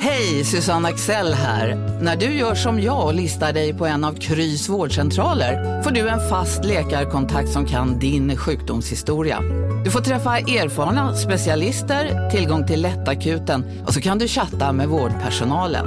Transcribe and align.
Hej, 0.00 0.44
Susanne 0.44 0.88
Axel 0.88 1.34
här. 1.34 1.98
När 2.02 2.16
du 2.16 2.26
gör 2.26 2.54
som 2.54 2.80
jag 2.80 3.06
och 3.06 3.14
listar 3.14 3.52
dig 3.52 3.74
på 3.74 3.86
en 3.86 4.04
av 4.04 4.14
Krys 4.14 4.68
vårdcentraler 4.68 5.82
får 5.82 5.90
du 5.90 6.08
en 6.08 6.28
fast 6.28 6.64
läkarkontakt 6.64 7.52
som 7.52 7.66
kan 7.66 7.98
din 7.98 8.36
sjukdomshistoria. 8.36 9.40
Du 9.84 9.90
får 9.90 10.00
träffa 10.00 10.38
erfarna 10.38 11.16
specialister, 11.16 12.30
tillgång 12.30 12.66
till 12.66 12.82
lättakuten 12.82 13.84
och 13.86 13.94
så 13.94 14.00
kan 14.00 14.18
du 14.18 14.28
chatta 14.28 14.72
med 14.72 14.88
vårdpersonalen. 14.88 15.86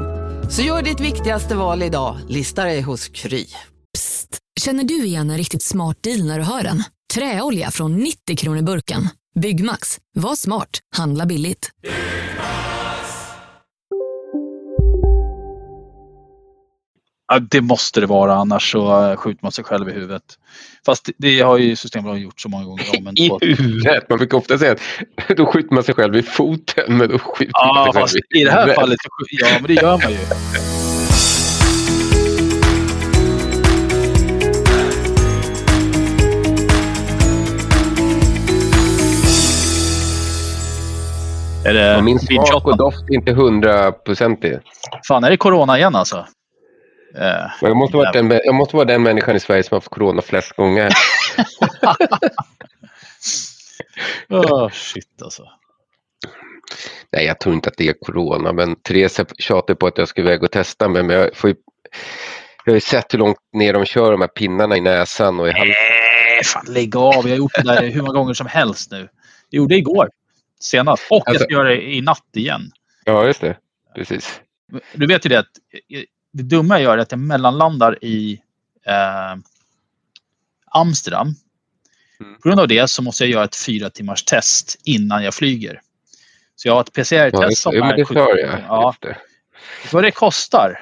Så 0.52 0.62
gör 0.62 0.82
ditt 0.82 1.00
viktigaste 1.00 1.56
val 1.56 1.84
idag, 1.84 2.18
lista 2.28 2.64
dig 2.64 2.82
hos 2.82 3.08
Kry. 3.08 3.46
Psst! 3.94 4.38
Känner 4.60 4.84
du 4.84 5.06
igen 5.06 5.30
en 5.30 5.38
riktigt 5.38 5.64
smart 5.64 5.98
deal 6.04 6.24
när 6.26 6.40
du 6.40 6.46
hör 6.46 6.64
den? 6.64 6.84
Träolja 7.14 7.72
från 7.72 7.96
90 7.96 8.38
kronor 8.38 8.62
burken. 8.62 9.10
Byggmax. 9.40 9.98
Var 10.16 10.36
smart. 10.36 10.80
Handla 10.96 11.26
billigt. 11.26 11.70
Ja, 17.32 17.40
det 17.40 17.62
måste 17.62 18.00
det 18.00 18.06
vara, 18.06 18.34
annars 18.36 18.72
så 18.72 19.10
eh, 19.12 19.16
skjuter 19.18 19.40
man 19.44 19.52
sig 19.52 19.64
själv 19.64 19.90
i 19.90 19.92
huvudet. 19.92 20.24
Fast 20.86 21.10
det, 21.18 21.40
har 21.42 21.58
ju 21.58 21.76
Systembolaget 21.76 22.24
gjort 22.24 22.42
så 22.42 22.50
många 22.50 22.66
gånger 22.66 22.84
om. 22.98 23.14
I 23.16 23.32
huvudet. 23.56 24.10
Man 24.10 24.18
brukar 24.18 24.38
ofta 24.38 24.58
säga 24.58 24.72
att 24.72 24.80
då 25.38 25.46
skjuter 25.46 25.74
man 25.76 25.84
sig 25.84 25.96
själv 25.96 26.16
i 26.16 26.24
foten. 26.24 26.98
Men 26.98 27.10
då 27.10 27.20
skjuter 27.20 27.52
Ja, 27.54 27.74
man 27.86 27.94
sig 27.94 28.02
fast 28.02 28.14
själv 28.14 28.42
i 28.42 28.44
det 28.44 28.52
här 28.52 28.60
huvudet. 28.62 28.76
fallet, 28.76 29.00
ja 29.30 29.48
men 29.54 29.64
det 29.68 29.74
gör 29.74 29.98
man 29.98 30.12
ju. 30.12 30.18
Är 41.66 41.74
det 41.74 42.02
min 42.02 42.20
smak 42.20 42.66
och 42.66 42.78
doft 42.78 43.10
är 43.10 43.14
inte 43.14 43.34
hundraprocentig. 43.34 44.60
Fan, 45.08 45.24
är 45.24 45.30
det 45.30 45.38
corona 45.38 45.78
igen 45.78 45.96
alltså? 45.96 46.26
Eh, 47.16 47.52
Men 47.62 47.70
Jag 47.70 47.78
måste, 47.78 47.98
vara 47.98 48.12
den, 48.12 48.32
jag 48.44 48.56
måste 48.56 48.76
vara 48.76 48.86
den 48.86 49.04
människan 49.04 49.36
i 49.36 49.40
Sverige 49.40 49.64
som 49.64 49.76
har 49.76 49.80
haft 49.80 49.90
corona 49.90 50.22
flest 50.22 50.52
gånger. 50.52 50.90
oh, 54.30 54.70
shit 54.70 55.22
alltså. 55.22 55.44
Nej, 57.12 57.26
jag 57.26 57.40
tror 57.40 57.56
inte 57.56 57.70
att 57.70 57.78
det 57.78 57.88
är 57.88 57.94
corona, 58.02 58.54
men 58.54 58.76
Therese 58.76 59.22
tjatar 59.38 59.76
på 59.76 59.88
att 59.88 59.98
jag 59.98 60.08
ska 60.08 60.22
iväg 60.22 60.44
och 60.44 60.52
testa 60.52 60.88
mig. 60.90 61.04
Men 61.04 61.16
jag, 61.16 61.36
får 61.36 61.50
ju, 61.50 61.56
jag 62.66 62.72
har 62.72 62.76
ju 62.76 62.82
sett 62.82 63.14
hur 63.14 63.20
långt 63.20 63.38
ner 63.54 63.74
de 63.74 63.86
kör 63.86 64.12
de 64.12 64.22
här 64.22 64.28
pinnarna 64.28 64.78
i 64.78 64.82
näsan 64.82 65.40
och 65.40 65.48
i 65.48 65.52
halsen. 65.52 65.68
Nej, 65.68 66.44
fan 66.44 66.66
lägg 66.70 66.96
av. 66.96 67.14
Jag 67.16 67.30
har 67.30 67.38
gjort 67.38 67.54
det 67.56 67.62
där 67.64 67.90
hur 67.90 68.02
många 68.02 68.14
gånger 68.20 68.34
som 68.34 68.48
helst 68.48 68.92
nu. 68.92 68.98
Jag 69.50 69.58
gjorde 69.58 69.74
det 69.76 69.80
igår 69.80 70.10
senast 70.60 71.04
och 71.10 71.24
jag 71.26 71.30
Alltså- 71.30 71.44
ska 71.44 71.54
göra 71.54 71.68
det 71.70 71.82
i 71.82 72.02
natt 72.02 72.26
igen. 72.36 72.62
Ja, 73.06 73.26
just 73.26 73.42
det. 73.42 73.58
Precis. 73.96 74.42
Du 74.94 75.08
vet 75.08 75.26
ju 75.26 75.30
det 75.30 75.40
att 75.40 75.46
det 76.32 76.44
dumma 76.44 76.76
jag 76.76 76.84
gör 76.84 76.98
är 76.98 77.02
att 77.02 77.12
jag 77.12 77.20
mellanlandar 77.20 78.04
i 78.04 78.42
eh, 78.86 79.40
Amsterdam. 80.66 81.36
Mm. 82.20 82.36
På 82.36 82.50
grund 82.50 82.60
av 82.60 82.68
det 82.68 82.88
så 82.88 83.02
måste 83.02 83.24
jag 83.24 83.32
göra 83.32 83.44
ett 83.44 83.56
fyra 83.56 83.90
timmars 83.90 84.24
test 84.24 84.80
innan 84.84 85.24
jag 85.24 85.34
flyger. 85.34 85.82
Så 86.56 86.68
jag 86.68 86.74
har 86.74 86.82
ett 86.82 86.94
PCR-test 86.94 87.62
som 87.62 87.74
ja, 87.76 87.80
men 87.80 87.92
är 87.92 87.98
det 87.98 88.06
70 88.06 88.14
sa 88.14 88.38
jag. 88.38 88.60
Ja, 88.68 88.96
vet 89.02 89.94
vad 89.94 90.04
det 90.04 90.12
kostar? 90.12 90.80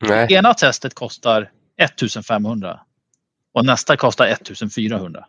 Nej. 0.00 0.32
Ena 0.32 0.54
testet 0.54 0.94
kostar 0.94 1.50
1500 1.76 2.80
och 3.52 3.64
nästa 3.64 3.96
kostar 3.96 4.26
1400. 4.26 5.26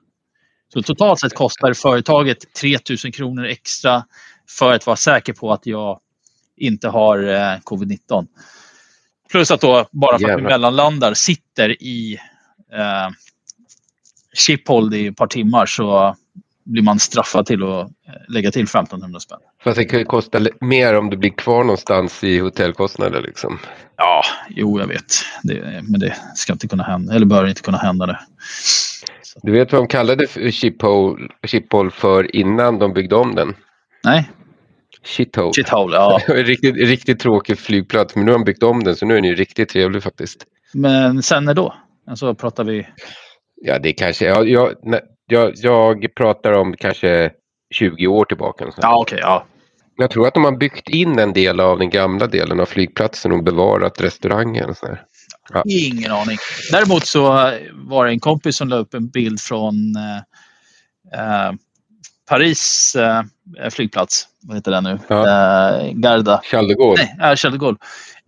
Så 0.73 0.81
totalt 0.81 1.19
sett 1.19 1.35
kostar 1.35 1.73
företaget 1.73 2.53
3000 2.53 3.11
kronor 3.11 3.45
extra 3.45 4.05
för 4.49 4.73
att 4.73 4.85
vara 4.85 4.97
säker 4.97 5.33
på 5.33 5.51
att 5.51 5.65
jag 5.65 5.99
inte 6.57 6.87
har 6.87 7.23
eh, 7.23 7.59
covid-19. 7.59 8.27
Plus 9.31 9.51
att 9.51 9.61
då 9.61 9.87
bara 9.91 10.09
för 10.09 10.15
att 10.15 10.21
vi 10.21 10.27
Jävlar. 10.27 10.49
mellanlandar 10.49 11.13
sitter 11.13 11.83
i 11.83 12.19
eh, 12.73 13.13
Schiphol 14.33 14.93
i 14.93 15.07
ett 15.07 15.17
par 15.17 15.27
timmar 15.27 15.65
så 15.65 16.15
blir 16.65 16.83
man 16.83 16.99
straffad 16.99 17.45
till 17.45 17.63
att 17.63 17.81
eh, 17.81 18.13
lägga 18.27 18.51
till 18.51 18.63
1500 18.63 19.19
spänn. 19.19 19.39
Fast 19.63 19.77
det 19.77 19.85
kan 19.85 19.99
ju 19.99 20.05
kosta 20.05 20.39
mer 20.61 20.97
om 20.97 21.09
du 21.09 21.17
blir 21.17 21.29
kvar 21.29 21.63
någonstans 21.63 22.23
i 22.23 22.39
hotellkostnader. 22.39 23.21
Liksom. 23.21 23.59
Ja, 23.97 24.23
jo 24.49 24.79
jag 24.79 24.87
vet. 24.87 25.13
Det, 25.43 25.83
men 25.83 25.99
det 25.99 26.15
ska 26.35 26.53
inte 26.53 26.67
kunna 26.67 26.83
hända, 26.83 27.15
eller 27.15 27.25
bör 27.25 27.47
inte 27.47 27.61
kunna 27.61 27.77
hända 27.77 28.05
det. 28.05 28.19
Du 29.41 29.51
vet 29.51 29.71
vad 29.71 29.81
de 29.81 29.87
kallade 29.87 30.27
Schiphol 31.47 31.91
för 31.91 32.35
innan 32.35 32.79
de 32.79 32.93
byggde 32.93 33.15
om 33.15 33.35
den? 33.35 33.55
Nej, 34.03 34.29
Shithole. 35.03 35.53
shithole. 35.53 35.95
Ja. 35.95 36.19
riktigt, 36.27 36.75
riktigt 36.75 37.19
tråkig 37.19 37.59
flygplats, 37.59 38.15
men 38.15 38.25
nu 38.25 38.31
har 38.31 38.39
de 38.39 38.45
byggt 38.45 38.63
om 38.63 38.83
den 38.83 38.95
så 38.95 39.05
nu 39.05 39.13
är 39.13 39.21
den 39.21 39.29
ju 39.29 39.35
riktigt 39.35 39.69
trevlig 39.69 40.03
faktiskt. 40.03 40.45
Men 40.73 41.23
sen 41.23 41.45
när 41.45 41.53
då? 41.53 41.75
Alltså 42.07 42.35
pratar 42.35 42.63
vi... 42.63 42.87
Ja, 43.61 43.79
det 43.79 43.93
kanske, 43.93 44.25
jag, 44.25 44.49
jag, 44.49 44.73
jag, 45.25 45.51
jag 45.55 46.15
pratar 46.15 46.51
om 46.51 46.75
kanske 46.77 47.31
20 47.73 48.07
år 48.07 48.25
tillbaka. 48.25 48.65
Ja, 48.77 49.01
okej. 49.01 49.19
ja. 49.21 49.45
Jag 49.95 50.11
tror 50.11 50.27
att 50.27 50.33
de 50.33 50.43
har 50.43 50.57
byggt 50.57 50.89
in 50.89 51.19
en 51.19 51.33
del 51.33 51.59
av 51.59 51.79
den 51.79 51.89
gamla 51.89 52.27
delen 52.27 52.59
av 52.59 52.65
flygplatsen 52.65 53.31
och 53.31 53.43
bevarat 53.43 54.01
restaurangen. 54.01 54.75
Så 54.75 54.85
där. 54.85 55.03
Ingen 55.65 56.11
aning. 56.11 56.37
Däremot 56.71 57.07
så 57.07 57.21
var 57.73 58.05
det 58.05 58.11
en 58.11 58.19
kompis 58.19 58.57
som 58.57 58.67
la 58.67 58.75
upp 58.75 58.93
en 58.93 59.09
bild 59.09 59.39
från 59.39 59.95
eh, 59.95 60.17
eh, 61.19 61.51
Paris 62.29 62.95
eh, 62.95 63.23
flygplats. 63.71 64.27
Vad 64.41 64.57
heter 64.57 64.71
den 64.71 64.83
nu? 64.83 64.99
Ja. 65.07 65.27
Eh, 65.79 65.91
Garda. 65.93 66.41
Charles 66.43 66.67
de 66.69 66.73
Gaulle. 66.83 66.95
Nej, 67.17 67.31
äh, 67.31 67.35
Charles 67.35 67.41
de 67.41 67.57
Gaulle. 67.57 67.77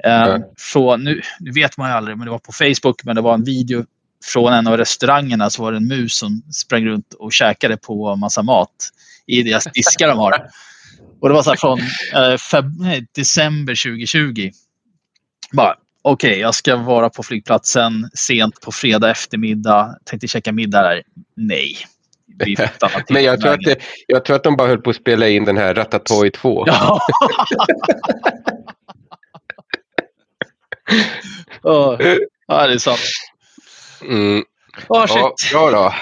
Eh, 0.04 0.12
Ja. 0.12 0.40
från, 0.58 1.04
nu, 1.04 1.22
nu 1.40 1.52
vet 1.52 1.78
man 1.78 1.90
ju 1.90 1.96
aldrig, 1.96 2.18
men 2.18 2.26
det 2.26 2.32
var 2.32 2.40
på 2.40 2.52
Facebook. 2.52 3.04
Men 3.04 3.16
det 3.16 3.22
var 3.22 3.34
en 3.34 3.44
video 3.44 3.86
från 4.26 4.54
en 4.54 4.68
av 4.68 4.78
restaurangerna 4.78 5.50
så 5.50 5.62
var 5.64 5.72
det 5.72 5.78
en 5.78 5.88
mus 5.88 6.14
som 6.18 6.42
sprang 6.52 6.86
runt 6.86 7.14
och 7.14 7.34
käkade 7.34 7.78
på 7.78 8.16
massa 8.16 8.42
mat 8.44 8.70
i 9.28 9.44
deras 9.44 9.64
diskar 9.74 10.08
de 10.08 10.18
har. 10.18 10.50
Och 11.22 11.30
det 11.30 11.34
var 11.36 11.44
så 11.44 11.50
här 11.50 11.58
från 11.58 11.80
eh, 12.14 12.38
feb- 12.38 13.06
december 13.16 13.84
2020. 13.84 14.52
Bara, 15.52 15.76
okej, 16.02 16.40
jag 16.40 16.56
ska 16.56 16.76
vara 16.76 17.10
på 17.10 17.24
flygplatsen 17.24 18.10
sent 18.14 18.62
på 18.62 18.72
fredag 18.72 19.12
eftermiddag. 19.12 19.96
Tänkte 20.06 20.28
käka 20.28 20.52
middag 20.52 20.82
där. 20.82 21.02
Nej. 21.36 21.76
Men 23.10 23.24
jag 23.24 23.42
tror, 23.42 23.54
att 23.54 23.62
det, 23.62 23.80
jag 24.08 24.26
tror 24.26 24.36
att 24.36 24.44
de 24.44 24.56
bara 24.56 24.68
höll 24.68 24.82
på 24.82 24.90
att 24.90 24.96
spela 24.96 25.28
in 25.28 25.46
den 25.46 25.58
här 25.58 25.74
Ratatouille 25.74 26.32
2. 26.32 26.66
Ja. 26.68 27.00
Åh, 31.64 31.98
ja, 32.48 32.68
det 32.68 32.74
är 32.74 32.78
sant. 32.78 33.00
Mm. 34.02 34.44
Åh, 34.88 35.06
shit. 35.06 35.18
Ja, 35.18 35.34
bra 35.52 35.72
då. 35.72 35.94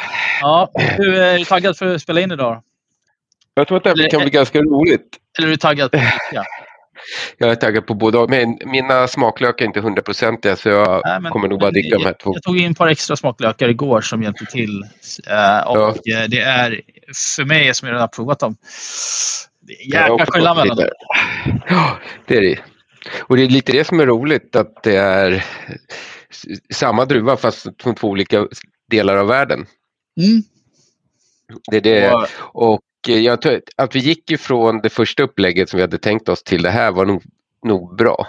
Ja, 0.42 0.72
du 0.98 1.24
är 1.24 1.40
du 1.40 1.46
taggad 1.46 1.78
för 1.78 1.96
att 1.96 2.02
spela 2.02 2.22
in 2.22 2.32
idag? 2.32 2.64
Jag 3.54 3.68
tror 3.68 3.78
att 3.78 3.84
det 3.84 3.90
här 3.90 4.10
kan 4.10 4.22
bli 4.22 4.30
ganska 4.30 4.60
roligt. 4.60 5.18
Eller 5.38 5.48
är 5.48 5.52
du 5.52 5.58
taggad 5.58 5.92
på 5.92 5.98
att? 5.98 6.46
Jag 7.38 7.52
är 7.52 7.56
taggad 7.56 7.88
på 7.88 7.94
båda. 7.94 8.28
Men 8.28 8.58
mina 8.66 9.08
smaklökar 9.08 9.66
är 9.66 9.68
inte 9.68 9.82
hundraprocentiga 9.82 10.56
så 10.56 10.70
jag 10.70 11.02
Nej, 11.06 11.22
men- 11.22 11.32
kommer 11.32 11.48
nog 11.48 11.60
bara 11.60 11.72
dricka 11.72 11.98
de 11.98 12.06
här 12.06 12.16
två. 12.24 12.34
Jag 12.34 12.44
tog 12.44 12.58
in 12.58 12.72
ett 12.72 12.78
par 12.78 12.88
extra 12.88 13.16
smaklökar 13.16 13.70
igår 13.70 14.02
som 14.02 14.24
hjälpte 14.24 14.46
till. 14.46 14.84
Eh, 15.28 15.68
och 15.68 16.08
eh, 16.08 16.28
det 16.28 16.40
är 16.40 16.82
för 17.36 17.46
mig 17.46 17.74
som 17.74 17.88
jag 17.88 17.94
redan 17.94 18.02
har 18.02 18.08
provat 18.08 18.40
dem. 18.40 18.56
Det 19.62 19.74
är 19.74 20.10
jäkla 20.10 20.26
skillnad 20.26 20.58
mellan 20.58 20.78
dem. 20.78 20.88
Ja, 21.70 22.00
det 22.28 22.38
är 22.38 22.42
det. 22.42 22.60
Och 23.20 23.38
det 23.38 23.44
är 23.44 23.50
lite 23.50 23.72
det 23.72 23.84
som 23.84 24.00
är 24.00 24.06
roligt 24.06 24.56
att 24.56 24.84
det 24.84 24.96
är 24.96 25.46
samma 26.74 27.06
druva 27.06 27.38
fast 27.38 27.68
från 27.84 27.96
två 27.96 28.08
olika 28.08 28.48
delar 28.90 29.18
av 29.18 29.28
världen. 29.28 29.66
Mm. 30.22 30.42
Det 31.72 31.78
är 31.78 31.82
det. 31.82 32.14
Och- 32.40 32.80
jag 33.08 33.42
tror 33.42 33.62
att 33.76 33.96
vi 33.96 34.00
gick 34.00 34.32
ifrån 34.32 34.80
det 34.82 34.90
första 34.90 35.24
upplägget 35.24 35.70
som 35.70 35.78
vi 35.78 35.82
hade 35.82 35.98
tänkt 35.98 36.30
oss 36.30 36.44
till 36.44 36.62
det 36.64 36.70
här 36.72 36.92
var 36.92 37.06
nog, 37.06 37.24
nog 37.66 37.96
bra. 37.98 38.28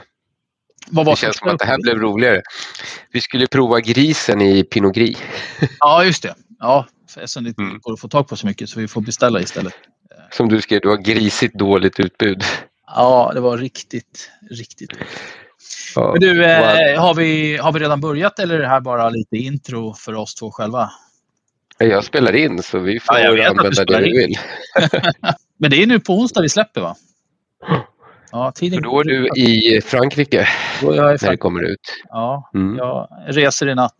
Vad 0.90 1.06
var 1.06 1.12
Det 1.12 1.16
känns 1.16 1.36
som 1.36 1.48
att 1.48 1.58
det 1.58 1.64
här 1.66 1.78
blev 1.82 1.98
roligare. 1.98 2.42
Vi 3.12 3.20
skulle 3.20 3.46
prova 3.46 3.80
grisen 3.80 4.40
i 4.40 4.64
Pinot 4.64 4.94
Gris. 4.94 5.18
Ja, 5.80 6.04
just 6.04 6.22
det. 6.22 6.34
Ja, 6.58 6.86
eftersom 7.16 7.44
det 7.44 7.48
inte 7.48 7.62
Mm. 7.62 7.78
går 7.82 7.92
att 7.92 8.00
få 8.00 8.08
tag 8.08 8.28
på 8.28 8.36
så 8.36 8.46
mycket 8.46 8.68
så 8.68 8.80
vi 8.80 8.88
får 8.88 9.00
beställa 9.00 9.40
istället. 9.40 9.74
Som 10.32 10.48
du 10.48 10.60
skrev, 10.62 10.80
du 10.80 10.88
har 10.88 10.96
grisigt 10.96 11.54
dåligt 11.54 12.00
utbud. 12.00 12.44
Ja, 12.86 13.30
det 13.34 13.40
var 13.40 13.58
riktigt, 13.58 14.30
riktigt. 14.50 14.90
Ja. 15.94 16.10
Men 16.12 16.20
du, 16.20 16.34
Wow. 16.38 16.44
eh, 16.46 17.00
har, 17.02 17.14
vi, 17.14 17.56
har 17.56 17.72
vi 17.72 17.80
redan 17.80 18.00
börjat 18.00 18.38
eller 18.38 18.54
är 18.54 18.58
det 18.58 18.68
här 18.68 18.80
bara 18.80 19.10
lite 19.10 19.36
intro 19.36 19.94
för 19.94 20.14
oss 20.14 20.34
två 20.34 20.50
själva? 20.50 20.90
Jag 21.84 22.04
spelar 22.04 22.32
in 22.36 22.62
så 22.62 22.78
vi 22.78 23.00
får 23.00 23.18
Ja, 23.18 23.48
använda 23.48 23.84
det 23.84 24.00
vi 24.00 24.18
vill. 24.18 24.38
Men 25.58 25.70
det 25.70 25.82
är 25.82 25.86
nu 25.86 26.00
på 26.00 26.14
onsdag 26.14 26.42
vi 26.42 26.48
släpper 26.48 26.80
va? 26.80 26.96
Ja, 28.32 28.52
tiden 28.52 28.76
För 28.76 28.82
då 28.82 29.00
är 29.00 29.04
du 29.04 29.28
i 29.36 29.80
Frankrike 29.80 30.48
Då 30.80 30.90
är 30.92 30.96
jag 30.96 31.04
i 31.04 31.06
när 31.06 31.12
det 31.12 31.18
Frankrike. 31.18 31.40
kommer 31.40 31.62
ut. 31.62 31.80
Ja, 32.08 32.50
Mm. 32.54 32.76
jag 32.78 33.08
reser 33.26 33.68
i 33.68 33.74
natt. 33.74 33.92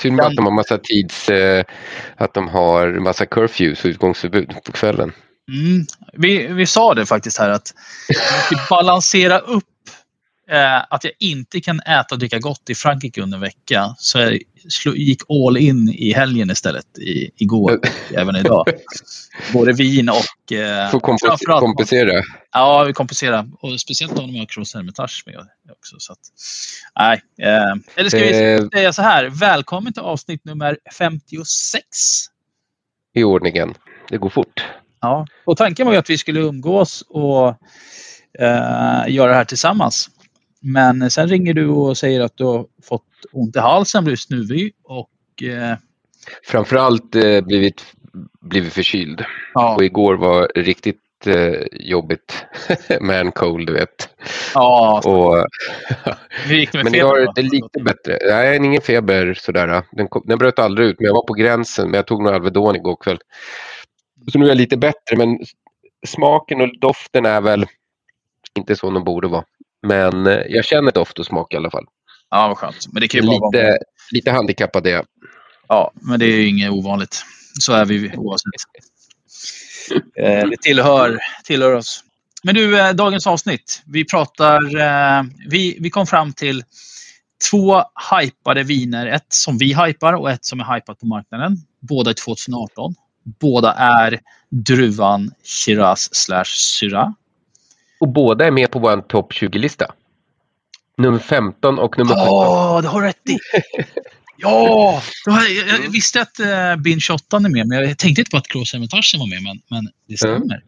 Synd 0.00 0.16
bara 0.16 0.26
att 0.26 0.30
de 0.30 0.36
Klockan... 0.36 0.44
har 0.44 0.50
massa 0.50 0.78
tids... 0.78 1.28
Eh, 1.28 1.64
att 2.16 2.34
de 2.34 2.48
har 2.48 2.86
massa 3.00 3.26
curfews 3.26 3.84
och 3.84 3.88
utgångsförbud 3.88 4.54
på 4.64 4.72
kvällen. 4.72 5.12
Mm. 5.48 5.86
Vi, 6.12 6.46
vi 6.46 6.66
sa 6.66 6.94
det 6.94 7.06
faktiskt 7.06 7.38
här 7.38 7.50
att 7.50 7.74
måste 8.08 8.66
balansera 8.70 9.38
upp 9.38 9.64
eh, 9.64 9.69
att 10.90 11.04
jag 11.04 11.12
inte 11.18 11.60
kan 11.60 11.80
äta 11.80 12.14
och 12.14 12.18
dricka 12.18 12.38
gott 12.38 12.70
i 12.70 12.74
Frankrike 12.74 13.22
under 13.22 13.36
en 13.36 13.40
vecka. 13.42 13.94
Så 13.98 14.18
jag 14.18 14.38
gick 14.96 15.20
all 15.28 15.56
in 15.56 15.88
i 15.88 16.12
helgen 16.12 16.50
istället. 16.50 16.98
I, 16.98 17.30
igår 17.36 17.80
även 18.14 18.36
idag. 18.36 18.66
Både 19.52 19.72
vin 19.72 20.08
och... 20.08 20.52
Eh, 20.52 20.90
Får 20.90 21.00
kompens- 21.00 21.18
framförallt- 21.26 21.60
kompensera. 21.60 22.22
Ja, 22.52 22.84
vi 22.84 22.92
kompenserar. 22.92 23.46
Och 23.60 23.80
speciellt 23.80 24.18
om 24.18 24.32
de 24.32 24.38
har 24.38 24.46
Cross 24.46 24.74
Hermitage 24.74 25.22
med 25.26 25.36
också. 25.72 25.96
Så 25.98 26.12
att, 26.12 26.18
nej. 26.98 27.22
Eh, 27.48 27.74
eller 27.96 28.08
ska 28.10 28.18
vi 28.18 28.54
Eh, 28.54 28.68
säga 28.68 28.92
så 28.92 29.02
här. 29.02 29.24
Välkommen 29.28 29.92
till 29.92 30.02
avsnitt 30.02 30.44
nummer 30.44 30.78
56. 30.98 31.82
I 33.14 33.24
ordningen. 33.24 33.74
Det 34.08 34.18
går 34.18 34.30
fort. 34.30 34.64
Ja. 35.00 35.26
Och 35.44 35.56
tanken 35.56 35.86
var 35.86 35.92
ju 35.92 35.98
att 35.98 36.10
vi 36.10 36.18
skulle 36.18 36.40
umgås 36.40 37.04
och 37.08 37.48
eh, 38.38 39.04
göra 39.08 39.30
det 39.30 39.34
här 39.36 39.44
tillsammans. 39.44 40.10
Men 40.60 41.10
sen 41.10 41.28
ringer 41.28 41.54
du 41.54 41.66
och 41.68 41.98
säger 41.98 42.20
att 42.20 42.36
du 42.36 42.44
har 42.44 42.66
fått 42.82 43.04
ont 43.32 43.56
i 43.56 43.58
halsen, 43.58 44.04
blivit 44.04 44.20
snuvig 44.20 44.72
och 44.84 45.42
eh, 45.42 45.76
Framförallt 46.44 47.14
eh, 47.14 47.40
blivit, 47.40 47.84
blivit 48.40 48.72
förkyld. 48.72 49.24
ja, 49.54 49.74
Och 49.74 49.84
igår 49.84 50.14
var 50.14 50.48
riktigt 50.54 50.96
eh, 51.26 51.62
jobbigt. 51.72 52.44
Man 53.00 53.32
cold, 53.32 53.66
du 53.66 53.72
vet. 53.72 54.08
ja, 54.54 55.02
Och, 55.04 55.46
hur 56.46 56.54
gick 56.56 56.72
det 56.72 56.78
med 56.78 56.84
men 56.84 56.92
feber? 56.92 57.06
idag 57.18 57.22
är 57.22 57.32
det 57.34 57.42
lite 57.42 57.80
bättre. 57.84 58.18
Nej, 58.30 58.56
ingen 58.56 58.82
feber 58.82 59.34
sådär. 59.34 59.82
Den, 59.92 60.08
kom, 60.08 60.22
den 60.26 60.38
bröt 60.38 60.58
aldrig 60.58 60.88
ut, 60.88 60.96
men 61.00 61.06
jag 61.06 61.14
var 61.14 61.26
på 61.26 61.32
gränsen. 61.34 61.90
Men 61.90 61.94
jag 61.98 62.06
tog 62.06 62.22
nog 62.22 62.34
Alvedon 62.34 62.76
igår 62.76 62.96
kväll. 63.00 63.18
Så 64.32 64.38
nu 64.38 64.44
är 64.44 64.48
jag 64.48 64.56
lite 64.58 64.76
bättre, 64.76 65.16
men 65.16 65.38
smaken 66.06 66.60
och 66.60 66.78
doften 66.80 67.26
är 67.26 67.40
väl 67.40 67.66
inte 68.58 68.76
så 68.76 68.90
de 68.90 69.04
borde 69.04 69.28
vara. 69.28 69.44
Men 69.82 70.26
eh, 70.26 70.42
jag 70.48 70.64
känner 70.64 70.92
doft 70.92 71.18
och 71.18 71.26
smak 71.26 71.54
i 71.54 71.56
alla 71.56 71.70
fall. 71.70 71.84
Ja, 72.30 72.48
vad 72.48 72.58
skönt. 72.58 72.92
Men 72.92 73.00
det 73.00 73.08
kan 73.08 73.20
ju 73.20 73.26
bara 73.26 73.38
vara... 73.38 73.50
Lite, 73.50 73.78
lite 74.10 74.30
handikappad 74.30 74.86
är 74.86 74.90
jag. 74.90 75.06
Ja, 75.68 75.92
men 75.94 76.20
det 76.20 76.26
är 76.26 76.36
ju 76.36 76.48
inget 76.48 76.70
ovanligt. 76.70 77.24
Så 77.60 77.72
är 77.72 77.84
vi 77.84 78.16
oavsett. 78.16 78.50
Eh, 80.16 80.48
det 80.48 80.56
tillhör, 80.62 81.18
tillhör 81.44 81.72
oss. 81.72 82.04
Men 82.42 82.54
du, 82.54 82.80
eh, 82.80 82.92
dagens 82.92 83.26
avsnitt. 83.26 83.82
Vi 83.86 84.04
pratar... 84.04 84.60
Vi, 85.50 85.78
vi 85.80 85.90
kom 85.90 86.06
fram 86.06 86.32
till 86.32 86.64
två 87.50 87.82
hypade 88.12 88.62
viner. 88.62 89.06
Ett 89.06 89.26
som 89.28 89.58
vi 89.58 89.74
hypar 89.74 90.12
och 90.12 90.30
ett 90.30 90.44
som 90.44 90.60
är 90.60 90.74
hypat 90.74 90.98
på 90.98 91.06
marknaden. 91.06 91.56
Båda 91.80 92.10
är 92.10 92.14
2018. 92.14 92.94
Båda 93.40 93.72
är 93.72 94.20
druvan 94.50 95.30
Shiraz 95.44 96.14
slash 96.14 96.44
Syrah. 96.44 97.12
Och 98.00 98.08
båda 98.08 98.46
är 98.46 98.50
med 98.50 98.70
på 98.70 98.78
vår 98.78 99.00
topp 99.00 99.32
20-lista. 99.32 99.86
Nummer 100.98 101.18
15 101.18 101.78
och 101.78 101.98
nummer 101.98 102.14
17. 102.14 102.24
Ja, 102.26 102.80
det 102.82 102.88
har 102.88 103.02
rätt 103.02 103.28
i! 103.28 103.38
Ja! 104.42 105.02
Jag, 105.26 105.50
jag, 105.50 105.84
jag 105.84 105.90
visste 105.90 106.22
att 106.22 106.40
uh, 106.40 106.82
Bin 106.82 107.00
28 107.00 107.36
är 107.36 107.40
med, 107.40 107.66
men 107.68 107.78
jag 107.78 107.98
tänkte 107.98 108.20
inte 108.20 108.30
på 108.30 108.36
att 108.36 108.48
Cross 108.48 108.72
Hermitage 108.72 109.16
var 109.18 109.26
med. 109.28 109.42
Men, 109.42 109.60
men 109.70 109.92
det 110.08 110.16
stämmer. 110.16 110.62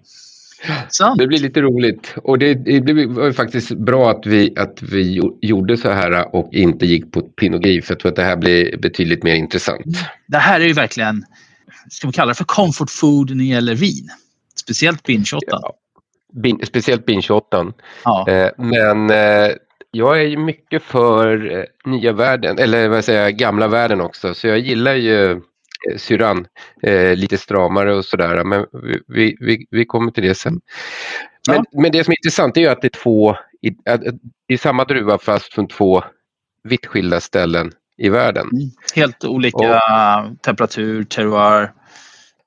Sant. 0.88 1.18
Det 1.18 1.26
blir 1.26 1.38
lite 1.38 1.60
roligt. 1.60 2.14
Och 2.16 2.38
det, 2.38 2.54
det 2.54 3.06
var 3.06 3.32
faktiskt 3.32 3.70
bra 3.70 4.10
att 4.10 4.26
vi, 4.26 4.54
att 4.58 4.82
vi 4.82 5.20
gjo- 5.20 5.38
gjorde 5.42 5.76
så 5.76 5.90
här 5.90 6.34
och 6.34 6.54
inte 6.54 6.86
gick 6.86 7.12
på 7.12 7.20
Pinot. 7.22 7.62
För 7.62 7.84
jag 7.88 8.00
tror 8.00 8.08
att 8.10 8.16
det 8.16 8.24
här 8.24 8.36
blir 8.36 8.76
betydligt 8.76 9.22
mer 9.22 9.34
intressant. 9.34 9.82
Det 10.26 10.38
här 10.38 10.60
är 10.60 10.64
ju 10.66 10.72
verkligen, 10.72 11.24
ska 11.90 12.06
vi 12.06 12.12
kalla 12.12 12.28
det 12.28 12.34
för 12.34 12.44
comfort 12.44 12.90
food 12.90 13.30
när 13.30 13.36
det 13.36 13.44
gäller 13.44 13.74
vin. 13.74 14.08
Speciellt 14.56 15.02
Bin 15.02 15.24
28. 15.24 15.46
Ja. 15.50 15.74
Bin, 16.32 16.60
speciellt 16.66 17.06
Bin 17.06 17.22
28. 17.22 17.72
Ja. 18.04 18.28
Eh, 18.28 18.50
men 18.56 19.10
eh, 19.10 19.50
jag 19.90 20.20
är 20.20 20.24
ju 20.26 20.36
mycket 20.36 20.82
för 20.82 21.52
eh, 21.58 21.64
nya 21.84 22.12
världen, 22.12 22.58
eller 22.58 22.88
vad 22.88 23.04
säger 23.04 23.22
jag, 23.22 23.36
gamla 23.36 23.68
världen 23.68 24.00
också. 24.00 24.34
Så 24.34 24.46
jag 24.48 24.58
gillar 24.58 24.94
ju 24.94 25.40
syran 25.96 26.46
eh, 26.82 27.14
lite 27.16 27.38
stramare 27.38 27.94
och 27.94 28.04
sådär. 28.04 28.44
Men 28.44 28.66
vi, 29.08 29.36
vi, 29.40 29.66
vi, 29.70 29.84
kommer 29.84 30.10
till 30.10 30.24
det 30.24 30.34
sen. 30.34 30.60
Men, 31.48 31.56
Ja. 31.56 31.64
men 31.80 31.92
det 31.92 32.04
som 32.04 32.12
är 32.12 32.16
intressant 32.18 32.56
är 32.56 32.60
ju 32.60 32.66
att 32.68 32.80
det 32.82 32.86
är 32.88 33.02
två, 33.02 33.36
det 34.48 34.54
är 34.54 34.56
samma 34.58 34.84
druva 34.84 35.18
fast 35.18 35.54
från 35.54 35.68
två 35.68 36.02
vitt 36.64 36.86
skilda 36.86 37.20
ställen 37.20 37.72
i 37.96 38.08
världen. 38.08 38.46
Helt 38.94 39.24
olika 39.24 39.80
temperatur, 40.42 41.04
terroir. 41.04 41.72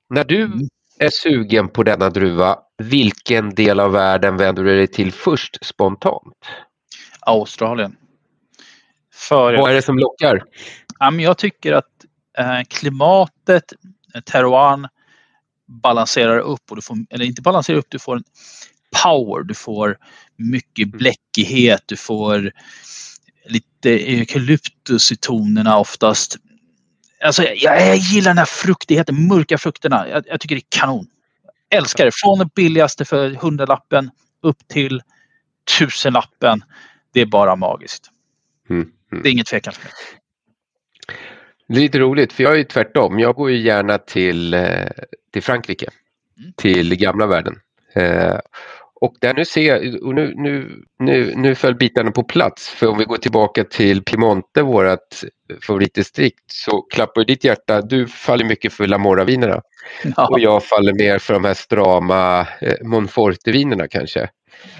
När 0.09 0.23
du 0.23 0.41
Mm. 0.43 0.59
är 0.99 1.09
sugen 1.09 1.67
på 1.67 1.83
denna 1.83 2.09
druva, 2.09 2.57
vilken 2.77 3.55
del 3.55 3.79
av 3.79 3.91
världen 3.91 4.37
vänder 4.37 4.63
du 4.63 4.75
dig 4.75 4.87
till 4.87 5.11
först 5.11 5.65
spontant? 5.65 6.33
Australien. 7.19 7.95
För, 9.13 9.57
Vad 9.57 9.71
är 9.71 9.75
det 9.75 9.81
som 9.81 9.97
lockar? 9.97 10.43
ja, 10.99 11.11
men 11.11 11.25
jag 11.25 11.37
tycker 11.37 11.73
att 11.73 12.05
eh, 12.37 12.61
klimatet, 12.69 13.73
eh, 14.15 14.21
terroirn 14.21 14.87
balanserar 15.67 16.39
upp. 16.39 16.61
Och 16.69 16.75
du 16.75 16.81
får, 16.81 16.97
eller 17.09 17.25
inte 17.25 17.41
balanserar 17.41 17.77
upp, 17.77 17.87
du 17.89 17.99
får 17.99 18.15
en 18.15 18.23
power. 19.03 19.43
Du 19.43 19.53
får 19.53 19.97
mycket 20.37 20.91
bläckighet. 20.91 21.83
Du 21.85 21.97
får 21.97 22.51
lite 23.45 23.89
eukalyptus 23.89 25.11
i 25.11 25.15
tonerna 25.15 25.77
oftast. 25.77 26.37
Alltså, 27.23 27.43
jag, 27.43 27.81
jag 27.81 27.95
gillar 27.95 28.29
den 28.29 28.37
här 28.37 28.45
fruktigheten, 28.45 29.27
mörka 29.27 29.57
frukterna. 29.57 30.09
Jag, 30.09 30.23
jag 30.27 30.39
tycker 30.39 30.55
det 30.55 30.59
är 30.61 30.79
kanon. 30.79 31.07
Älskar 31.77 32.05
det. 32.05 32.11
Från 32.13 32.39
det 32.39 32.53
billigaste 32.55 33.05
för 33.05 33.29
hundralappen 33.29 34.11
upp 34.41 34.67
till 34.67 35.01
tusenlappen. 35.79 36.61
Det 37.13 37.21
är 37.21 37.25
bara 37.25 37.55
magiskt. 37.55 38.09
Mm, 38.69 38.81
mm. 39.11 39.23
Det 39.23 39.29
är 39.29 39.31
inget 39.31 39.47
tvekan. 39.47 39.73
lite 41.67 41.99
roligt 41.99 42.33
för 42.33 42.43
jag 42.43 42.59
är 42.59 42.63
tvärtom. 42.63 43.19
Jag 43.19 43.35
går 43.35 43.51
ju 43.51 43.57
gärna 43.57 43.97
till, 43.97 44.53
eh, 44.53 44.87
till 45.33 45.43
Frankrike, 45.43 45.89
Mm. 46.37 46.53
till 46.57 46.95
gamla 46.95 47.27
världen. 47.27 47.59
Och 49.01 49.15
där 49.21 49.33
nu 49.33 49.45
ser 49.45 49.61
jag, 49.61 50.03
och 50.03 50.15
nu, 50.15 50.33
nu, 50.35 50.83
nu, 50.99 51.33
nu 51.35 51.55
föll 51.55 51.75
bitarna 51.75 52.11
på 52.11 52.23
plats. 52.23 52.69
För 52.69 52.87
om 52.87 52.97
vi 52.97 53.05
går 53.05 53.17
tillbaka 53.17 53.63
till 53.63 54.03
Piemonte, 54.03 54.61
vårt 54.61 55.21
favoritdistrikt, 55.67 56.51
så 56.51 56.81
klappar 56.81 57.23
ditt 57.23 57.43
hjärta. 57.43 57.81
Du 57.81 58.07
faller 58.07 58.45
mycket 58.45 58.73
för 58.73 58.87
Lamora-vinerna 58.87 59.61
Ja, 60.15 60.27
och 60.27 60.39
jag 60.39 60.63
faller 60.63 60.93
mer 60.93 61.19
för 61.19 61.33
de 61.33 61.45
här 61.45 61.53
strama 61.53 62.47
eh, 62.61 62.73
Monforte-vinerna 62.83 63.87
kanske. 63.87 64.29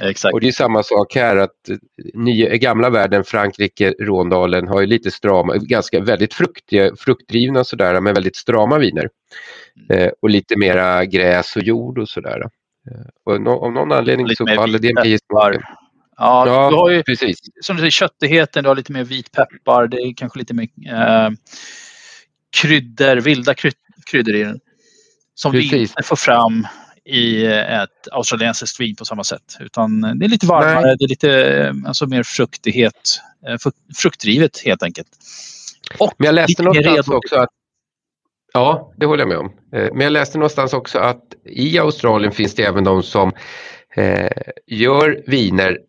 exakt. 0.01 0.33
Och 0.33 0.41
det 0.41 0.47
är 0.47 0.51
samma 0.51 0.83
sak 0.83 1.15
här 1.15 1.37
att 1.37 1.69
eh, 1.69 1.77
nya, 2.13 2.55
gamla 2.55 2.89
världen, 2.89 3.23
Frankrike, 3.23 3.93
Råndalen 3.99 4.67
har 4.67 4.81
ju 4.81 4.87
lite 4.87 5.11
strama, 5.11 5.57
ganska 5.57 5.99
väldigt 5.99 6.33
fruktiga, 6.33 6.95
fruktdrivna 6.95 7.63
sådär, 7.63 8.01
men 8.01 8.13
väldigt 8.13 8.35
strama 8.35 8.77
viner. 8.77 9.09
Eh, 9.89 10.11
och 10.21 10.29
lite 10.29 10.57
mera 10.57 11.05
gräs 11.05 11.55
och 11.55 11.63
jord 11.63 11.97
och 11.97 12.09
sådär. 12.09 12.49
Eh, 12.91 13.05
och 13.25 13.41
no, 13.41 13.49
av 13.49 13.71
någon 13.71 13.91
anledning 13.91 14.27
Lite 14.27 14.43
så 14.47 14.55
faller 14.55 14.79
det 14.79 14.87
i 15.07 15.17
smaken. 15.29 15.61
Ja, 16.17 16.47
Ja, 16.47 16.69
du 16.69 16.75
har 16.75 16.89
ju 16.89 17.03
precis. 17.03 17.37
som 17.61 17.75
du 17.75 17.79
säger 17.79 17.91
köttigheten, 17.91 18.63
du 18.63 18.69
har 18.69 18.75
lite 18.75 18.91
mer 18.91 19.03
vitpeppar, 19.03 19.87
det 19.87 19.97
är 19.97 20.13
kanske 20.13 20.39
lite 20.39 20.53
mer 20.53 20.67
eh, 20.87 21.29
kryddor, 22.61 23.15
vilda 23.15 23.53
kryd, 23.53 23.73
kryddor 24.05 24.35
i 24.35 24.43
den. 24.43 24.59
Som 25.35 25.51
vi 25.51 25.61
Precis. 25.69 25.89
inte 25.91 26.03
får 26.03 26.15
fram 26.15 26.67
i 27.05 27.45
ett 27.45 28.07
australiensiskt 28.11 28.79
vin 28.79 28.95
på 28.95 29.05
samma 29.05 29.23
sätt. 29.23 29.57
Utan 29.59 30.01
det 30.01 30.25
är 30.25 30.29
lite 30.29 30.45
varmare, 30.45 30.81
Nej. 30.81 30.95
det 30.99 31.05
är 31.05 31.07
lite 31.09 31.43
eh, 31.53 31.73
alltså 31.87 32.07
mer 32.07 32.23
fruktighet, 32.23 33.19
eh, 33.47 33.57
frukt- 33.57 33.95
fruktdrivet 33.97 34.59
helt 34.65 34.83
enkelt. 34.83 35.07
Och 35.99 36.13
Men 36.17 36.25
jag 36.25 36.35
läste 36.35 36.63
någonstans 36.63 37.07
också 37.07 37.35
att 37.35 37.49
Ja, 38.55 38.93
det 38.97 39.05
håller 39.05 39.21
jag 39.21 39.27
med 39.27 39.37
om. 39.37 39.51
Eh, 39.71 39.89
Men 39.93 40.01
jag 40.01 40.11
läste 40.11 40.37
någonstans 40.37 40.73
också 40.73 40.99
att 40.99 41.23
i 41.45 41.79
Australien 41.79 42.31
finns 42.31 42.55
det 42.55 42.63
även 42.63 42.83
de 42.83 43.03
som 43.03 43.31
eh, 43.95 44.31
gör 44.67 45.23
viner 45.27 45.79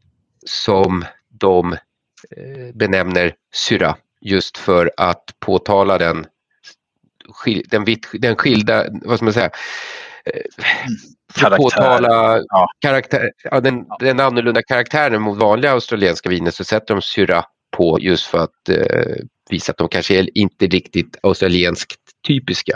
som 0.47 1.05
de 1.29 1.73
eh, 1.73 2.75
benämner 2.75 3.35
syra 3.55 3.97
just 4.21 4.59
för 4.59 4.91
att 4.97 5.25
påtala 5.39 5.99
den, 5.99 6.27
den, 7.71 7.85
vitt, 7.85 8.07
den 8.13 8.37
skilda, 8.37 8.85
vad 9.05 9.17
ska 9.19 9.25
man 9.25 9.35
säga, 9.35 9.51
för 11.33 11.41
Karaktär. 11.41 11.57
påtala 11.57 12.43
Ja. 12.49 12.69
karaktär, 12.81 13.31
ja, 13.45 13.61
den, 13.61 13.85
den 14.01 14.21
annorlunda 14.21 14.63
karaktären 14.63 15.23
mot 15.23 15.39
vanliga 15.39 15.73
australienska 15.73 16.29
viner 16.29 16.51
så 16.51 16.65
sätter 16.65 16.95
de 16.95 17.03
syra 17.03 17.45
på 17.77 17.99
just 18.01 18.27
för 18.27 18.39
att 18.39 18.69
eh, 18.69 19.15
visa 19.51 19.73
att 19.73 19.79
de 19.79 19.89
kanske 19.89 20.19
är 20.19 20.39
inte 20.39 20.67
riktigt 20.67 21.17
australienskt 21.23 22.01
typiska. 22.27 22.73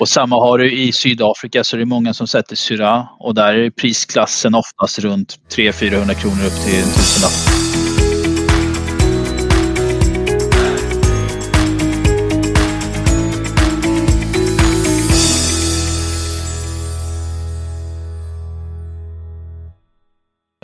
Och 0.00 0.08
samma 0.08 0.36
har 0.36 0.58
du 0.58 0.72
i 0.72 0.92
Sydafrika 0.92 1.64
så 1.64 1.76
det 1.76 1.82
är 1.82 1.86
många 1.86 2.14
som 2.14 2.26
sätter 2.26 2.56
Syrah 2.56 3.06
och 3.18 3.34
där 3.34 3.54
är 3.54 3.70
prisklassen 3.70 4.54
oftast 4.54 4.98
runt 4.98 5.38
300-400 5.56 6.14
kronor 6.14 6.46
upp 6.46 6.64
till 6.64 6.78
en 6.78 6.84
tusenlapp. 6.84 7.62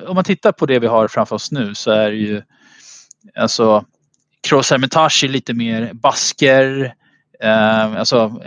om 0.09 0.15
man 0.15 0.25
tittar 0.25 0.53
på 0.53 0.67
det 0.67 0.79
vi 0.79 0.87
har 0.87 1.09
framför 1.09 1.37
oss 1.37 1.53
nu 1.53 1.75
så 1.75 1.91
är 1.91 2.11
det 2.11 2.17
ju 2.17 2.43
alltså 3.37 3.85
Cross 4.49 4.71
Hermitage 4.71 5.25
är 5.25 5.29
lite 5.29 5.55
mer 5.55 5.91
basker, 5.95 6.95
eh, 7.43 7.93
alltså 7.99 8.43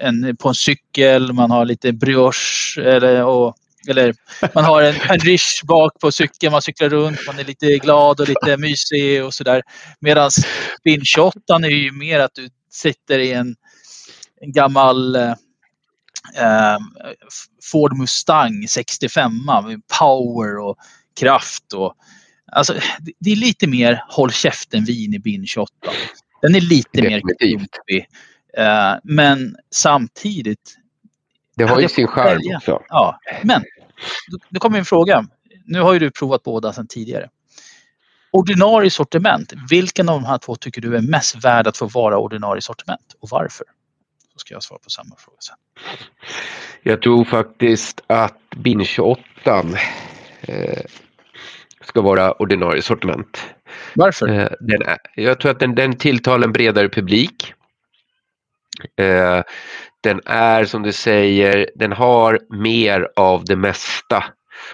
en, 0.00 0.36
på 0.36 0.48
en 0.48 0.54
cykel, 0.54 1.32
man 1.32 1.50
har 1.50 1.64
lite 1.64 1.92
brioche 1.92 2.80
eller, 2.82 3.24
och, 3.24 3.56
eller 3.88 4.14
man 4.54 4.64
har 4.64 4.82
en, 4.82 4.94
en 5.10 5.18
rish 5.18 5.64
bak 5.64 5.92
på 6.00 6.12
cykeln, 6.12 6.52
man 6.52 6.62
cyklar 6.62 6.88
runt, 6.88 7.18
man 7.26 7.38
är 7.38 7.44
lite 7.44 7.78
glad 7.78 8.20
och 8.20 8.28
lite 8.28 8.56
mysig 8.56 9.24
och 9.24 9.34
sådär. 9.34 9.62
Medan 10.00 10.30
Spin 10.30 11.04
28 11.04 11.40
är 11.54 11.68
ju 11.68 11.92
mer 11.92 12.20
att 12.20 12.34
du 12.34 12.48
sitter 12.70 13.18
i 13.18 13.32
en, 13.32 13.56
en 14.40 14.52
gammal 14.52 15.16
eh, 15.16 16.78
Ford 17.72 17.96
Mustang 17.96 18.68
65 18.68 19.32
med 19.64 19.82
power 19.98 20.58
och 20.58 20.76
kraft. 21.20 21.72
Och, 21.72 21.94
alltså, 22.52 22.74
det 23.18 23.32
är 23.32 23.36
lite 23.36 23.66
mer 23.66 24.04
håll 24.08 24.32
käften-vin 24.32 25.14
i 25.14 25.18
bin 25.18 25.46
28. 25.46 25.72
Den 26.46 26.54
är 26.54 26.60
lite 26.60 26.88
Definitivt. 26.92 27.40
mer 27.40 27.58
klumpig. 27.58 28.06
Uh, 28.58 28.98
men 29.04 29.56
samtidigt... 29.70 30.76
Det 31.56 31.64
har 31.64 31.80
ju 31.80 31.88
sin 31.88 32.06
charm 32.06 32.38
också. 32.56 32.82
Ja, 32.88 33.18
men 33.42 33.64
då 34.48 34.60
kommer 34.60 34.78
en 34.78 34.84
fråga. 34.84 35.26
Nu 35.64 35.80
har 35.80 35.92
ju 35.92 35.98
du 35.98 36.10
provat 36.10 36.42
båda 36.42 36.72
sedan 36.72 36.86
tidigare. 36.86 37.28
Ordinarie 38.30 38.90
sortiment, 38.90 39.52
vilken 39.70 40.08
av 40.08 40.20
de 40.20 40.26
här 40.26 40.38
två 40.38 40.56
tycker 40.56 40.80
du 40.80 40.96
är 40.96 41.00
mest 41.00 41.44
värd 41.44 41.66
att 41.66 41.76
få 41.76 41.86
vara 41.86 42.18
ordinarie 42.18 42.62
sortiment 42.62 43.16
och 43.20 43.28
varför? 43.30 43.66
Så 44.32 44.38
ska 44.38 44.54
jag 44.54 44.62
svara 44.62 44.78
på 44.78 44.90
samma 44.90 45.16
fråga 45.18 45.36
sen. 45.40 45.56
Jag 46.82 47.02
tror 47.02 47.24
faktiskt 47.24 48.00
att 48.06 48.50
bin 48.56 48.84
28 48.84 49.20
eh, 50.40 50.82
ska 51.86 52.00
vara 52.00 52.32
ordinarie 52.32 52.82
sortiment. 52.82 53.54
Varför? 53.94 54.28
Eh, 54.28 54.48
den 54.60 54.82
är, 54.82 54.98
jag 55.14 55.40
tror 55.40 55.50
att 55.50 55.60
den, 55.60 55.74
den 55.74 55.96
tilltalar 55.96 56.46
en 56.46 56.52
bredare 56.52 56.88
publik. 56.88 57.54
Eh, 58.96 59.42
den 60.02 60.20
är 60.26 60.64
som 60.64 60.82
du 60.82 60.92
säger, 60.92 61.70
den 61.74 61.92
har 61.92 62.38
mer 62.50 63.08
av 63.16 63.44
det 63.44 63.56
mesta 63.56 64.24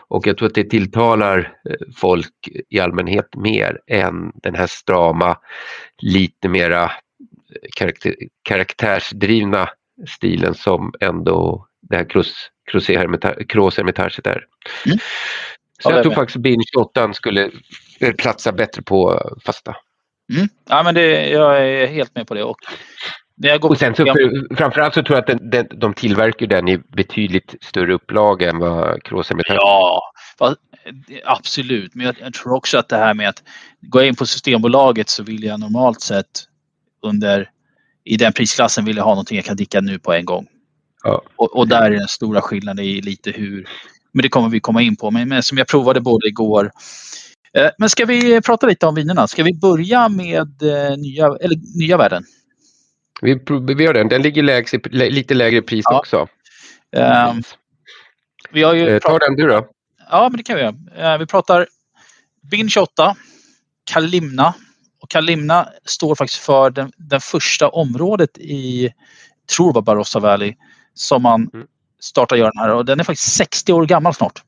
och 0.08 0.26
jag 0.26 0.38
tror 0.38 0.48
att 0.48 0.54
det 0.54 0.70
tilltalar 0.70 1.38
eh, 1.70 1.76
folk 1.96 2.48
i 2.68 2.80
allmänhet 2.80 3.36
mer 3.36 3.80
än 3.86 4.32
den 4.34 4.54
här 4.54 4.66
strama, 4.66 5.38
lite 5.98 6.48
mera 6.48 6.92
karaktär, 7.76 8.14
karaktärsdrivna 8.42 9.68
stilen 10.08 10.54
som 10.54 10.92
ändå 11.00 11.66
det 11.82 11.96
här 11.96 12.04
Cross-Hermitaget 13.46 14.26
är. 14.26 14.46
Mm. 14.86 14.98
Så 15.82 15.90
jag 15.90 16.02
tror 16.02 16.14
faktiskt 16.14 16.36
att 16.36 16.42
Bin 16.42 16.62
28 16.72 17.12
skulle 17.14 17.50
eh, 18.00 18.12
platsa 18.12 18.52
bättre 18.52 18.82
på 18.82 19.20
fasta. 19.44 19.76
Mm. 20.34 20.48
Ja, 20.68 20.82
men 20.82 20.94
det, 20.94 21.28
jag 21.28 21.68
är 21.68 21.86
helt 21.86 22.14
med 22.14 22.26
på 22.26 22.34
det. 22.34 22.44
Och, 22.44 22.56
jag 23.36 23.60
går 23.60 23.70
och 23.70 23.78
sen 23.78 23.94
så, 23.94 24.04
för, 24.04 24.56
framförallt 24.56 24.94
så 24.94 25.02
tror 25.02 25.16
jag 25.16 25.20
att 25.20 25.38
den, 25.38 25.50
den, 25.50 25.66
de 25.80 25.94
tillverkar 25.94 26.46
den 26.46 26.68
i 26.68 26.78
betydligt 26.78 27.54
större 27.60 27.94
upplaga 27.94 28.50
än 28.50 28.58
vad 28.58 29.02
Cross 29.02 29.30
Ja, 29.48 30.02
absolut. 31.24 31.94
Men 31.94 32.06
jag, 32.06 32.16
jag, 32.20 32.34
tror 32.34 32.54
också 32.54 32.78
att 32.78 32.88
det 32.88 32.96
här 32.96 33.14
med 33.14 33.28
att 33.28 33.42
gå 33.80 34.02
in 34.02 34.16
på 34.16 34.26
Systembolaget 34.26 35.08
så 35.08 35.22
vill 35.22 35.44
jag 35.44 35.60
normalt 35.60 36.00
sett 36.00 36.26
under 37.02 37.50
i 38.04 38.16
den 38.16 38.32
prisklassen 38.32 38.84
vill 38.84 38.96
jag 38.96 39.04
ha 39.04 39.10
någonting 39.10 39.36
jag 39.36 39.44
kan 39.44 39.56
dricka 39.56 39.80
nu 39.80 39.98
på 39.98 40.12
en 40.12 40.24
gång. 40.24 40.46
Ja. 41.04 41.22
Och, 41.36 41.56
och, 41.56 41.68
där 41.68 41.90
är 41.90 41.90
den 41.90 42.08
stora 42.08 42.40
skillnaden 42.40 42.84
i 42.84 43.00
lite 43.00 43.30
hur 43.30 43.68
men 44.12 44.22
det 44.22 44.28
kommer 44.28 44.48
vi 44.48 44.60
komma 44.60 44.82
in 44.82 44.96
på. 44.96 45.10
Men, 45.10 45.42
som 45.42 45.58
jag 45.58 45.66
provade 45.66 46.00
både 46.00 46.28
igår. 46.28 46.70
Eh, 47.58 47.70
men 47.78 47.88
ska 47.88 48.04
vi 48.04 48.40
prata 48.40 48.66
lite 48.66 48.86
om 48.86 48.94
vinerna? 48.94 49.28
Ska 49.28 49.42
vi 49.42 49.54
börja 49.54 50.08
med 50.08 50.62
eh, 50.62 50.96
nya, 50.96 51.26
eller, 51.26 51.78
nya 51.78 51.96
värden? 51.96 52.24
Vi, 53.20 53.40
vi 53.76 53.84
gör 53.84 53.94
den. 53.94 54.08
Den 54.08 54.22
ligger 54.22 54.42
lägst, 54.42 54.74
lite 54.92 55.34
lägre 55.34 55.62
pris 55.62 55.84
ja. 55.88 55.98
också. 55.98 56.28
Uh, 56.96 57.40
vi 58.50 58.62
har 58.62 58.74
ju 58.74 58.88
eh, 58.88 59.00
Ta 59.00 59.18
den 59.18 59.36
du 59.36 59.48
då. 59.48 59.68
Ja, 60.10 60.28
men 60.30 60.36
det 60.36 60.42
kan 60.42 60.56
vi 60.56 60.62
göra. 60.62 61.18
Vi 61.18 61.26
pratar 61.26 61.66
Bin 62.50 62.68
28, 62.68 63.16
Kalimna. 63.84 64.54
Och 65.00 65.10
Kalimna 65.10 65.68
står 65.84 66.14
faktiskt 66.14 66.42
för 66.42 66.70
den, 66.70 66.92
den 66.96 67.20
första 67.20 67.68
området 67.68 68.38
i, 68.38 68.90
tror 69.56 69.72
det 69.72 69.74
var 69.74 69.82
Barossa 69.82 70.20
Valley, 70.20 70.54
som 70.94 71.22
man 71.22 71.50
mm 71.54 71.66
starta 72.02 72.36
göra 72.36 72.50
den 72.50 72.62
här 72.62 72.74
och 72.74 72.84
den 72.84 73.00
är 73.00 73.04
faktiskt 73.04 73.36
60 73.36 73.72
år 73.72 73.86
gammal 73.86 74.14
snart. 74.14 74.42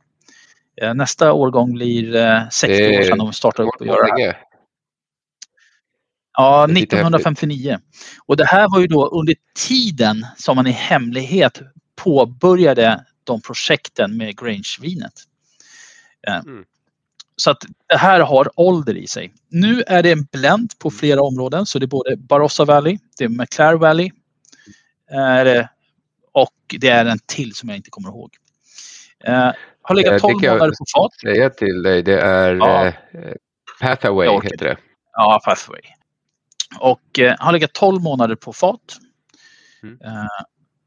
Eh, 0.82 0.94
nästa 0.94 1.32
årgång 1.32 1.74
blir 1.74 2.50
60 2.50 2.84
eh, 2.84 2.98
år 2.98 3.02
sedan 3.02 3.18
de 3.18 3.32
startade 3.32 3.68
upp 3.68 3.80
och 3.80 3.86
göra 3.86 4.16
det 4.16 4.22
här. 4.22 4.38
Ja, 6.36 6.64
1959. 6.64 7.78
Och 8.26 8.36
det 8.36 8.44
här 8.44 8.68
var 8.70 8.80
ju 8.80 8.86
då 8.86 9.08
under 9.08 9.34
tiden 9.68 10.26
som 10.36 10.56
man 10.56 10.66
i 10.66 10.70
hemlighet 10.70 11.60
påbörjade 11.96 13.04
de 13.24 13.40
projekten 13.40 14.16
med 14.16 14.36
Grange-vinet. 14.40 15.12
Eh, 16.28 16.36
mm. 16.36 16.64
Så 17.36 17.50
att 17.50 17.64
det 17.88 17.96
här 17.96 18.20
har 18.20 18.50
ålder 18.56 18.96
i 18.96 19.06
sig. 19.06 19.32
Nu 19.48 19.82
är 19.86 20.02
det 20.02 20.12
en 20.12 20.24
blend 20.24 20.72
på 20.78 20.90
flera 20.90 21.22
områden. 21.22 21.66
Så 21.66 21.78
det 21.78 21.84
är 21.84 21.88
både 21.88 22.16
Barossa 22.16 22.64
Valley, 22.64 22.98
det 23.18 23.24
är 23.24 23.28
McClare 23.28 23.76
Valley, 23.76 24.10
är 25.10 25.68
och 26.34 26.54
det 26.80 26.88
är 26.88 27.04
en 27.04 27.18
till 27.26 27.54
som 27.54 27.68
jag 27.68 27.76
inte 27.76 27.90
kommer 27.90 28.08
ihåg. 28.08 28.30
Eh, 29.24 29.52
har 29.82 29.94
legat 29.94 30.20
12 30.20 30.42
månader 30.42 30.72
på 30.78 30.84
fat. 30.94 31.14
säga 31.20 31.50
till 31.50 31.82
dig, 31.82 32.02
det 32.02 32.20
är 32.20 32.54
ja. 32.54 32.86
eh, 32.86 32.92
Pathaway 33.80 34.40
heter 34.42 34.64
det. 34.64 34.76
Ja, 35.12 35.40
Pathway. 35.44 35.80
Och 36.80 37.18
eh, 37.18 37.36
har 37.38 37.52
legat 37.52 37.72
12 37.72 38.02
månader 38.02 38.34
på 38.34 38.52
fat. 38.52 38.96
Mm. 39.82 39.98
Eh, 40.04 40.26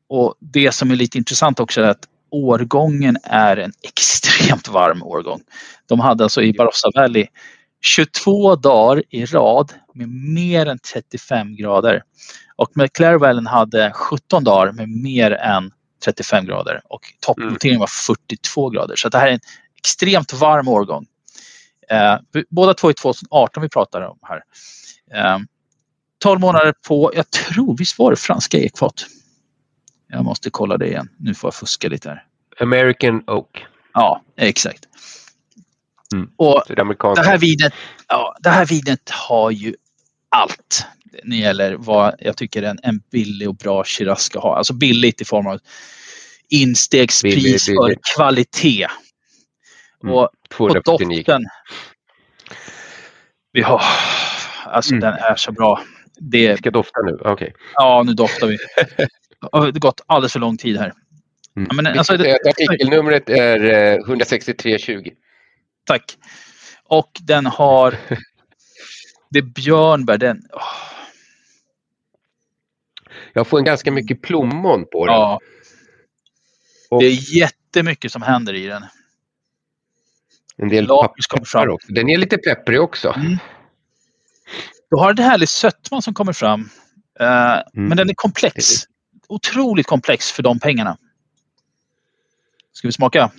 och 0.09 0.35
det 0.39 0.71
som 0.71 0.91
är 0.91 0.95
lite 0.95 1.17
intressant 1.17 1.59
också 1.59 1.81
är 1.81 1.89
att 1.89 2.07
årgången 2.31 3.17
är 3.23 3.57
en 3.57 3.71
extremt 3.83 4.67
varm 4.67 5.03
årgång. 5.03 5.41
De 5.85 5.99
hade 5.99 6.23
alltså 6.23 6.41
i 6.41 6.53
Barossa 6.53 6.89
Valley 6.95 7.27
22 7.81 8.55
dagar 8.55 9.03
i 9.09 9.25
rad 9.25 9.73
med 9.97 10.09
mer 10.09 10.65
än 10.65 10.79
35 10.79 11.55
grader. 11.55 12.03
Och 12.55 12.71
McLaren 12.75 13.47
hade 13.47 13.91
17 13.93 14.43
dagar 14.43 14.71
med 14.71 14.89
mer 14.89 15.31
än 15.31 15.71
35 16.05 16.45
grader 16.45 16.81
och 16.83 17.01
toppnoteringen 17.19 17.79
var 17.79 17.87
42 17.87 18.69
grader. 18.69 18.95
Så 18.95 19.09
det 19.09 19.17
här 19.17 19.27
är 19.27 19.31
en 19.31 19.39
extremt 19.75 20.33
varm 20.33 20.67
årgång. 20.67 21.05
Eh, 21.89 22.17
båda 22.49 22.73
två 22.73 22.89
är 22.89 22.93
2018 22.93 23.63
vi 23.63 23.69
pratar 23.69 24.01
om 24.01 24.19
här. 24.21 24.43
Eh, 25.13 25.39
12 26.19 26.39
månader 26.39 26.73
på, 26.87 27.11
jag 27.15 27.31
tror, 27.31 27.77
visst 27.77 27.99
var 27.99 28.11
det 28.11 28.17
franska 28.17 28.57
ekfat? 28.57 29.05
Jag 30.07 30.25
måste 30.25 30.49
kolla 30.49 30.77
det 30.77 30.87
igen. 30.87 31.09
Nu 31.19 31.33
får 31.33 31.47
jag 31.47 31.55
fuska 31.55 31.87
lite 31.87 32.09
här. 32.09 32.25
American 32.59 33.23
Oak. 33.27 33.65
Ja, 33.93 34.21
exakt. 34.37 34.85
Mm. 36.13 36.31
Och 36.35 36.63
det, 36.67 37.25
här 37.25 37.37
vinet, 37.37 37.73
ja, 38.07 38.37
det 38.39 38.49
här 38.49 38.65
vinet 38.65 39.09
har 39.09 39.51
ju 39.51 39.75
allt 40.29 40.85
när 41.23 41.37
det 41.37 41.43
gäller 41.43 41.75
vad 41.75 42.15
jag 42.19 42.37
tycker 42.37 42.63
en, 42.63 42.79
en 42.83 42.99
billig 43.11 43.49
och 43.49 43.55
bra 43.55 43.83
Shiraz 43.83 44.23
ska 44.23 44.39
ha. 44.39 44.57
Alltså 44.57 44.73
billigt 44.73 45.21
i 45.21 45.25
form 45.25 45.47
av 45.47 45.59
instegspris 46.49 47.35
billig, 47.35 47.59
billig. 47.67 47.97
för 48.05 48.15
kvalitet. 48.15 48.87
Mm. 50.03 50.15
Och 50.15 50.29
på 50.49 50.67
doften. 50.67 51.45
Vi 53.51 53.61
har, 53.61 53.81
alltså 54.65 54.91
mm. 54.91 55.01
den 55.01 55.13
är 55.13 55.35
så 55.35 55.51
bra. 55.51 55.81
Det, 56.19 56.51
vi 56.51 56.57
ska 56.57 56.71
dofta 56.71 57.01
nu? 57.01 57.13
Okej. 57.19 57.31
Okay. 57.31 57.51
Ja, 57.73 58.03
nu 58.05 58.13
doftar 58.13 58.47
vi. 58.47 58.57
Det 59.41 59.49
har 59.51 59.71
gått 59.71 60.01
alldeles 60.07 60.33
för 60.33 60.39
lång 60.39 60.57
tid 60.57 60.77
här. 60.77 60.93
Mm. 61.55 61.67
Ja, 61.69 61.75
men, 61.75 61.87
alltså, 61.87 62.17
det, 62.17 62.39
artikelnumret 62.47 63.29
är 63.29 63.99
16320. 64.05 64.91
Eh, 64.93 65.13
Tack. 65.83 66.17
Och 66.83 67.11
den 67.21 67.45
har... 67.45 67.95
Det 69.29 69.39
är 69.39 69.43
björnbär. 69.43 70.17
Den, 70.17 70.37
oh. 70.37 70.97
Jag 73.33 73.47
får 73.47 73.57
en 73.59 73.65
ganska 73.65 73.91
mycket 73.91 74.21
plommon 74.21 74.85
på 74.91 75.05
den. 75.05 75.15
Ja. 75.15 75.39
Och 76.89 77.01
det 77.01 77.07
är 77.07 77.37
jättemycket 77.37 78.11
som 78.11 78.21
händer 78.21 78.53
i 78.53 78.65
den. 78.65 78.85
En 80.57 80.69
del 80.69 80.87
peppar 80.87 81.69
också. 81.69 81.93
Den 81.93 82.09
är 82.09 82.17
lite 82.17 82.37
pepprig 82.37 82.81
också. 82.81 83.09
Mm. 83.09 83.37
Du 84.89 84.95
har 84.97 85.09
en 85.11 85.17
härlig 85.17 85.49
sötma 85.49 86.01
som 86.01 86.13
kommer 86.13 86.33
fram. 86.33 86.69
Eh, 87.19 87.57
Men 87.73 87.97
den 87.97 88.09
är 88.09 88.13
komplex. 88.13 88.83
Otroligt 89.27 89.87
komplex 89.87 90.31
för 90.31 90.43
de 90.43 90.59
pengarna. 90.59 90.97
Ska 92.73 92.87
vi 92.87 92.91
smaka? 92.91 93.31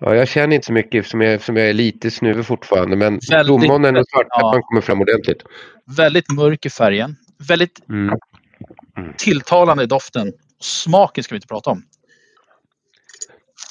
Ja, 0.00 0.14
jag 0.14 0.28
känner 0.28 0.54
inte 0.54 0.66
så 0.66 0.72
mycket 0.72 0.94
eftersom 0.94 1.20
jag, 1.20 1.34
eftersom 1.34 1.56
jag 1.56 1.68
är 1.68 1.74
lite 1.74 2.10
snuvig 2.10 2.46
fortfarande 2.46 2.96
men 2.96 3.18
plommonen 3.44 3.96
och 3.96 4.08
svartpepparn 4.08 4.56
ja. 4.56 4.62
kommer 4.68 4.80
fram 4.80 5.00
ordentligt. 5.00 5.42
Väldigt 5.96 6.32
mörk 6.32 6.66
i 6.66 6.70
färgen. 6.70 7.16
Väldigt 7.48 7.88
Mm. 7.88 8.18
tilltalande 9.16 9.82
i 9.82 9.86
doften. 9.86 10.32
Smaken 10.60 11.24
ska 11.24 11.34
vi 11.34 11.36
inte 11.36 11.46
prata 11.48 11.70
om. 11.70 11.82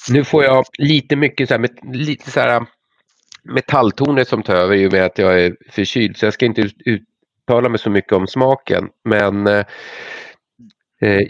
Nu 0.09 0.23
får 0.23 0.43
jag 0.43 0.65
lite 0.77 1.15
mycket 1.15 1.47
så 1.47 1.53
här, 1.53 1.59
met, 1.59 1.71
lite 1.93 2.31
så 2.31 2.39
här 2.39 2.65
metalltoner 3.43 4.23
som 4.23 4.43
tar 4.43 4.55
över 4.55 4.75
i 4.75 4.87
och 4.87 4.91
med 4.91 5.05
att 5.05 5.17
jag 5.17 5.41
är 5.41 5.55
förkyld 5.71 6.17
så 6.17 6.25
jag 6.25 6.33
ska 6.33 6.45
inte 6.45 6.61
ut- 6.61 6.81
uttala 6.85 7.69
mig 7.69 7.79
så 7.79 7.89
mycket 7.89 8.11
om 8.13 8.27
smaken 8.27 8.89
men 9.03 9.47
eh, 9.47 9.65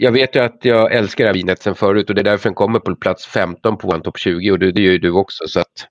jag 0.00 0.12
vet 0.12 0.36
ju 0.36 0.40
att 0.40 0.58
jag 0.62 0.94
älskar 0.94 1.24
det 1.24 1.28
här 1.28 1.34
vinet 1.34 1.62
sen 1.62 1.74
förut 1.74 2.08
och 2.08 2.14
det 2.14 2.22
är 2.22 2.24
därför 2.24 2.48
den 2.48 2.54
kommer 2.54 2.78
på 2.78 2.96
plats 2.96 3.26
15 3.26 3.78
på 3.78 3.94
en 3.94 4.02
topp 4.02 4.18
20 4.18 4.50
och 4.50 4.58
det, 4.58 4.72
det 4.72 4.82
gör 4.82 4.92
ju 4.92 4.98
du 4.98 5.10
också 5.10 5.48
så 5.48 5.60
att 5.60 5.88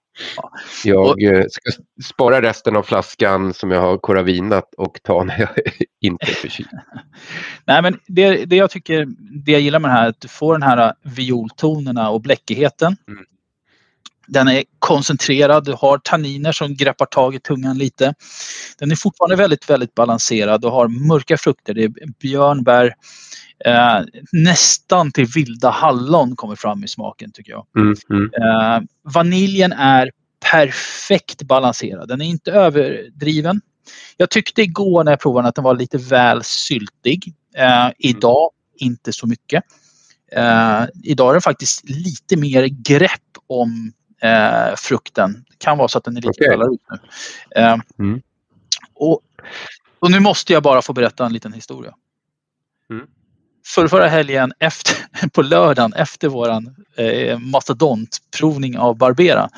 jag 0.83 1.23
eh, 1.23 1.45
ska 1.49 1.71
spara 2.03 2.41
resten 2.41 2.75
av 2.75 2.83
flaskan 2.83 3.53
som 3.53 3.71
jag 3.71 3.81
har 3.81 3.97
koravinat 3.97 4.73
och 4.77 4.99
ta 5.03 5.23
när 5.23 5.39
jag 5.39 5.49
inte 6.01 6.25
är 6.25 6.35
förkyld. 6.35 6.69
Nej, 7.65 7.81
men 7.81 7.99
det, 8.07 8.45
det 8.45 8.55
jag 8.55 8.69
tycker, 8.69 9.07
det 9.45 9.51
jag 9.51 9.61
gillar 9.61 9.79
med 9.79 9.89
det 9.89 9.93
här 9.93 10.05
är 10.05 10.09
att 10.09 10.21
du 10.21 10.27
får 10.27 10.53
den 10.53 10.63
här 10.63 10.93
violtonerna 11.03 12.09
och 12.09 12.21
bläckigheten. 12.21 12.97
Mm. 13.07 13.25
Den 14.27 14.47
är 14.47 14.63
koncentrerad, 14.79 15.65
du 15.65 15.73
har 15.73 15.97
tanniner 15.97 16.51
som 16.51 16.75
greppar 16.75 17.05
tag 17.05 17.35
i 17.35 17.39
tungan 17.39 17.77
lite. 17.77 18.13
Den 18.79 18.91
är 18.91 18.95
fortfarande 18.95 19.35
väldigt, 19.35 19.69
väldigt 19.69 19.95
balanserad. 19.95 20.61
Du 20.61 20.67
har 20.67 20.87
mörka 20.87 21.37
frukter, 21.37 21.73
det 21.73 21.83
är 21.83 21.91
björnbär. 22.19 22.93
Eh, 23.65 23.99
nästan 24.31 25.11
till 25.11 25.25
vilda 25.25 25.69
hallon 25.69 26.35
kommer 26.35 26.55
fram 26.55 26.83
i 26.83 26.87
smaken 26.87 27.31
tycker 27.31 27.51
jag. 27.51 27.65
Mm, 27.77 27.95
mm. 28.09 28.29
Eh, 28.33 28.81
vaniljen 29.13 29.71
är 29.71 30.11
perfekt 30.51 31.43
balanserad. 31.43 32.07
Den 32.07 32.21
är 32.21 32.25
inte 32.25 32.51
överdriven. 32.51 33.61
Jag 34.17 34.29
tyckte 34.29 34.61
igår 34.61 35.03
när 35.03 35.11
jag 35.11 35.19
provade 35.19 35.47
att 35.47 35.55
den 35.55 35.63
var 35.63 35.75
lite 35.75 35.97
väl 35.97 36.43
syltig. 36.43 37.33
Eh, 37.55 37.89
idag 37.97 38.49
inte 38.75 39.13
så 39.13 39.27
mycket. 39.27 39.63
Eh, 40.31 40.83
idag 41.03 41.29
är 41.29 41.33
det 41.33 41.41
faktiskt 41.41 41.89
lite 41.89 42.37
mer 42.37 42.65
grepp 42.65 43.21
om 43.47 43.93
eh, 44.21 44.75
frukten. 44.77 45.45
Det 45.49 45.57
kan 45.57 45.77
vara 45.77 45.87
så 45.87 45.97
att 45.97 46.03
den 46.03 46.17
är 46.17 46.21
lite 46.21 46.43
okay. 46.43 46.73
ut 46.73 46.81
nu. 46.89 47.61
Eh, 47.61 47.77
Mm. 47.99 48.21
och, 48.93 49.21
och 49.99 50.11
nu 50.11 50.19
måste 50.19 50.53
jag 50.53 50.63
bara 50.63 50.81
få 50.81 50.93
berätta 50.93 51.25
en 51.25 51.33
liten 51.33 51.53
historia. 51.53 51.93
Mm. 52.89 53.07
För 53.65 53.87
förra 53.87 54.07
helgen 54.07 54.53
efter, 54.59 54.95
på 55.33 55.41
lördagen 55.41 55.93
efter 55.93 56.27
våran 56.27 56.75
eh, 56.95 57.39
mastodontprovning 57.39 58.77
av 58.77 58.97
Barbera 58.97 59.49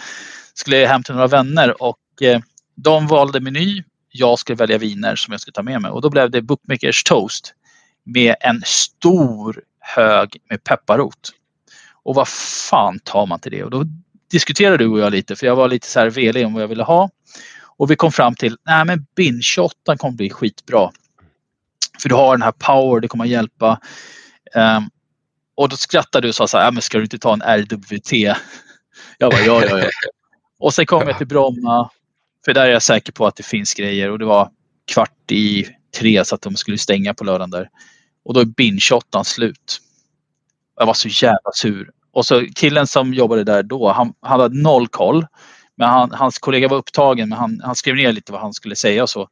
skulle 0.53 0.77
jag 0.77 0.89
hem 0.89 1.03
till 1.03 1.13
några 1.13 1.27
vänner 1.27 1.83
och 1.83 2.21
eh, 2.21 2.41
de 2.75 3.07
valde 3.07 3.39
meny. 3.39 3.83
Jag 4.11 4.39
skulle 4.39 4.55
välja 4.55 4.77
viner 4.77 5.15
som 5.15 5.31
jag 5.31 5.41
skulle 5.41 5.53
ta 5.53 5.63
med 5.63 5.81
mig 5.81 5.91
och 5.91 6.01
då 6.01 6.09
blev 6.09 6.31
det 6.31 6.41
Bookmakers 6.41 7.03
Toast 7.03 7.53
med 8.03 8.35
en 8.39 8.61
stor 8.65 9.61
hög 9.79 10.37
med 10.49 10.63
pepparrot. 10.63 11.31
Och 12.03 12.15
vad 12.15 12.27
fan 12.69 12.99
tar 12.99 13.25
man 13.25 13.39
till 13.39 13.51
det? 13.51 13.63
Och 13.63 13.71
då 13.71 13.85
diskuterade 14.31 14.77
du 14.77 14.87
och 14.87 14.99
jag 14.99 15.11
lite 15.11 15.35
för 15.35 15.45
jag 15.45 15.55
var 15.55 15.67
lite 15.67 15.87
så 15.87 15.99
här 15.99 16.09
velig 16.09 16.45
om 16.45 16.53
vad 16.53 16.63
jag 16.63 16.67
ville 16.67 16.83
ha. 16.83 17.09
Och 17.77 17.91
vi 17.91 17.95
kom 17.95 18.11
fram 18.11 18.35
till 18.35 18.57
nej 18.65 18.85
men 18.85 19.05
bin 19.15 19.41
28 19.41 19.97
kommer 19.97 20.17
bli 20.17 20.29
skitbra. 20.29 20.91
För 22.01 22.09
du 22.09 22.15
har 22.15 22.37
den 22.37 22.41
här 22.41 22.51
power, 22.51 22.99
det 22.99 23.07
kommer 23.07 23.23
att 23.23 23.29
hjälpa. 23.29 23.79
Ehm, 24.55 24.83
och 25.55 25.69
då 25.69 25.75
skrattade 25.75 26.27
du 26.27 26.29
och 26.29 26.35
sa 26.35 26.47
så 26.47 26.57
här, 26.57 26.71
men 26.71 26.81
ska 26.81 26.97
du 26.97 27.03
inte 27.03 27.19
ta 27.19 27.33
en 27.33 27.41
RWT? 27.41 28.11
Jag 29.17 29.31
bara, 29.31 29.41
ja, 29.41 29.65
ja, 29.65 29.79
ja. 29.79 29.89
Och 30.59 30.73
sen 30.73 30.85
kom 30.85 31.07
jag 31.07 31.17
till 31.17 31.27
Bromma. 31.27 31.89
För 32.45 32.53
där 32.53 32.65
är 32.65 32.71
jag 32.71 32.83
säker 32.83 33.11
på 33.11 33.27
att 33.27 33.35
det 33.35 33.43
finns 33.43 33.73
grejer 33.73 34.11
och 34.11 34.19
det 34.19 34.25
var 34.25 34.51
kvart 34.93 35.31
i 35.31 35.67
tre 35.97 36.25
så 36.25 36.35
att 36.35 36.41
de 36.41 36.55
skulle 36.55 36.77
stänga 36.77 37.13
på 37.13 37.23
lördagen 37.23 37.49
där. 37.49 37.69
Och 38.25 38.33
då 38.33 38.39
är 38.39 38.45
bin 38.45 38.79
28 38.79 39.23
slut. 39.23 39.81
Jag 40.75 40.85
var 40.85 40.93
så 40.93 41.07
jävla 41.07 41.51
sur. 41.55 41.91
Och 42.19 42.25
så 42.25 42.45
killen 42.55 42.87
som 42.87 43.13
jobbade 43.13 43.43
där 43.43 43.63
då, 43.63 43.91
han, 43.91 44.13
han 44.21 44.39
hade 44.39 44.61
noll 44.61 44.87
koll. 44.87 45.25
Men 45.75 45.89
han, 45.89 46.11
hans 46.11 46.39
kollega 46.39 46.67
var 46.67 46.77
upptagen 46.77 47.29
men 47.29 47.37
han, 47.37 47.61
han 47.63 47.75
skrev 47.75 47.95
ner 47.95 48.11
lite 48.11 48.31
vad 48.31 48.41
han 48.41 48.53
skulle 48.53 48.75
säga 48.75 49.03
och 49.03 49.09
så. 49.09 49.27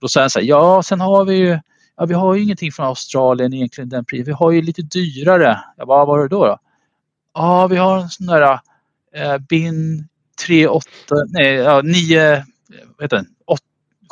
Då 0.00 0.08
sa 0.08 0.20
han 0.20 0.30
så 0.30 0.38
här, 0.38 0.46
ja 0.46 0.82
sen 0.82 1.00
har 1.00 1.24
vi 1.24 1.34
ju, 1.34 1.58
ja, 1.96 2.04
vi 2.04 2.14
har 2.14 2.34
ju 2.34 2.42
ingenting 2.42 2.72
från 2.72 2.86
Australien 2.86 3.52
egentligen 3.52 3.88
den. 3.88 4.04
Vi 4.10 4.32
har 4.32 4.50
ju 4.50 4.62
lite 4.62 4.82
dyrare. 4.82 5.60
Jag 5.76 5.88
bara, 5.88 6.04
vad 6.04 6.06
var 6.06 6.18
det 6.18 6.28
då? 6.28 6.46
då? 6.46 6.58
Ja, 7.34 7.66
vi 7.66 7.76
har 7.76 7.98
en 7.98 8.08
sån 8.08 8.26
där 8.26 8.60
eh, 9.14 9.38
bin 9.38 10.08
38, 10.46 10.86
nej, 11.28 11.54
ja, 11.54 11.82
9, 11.84 12.44
vad 12.96 13.04
heter 13.04 13.16
den? 13.16 13.26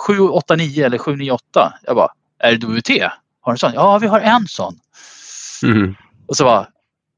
789 0.06 0.84
eller 0.84 0.98
798. 0.98 1.72
Jag 1.82 1.96
bara, 1.96 2.08
är 2.38 2.56
det 2.56 2.66
WT? 2.66 2.88
Har 3.40 3.52
du 3.52 3.54
en 3.54 3.58
sån? 3.58 3.72
Ja, 3.74 3.98
vi 3.98 4.06
har 4.06 4.20
en 4.20 4.46
sån. 4.48 4.78
Mm. 5.62 5.94
Och 6.26 6.36
så 6.36 6.44
bara, 6.44 6.68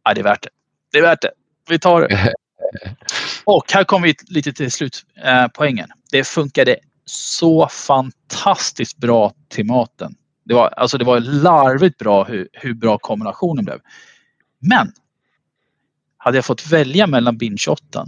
ja, 0.05 0.15
det 0.15 0.21
är 0.21 0.25
värt 0.25 0.43
det. 0.43 0.49
Det 0.93 0.99
är 0.99 1.03
värt 1.03 1.23
det. 1.23 1.31
Vi 1.69 1.79
tar 1.79 2.01
det. 2.01 2.35
Och 3.45 3.73
här 3.73 3.85
kommer 3.85 4.07
vi 4.07 4.15
lite 4.29 4.53
till 4.53 4.73
slutpoängen. 4.73 5.89
Det 6.11 6.25
funkade 6.25 6.77
så 7.05 7.69
fantastiskt 7.69 8.97
bra 8.97 9.35
till 9.49 9.67
maten. 9.67 10.15
Det 10.45 10.55
var, 10.55 10.69
alltså 10.69 10.99
det 10.99 11.05
var 11.05 11.21
larvigt 11.21 11.99
bra 11.99 12.25
hur, 12.25 12.49
hur 12.53 12.75
bra 12.75 12.99
kombinationen 12.99 13.65
blev. 13.65 13.81
Men 14.59 14.93
hade 16.17 16.39
jag 16.39 16.45
fått 16.45 16.67
välja 16.67 17.07
mellan 17.07 17.39
bin 17.39 17.59
28 17.59 18.07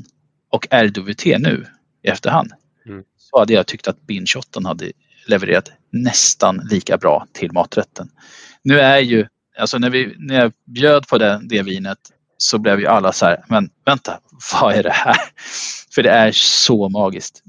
och 0.50 0.66
RWT 0.70 1.24
nu 1.24 1.66
i 2.02 2.08
efterhand 2.08 2.52
Mm. 2.88 3.04
så 3.16 3.38
hade 3.38 3.52
jag 3.52 3.66
tyckt 3.66 3.88
att 3.88 4.06
bin 4.06 4.26
28 4.26 4.60
hade 4.64 4.92
levererat 5.26 5.72
nästan 5.90 6.68
lika 6.70 6.96
bra 6.96 7.26
till 7.32 7.52
maträtten. 7.52 8.10
Nu 8.62 8.80
är 8.80 8.98
ju, 8.98 9.26
alltså 9.58 9.78
när, 9.78 9.90
vi, 9.90 10.14
när 10.18 10.34
jag 10.34 10.52
bjöd 10.64 11.08
på 11.08 11.18
det, 11.18 11.40
det 11.42 11.62
vinet 11.62 11.98
så 12.38 12.58
blev 12.58 12.80
ju 12.80 12.86
alla 12.86 13.12
så 13.12 13.26
här, 13.26 13.44
men 13.46 13.70
vänta, 13.86 14.18
vad 14.52 14.74
är 14.74 14.82
det 14.82 14.92
här? 14.92 15.16
För 15.94 16.02
det 16.02 16.10
är 16.10 16.32
så 16.32 16.88
magiskt. 16.88 17.42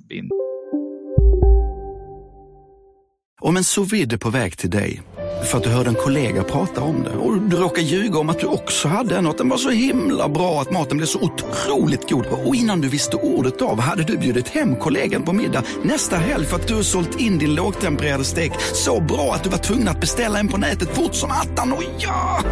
Om 3.41 3.57
en 3.57 3.63
sous 3.63 3.93
vide 3.93 4.15
är 4.15 4.17
på 4.17 4.29
väg 4.29 4.57
till 4.57 4.69
dig 4.69 5.01
för 5.43 5.57
att 5.57 5.63
du 5.63 5.69
hörde 5.69 5.89
en 5.89 5.95
kollega 5.95 6.43
prata 6.43 6.81
om 6.81 7.03
det 7.03 7.09
och 7.09 7.41
du 7.41 7.57
råkar 7.57 7.81
ljuga 7.81 8.19
om 8.19 8.29
att 8.29 8.39
du 8.39 8.47
också 8.47 8.87
hade 8.87 9.17
en 9.17 9.25
och 9.25 9.31
att 9.31 9.37
den 9.37 9.49
var 9.49 9.57
så 9.57 9.69
himla 9.69 10.29
bra 10.29 10.61
att 10.61 10.71
maten 10.71 10.97
blev 10.97 11.07
så 11.07 11.19
otroligt 11.19 12.09
god 12.09 12.25
och 12.45 12.55
innan 12.55 12.81
du 12.81 12.89
visste 12.89 13.17
ordet 13.17 13.61
av 13.61 13.79
hade 13.79 14.03
du 14.03 14.17
bjudit 14.17 14.47
hem 14.47 14.75
kollegan 14.75 15.23
på 15.23 15.33
middag 15.33 15.63
nästa 15.83 16.15
helg 16.15 16.45
för 16.45 16.55
att 16.55 16.67
du 16.67 16.83
sålt 16.83 17.19
in 17.19 17.37
din 17.37 17.55
lågtempererade 17.55 18.23
stek 18.23 18.51
så 18.73 18.99
bra 18.99 19.33
att 19.33 19.43
du 19.43 19.49
var 19.49 19.57
tvungen 19.57 19.87
att 19.87 20.01
beställa 20.01 20.39
en 20.39 20.47
på 20.47 20.57
nätet 20.57 20.95
fort 20.95 21.15
som 21.15 21.31
attan. 21.31 21.73
Och 21.73 21.83
ja! 21.99 22.43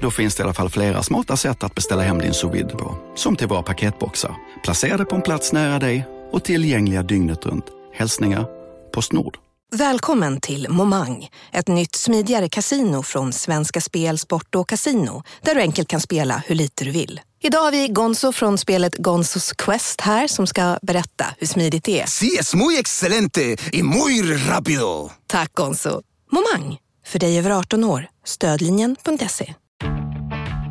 Då 0.00 0.10
finns 0.10 0.34
det 0.34 0.40
i 0.40 0.44
alla 0.44 0.54
fall 0.54 0.70
flera 0.70 1.02
smarta 1.02 1.36
sätt 1.36 1.64
att 1.64 1.74
beställa 1.74 2.02
hem 2.02 2.18
din 2.18 2.34
sous 2.34 2.72
på. 2.72 2.96
Som 3.14 3.36
till 3.36 3.46
våra 3.46 3.62
paketboxar, 3.62 4.34
placerade 4.62 5.04
på 5.04 5.16
en 5.16 5.22
plats 5.22 5.52
nära 5.52 5.78
dig 5.78 6.06
och 6.32 6.44
tillgängliga 6.44 7.02
dygnet 7.02 7.46
runt. 7.46 7.64
Hälsningar 7.94 8.46
Postnord. 8.92 9.38
Välkommen 9.72 10.40
till 10.40 10.68
Momang, 10.68 11.28
ett 11.52 11.68
nytt 11.68 11.94
smidigare 11.94 12.48
kasino 12.48 13.02
från 13.02 13.32
Svenska 13.32 13.80
Spel, 13.80 14.18
Sport 14.18 14.54
och 14.54 14.68
Casino 14.68 15.22
där 15.42 15.54
du 15.54 15.60
enkelt 15.60 15.88
kan 15.88 16.00
spela 16.00 16.42
hur 16.46 16.54
lite 16.54 16.84
du 16.84 16.90
vill. 16.90 17.20
Idag 17.42 17.60
har 17.60 17.70
vi 17.70 17.88
Gonzo 17.88 18.32
från 18.32 18.58
spelet 18.58 18.96
Gonzos 18.96 19.52
Quest 19.52 20.00
här 20.00 20.26
som 20.26 20.46
ska 20.46 20.78
berätta 20.82 21.26
hur 21.38 21.46
smidigt 21.46 21.84
det 21.84 22.00
är. 22.00 22.06
Sí, 22.06 22.36
es 22.40 22.54
muy 22.54 22.78
excelente 22.78 23.56
y 23.72 23.82
muy 23.82 24.22
rápido. 24.48 25.10
Tack 25.26 25.52
Gonzo! 25.52 26.02
Momang, 26.32 26.78
för 27.06 27.18
dig 27.18 27.38
över 27.38 27.50
18 27.50 27.84
år. 27.84 28.06
Stödlinjen.se. 28.24 29.54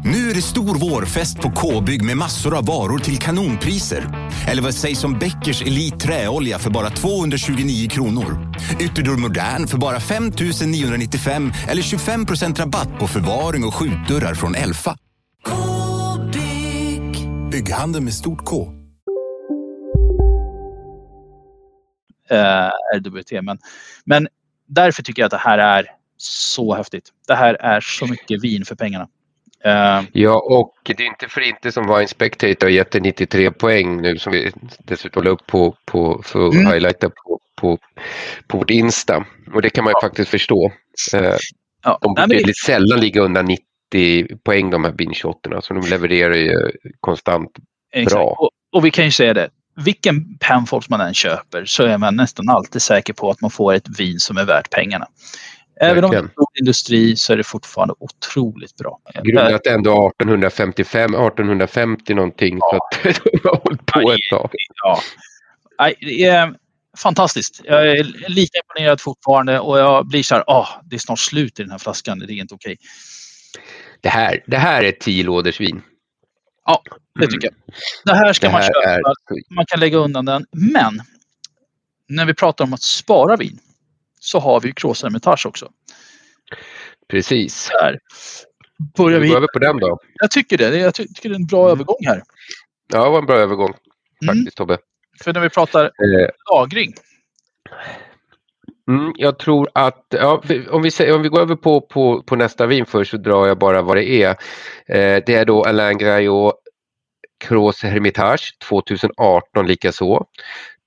Nu 0.03 0.29
är 0.29 0.33
det 0.33 0.41
stor 0.41 0.91
vårfest 0.91 1.37
på 1.41 1.51
K-bygg 1.51 2.03
med 2.03 2.17
massor 2.17 2.57
av 2.57 2.65
varor 2.65 2.99
till 2.99 3.17
kanonpriser. 3.17 4.03
Eller 4.47 4.61
vad 4.61 4.73
sägs 4.73 5.03
om 5.03 5.19
Bäckers 5.19 5.61
Elite 5.61 5.97
Träolja 5.97 6.59
för 6.59 6.69
bara 6.69 6.89
229 6.89 7.89
kronor? 7.89 8.53
Ytterdörr 8.79 9.17
Modern 9.17 9.67
för 9.67 9.77
bara 9.77 9.99
5 9.99 10.31
995 10.67 11.51
eller 11.69 11.81
25% 11.81 12.59
rabatt 12.59 12.99
på 12.99 13.07
förvaring 13.07 13.63
och 13.63 13.73
skjutdörrar 13.73 14.33
från 14.33 14.55
Elfa. 14.55 14.97
K-bygg. 15.45 17.29
Bygghandeln 17.51 18.05
med 18.05 18.13
stort 18.13 18.45
K. 18.45 18.73
RWT. 22.95 23.31
Men, 23.43 23.57
men 24.05 24.27
därför 24.67 25.03
tycker 25.03 25.21
jag 25.21 25.25
att 25.25 25.31
det 25.31 25.49
här 25.49 25.57
är 25.57 25.85
så 26.17 26.75
häftigt. 26.75 27.09
Det 27.27 27.35
här 27.35 27.53
är 27.53 27.81
så 27.81 28.07
mycket 28.07 28.43
vin 28.43 28.65
för 28.65 28.75
pengarna. 28.75 29.07
Eh, 29.65 30.01
Ja, 30.13 30.41
och 30.49 30.73
det 30.83 31.03
är 31.03 31.07
inte 31.07 31.27
för 31.27 31.41
inte 31.41 31.71
som 31.71 31.87
Wine 31.87 32.07
Spectator 32.07 32.65
har 32.67 32.71
gett 32.71 32.91
det 32.91 32.99
93 32.99 33.51
poäng 33.51 34.01
nu 34.01 34.17
som 34.17 34.31
vi 34.33 34.51
dessutom 34.79 35.23
la 35.23 35.29
upp 35.29 35.47
på, 35.47 35.75
på 35.85 36.21
för 36.25 36.47
att 36.47 36.53
Mm. 36.53 36.67
highlighta 36.67 37.09
på, 37.09 37.39
på, 37.61 37.77
på 38.47 38.57
vårt 38.57 38.69
Insta. 38.69 39.25
Och 39.53 39.61
det 39.61 39.69
kan 39.69 39.83
man 39.83 39.93
ju 39.97 40.07
faktiskt 40.07 40.31
förstå. 40.31 40.71
Eh, 41.13 41.35
Ja. 41.83 41.97
de 42.01 42.13
brukar 42.13 42.27
väldigt 42.35 42.57
sällan 42.57 42.99
ligga 42.99 43.21
under 43.21 43.43
90 43.43 44.37
poäng 44.43 44.69
de 44.69 44.83
här 44.83 44.91
binge 44.91 45.15
så 45.61 45.73
de 45.73 45.79
levererar 45.89 46.35
ju 46.35 46.71
konstant. 46.99 47.49
exakt. 47.93 48.15
bra. 48.15 48.23
Och, 48.25 48.49
och 48.71 48.85
vi 48.85 48.91
kan 48.91 49.05
ju 49.05 49.11
säga 49.11 49.33
det. 49.33 49.49
Vilken 49.85 50.37
Penfolds 50.39 50.89
man 50.89 51.01
än 51.01 51.13
köper 51.13 51.65
så 51.65 51.83
är 51.83 51.97
man 51.97 52.15
nästan 52.15 52.49
alltid 52.49 52.81
säker 52.81 53.13
på 53.13 53.29
att 53.31 53.41
man 53.41 53.51
får 53.51 53.73
ett 53.73 53.99
vin 53.99 54.19
som 54.19 54.37
är 54.37 54.45
värt 54.45 54.69
pengarna. 54.69 55.07
Även 55.81 56.03
om 56.03 56.11
Verkligen. 56.11 56.29
stor 56.31 56.45
industri 56.59 57.15
så 57.15 57.33
är 57.33 57.37
det 57.37 57.43
fortfarande 57.43 57.93
otroligt 57.99 58.75
bra. 58.75 58.99
Grundat 59.23 59.67
ändå 59.67 60.07
1855, 60.09 61.03
1850 61.03 62.13
någonting. 62.13 62.59
Så 62.59 62.75
att 62.75 63.03
de 63.43 63.49
har 63.49 63.55
hållit 63.63 63.85
på 63.85 64.11
ett 64.11 64.19
tag. 64.31 64.49
Ja. 64.83 64.99
Det 65.99 66.23
är 66.25 66.55
fantastiskt. 66.97 67.61
Jag 67.63 67.91
är 67.91 68.03
lika 68.29 68.59
imponerad 68.59 69.01
fortfarande 69.01 69.59
och 69.59 69.79
jag 69.79 70.07
blir 70.07 70.23
så 70.23 70.35
här, 70.35 70.43
ah, 70.47 70.67
det 70.83 70.95
är 70.95 70.99
snart 70.99 71.19
slut 71.19 71.59
i 71.59 71.63
den 71.63 71.71
här 71.71 71.77
flaskan. 71.77 72.19
Det 72.19 72.25
är 72.33 72.35
inte 72.41 72.53
okej. 72.55 72.77
Det 74.01 74.09
här, 74.09 74.43
det 74.47 74.57
här 74.57 74.83
är 74.83 74.91
tio 74.91 75.23
lådors 75.23 75.61
vin. 75.61 75.81
Ja, 76.65 76.81
det 77.19 77.27
tycker 77.27 77.47
jag. 77.47 77.53
Det 78.05 78.15
här 78.15 78.33
ska 78.33 78.47
Det 78.47 78.53
man 78.53 78.61
här 78.61 78.67
köpa. 78.67 78.89
är- 78.89 79.55
Man 79.55 79.65
kan 79.65 79.79
lägga 79.79 79.97
undan 79.97 80.25
den. 80.25 80.45
Men 80.51 81.01
när 82.09 82.25
vi 82.25 82.33
pratar 82.33 82.63
om 82.65 82.73
att 82.73 82.81
spara 82.81 83.35
vin 83.35 83.59
så 84.19 84.39
har 84.39 84.59
vi 84.61 84.67
ju 84.67 84.73
Cross 84.73 85.03
Hermitage 85.03 85.45
också. 85.45 85.69
Precis. 87.09 87.69
Där 87.81 87.99
börjar 88.97 89.19
Vi 89.19 89.23
vi. 89.23 89.29
går 89.29 89.37
över 89.37 89.47
på 89.53 89.59
den 89.59 89.77
då. 89.77 89.99
Jag 90.13 90.31
tycker 90.31 90.57
det. 90.57 90.77
Jag 90.77 90.93
ty- 90.93 91.07
tycker 91.07 91.29
det 91.29 91.35
är 91.35 91.39
en 91.39 91.45
bra 91.47 91.69
övergång 91.69 91.97
här. 92.07 92.23
Ja, 92.93 93.03
det 93.03 93.09
var 93.09 93.19
en 93.19 93.25
bra 93.25 93.35
övergång 93.35 93.73
Mm. 94.21 94.35
faktiskt 94.35 94.57
Tobbe. 94.57 94.77
För 95.23 95.33
när 95.33 95.41
vi 95.41 95.49
pratar 95.49 95.83
Eh, 95.85 96.29
lagring. 96.53 96.93
Mm, 98.87 99.13
jag 99.17 99.39
tror 99.39 99.69
att, 99.73 100.05
ja, 100.09 100.41
om, 100.69 100.81
vi, 100.81 101.11
om 101.11 101.21
vi 101.21 101.29
går 101.29 101.41
över 101.41 101.55
på, 101.55 101.81
på, 101.81 102.23
på 102.23 102.35
nästa 102.35 102.65
vin 102.65 102.85
först 102.85 103.11
så 103.11 103.17
drar 103.17 103.47
jag 103.47 103.57
bara 103.57 103.81
vad 103.81 103.97
det 103.97 104.09
är. 104.09 104.29
Eh, 104.87 105.23
det 105.25 105.29
är 105.35 105.45
då 105.45 105.63
Alain 105.63 105.97
Graillot 105.97 106.55
Cross 107.39 107.83
Hermitage 107.83 108.57
2018 108.69 109.67
likaså. 109.67 110.25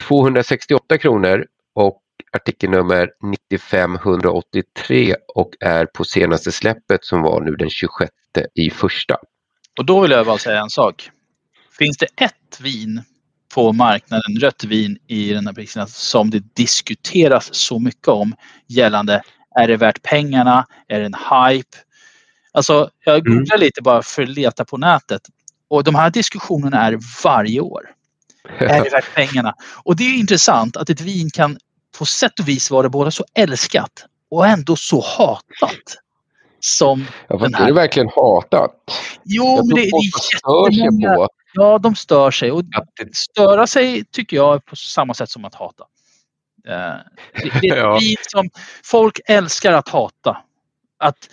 268 0.09 0.99
kronor 0.99 1.47
och 1.75 2.02
artikelnummer 2.33 3.11
95183 3.23 5.15
och 5.35 5.51
är 5.61 5.87
på 5.87 6.05
senaste 6.05 6.53
släppet 6.53 7.05
som 7.05 7.23
var 7.23 7.41
nu 7.41 7.51
den 7.51 7.71
26 7.71 8.13
i 8.55 8.71
första. 8.71 9.17
Och 9.79 9.85
då 9.85 10.01
vill 10.01 10.11
jag 10.11 10.27
bara 10.27 10.39
säga 10.39 10.61
en 10.61 10.71
sak. 10.71 11.11
Finns 11.79 11.97
det 11.97 12.07
ett 12.17 12.61
vin 12.61 13.03
på 13.55 13.73
marknaden, 13.73 14.37
rött 14.41 14.65
vin 14.65 14.99
i 15.07 15.33
den 15.33 15.47
här 15.47 15.55
prisen 15.55 15.87
som 15.87 16.31
det 16.31 16.55
diskuteras 16.55 17.55
så 17.55 17.79
mycket 17.79 18.09
om 18.09 18.35
gällande 18.67 19.23
är 19.55 19.69
det 19.69 19.77
värt 19.77 20.03
pengarna? 20.03 20.67
Är 20.89 21.01
det 21.01 21.07
en 21.07 21.15
hype? 21.15 21.77
Alltså, 22.53 22.91
jag 23.05 23.25
googlar 23.25 23.59
lite 23.59 23.83
bara 23.83 24.03
för 24.03 24.23
att 24.23 24.29
leta 24.29 24.65
på 24.65 24.77
nätet 24.77 25.23
och 25.69 25.85
de 25.85 25.95
här 25.95 26.11
diskussionerna 26.11 26.87
är 26.87 26.99
varje 27.25 27.61
år. 27.61 27.83
Är 28.59 28.85
det 28.85 28.91
värt 28.91 29.15
pengarna? 29.15 29.55
Och 29.85 29.97
det 29.97 30.05
är 30.05 30.19
intressant 30.19 30.77
att 30.77 30.91
ett 30.91 31.01
vin 31.01 31.31
kan 31.31 31.59
på 31.99 32.05
sätt 32.07 32.39
och 32.41 32.49
vis 32.49 32.71
vara 32.71 32.89
både 32.89 33.11
så 33.11 33.25
älskat 33.35 34.05
och 34.31 34.47
ändå 34.47 34.77
så 34.77 35.01
hatat. 35.19 35.99
Som 36.61 37.07
Ja, 37.29 37.37
den 37.37 37.41
fast 37.41 37.55
är 37.55 37.59
här. 37.59 37.67
det 37.67 37.73
verkligen 37.73 38.09
hatat? 38.09 38.71
Jo, 39.25 39.57
men 39.57 39.69
det, 39.69 39.75
det 39.75 39.87
är 39.87 40.71
jättemånga. 40.73 41.17
på 41.17 41.29
Ja, 41.55 41.79
de 41.79 41.95
stör 41.97 42.31
sig. 42.31 42.53
Och 42.53 42.65
det 42.65 42.87
störa 43.13 43.67
sig 43.67 44.05
tycker 44.05 44.37
jag 44.37 44.65
på 44.65 44.77
samma 44.77 45.15
sätt 45.15 45.31
som 45.31 45.45
att 45.45 45.55
hata. 45.55 45.85
Eh, 46.69 46.75
Det, 47.43 47.61
det 47.61 47.69
är 47.69 47.77
Ja. 47.77 47.99
som 48.31 48.51
folk 48.85 49.21
älskar 49.27 49.73
att 49.73 49.89
hata. 49.89 50.37
Att 50.99 51.29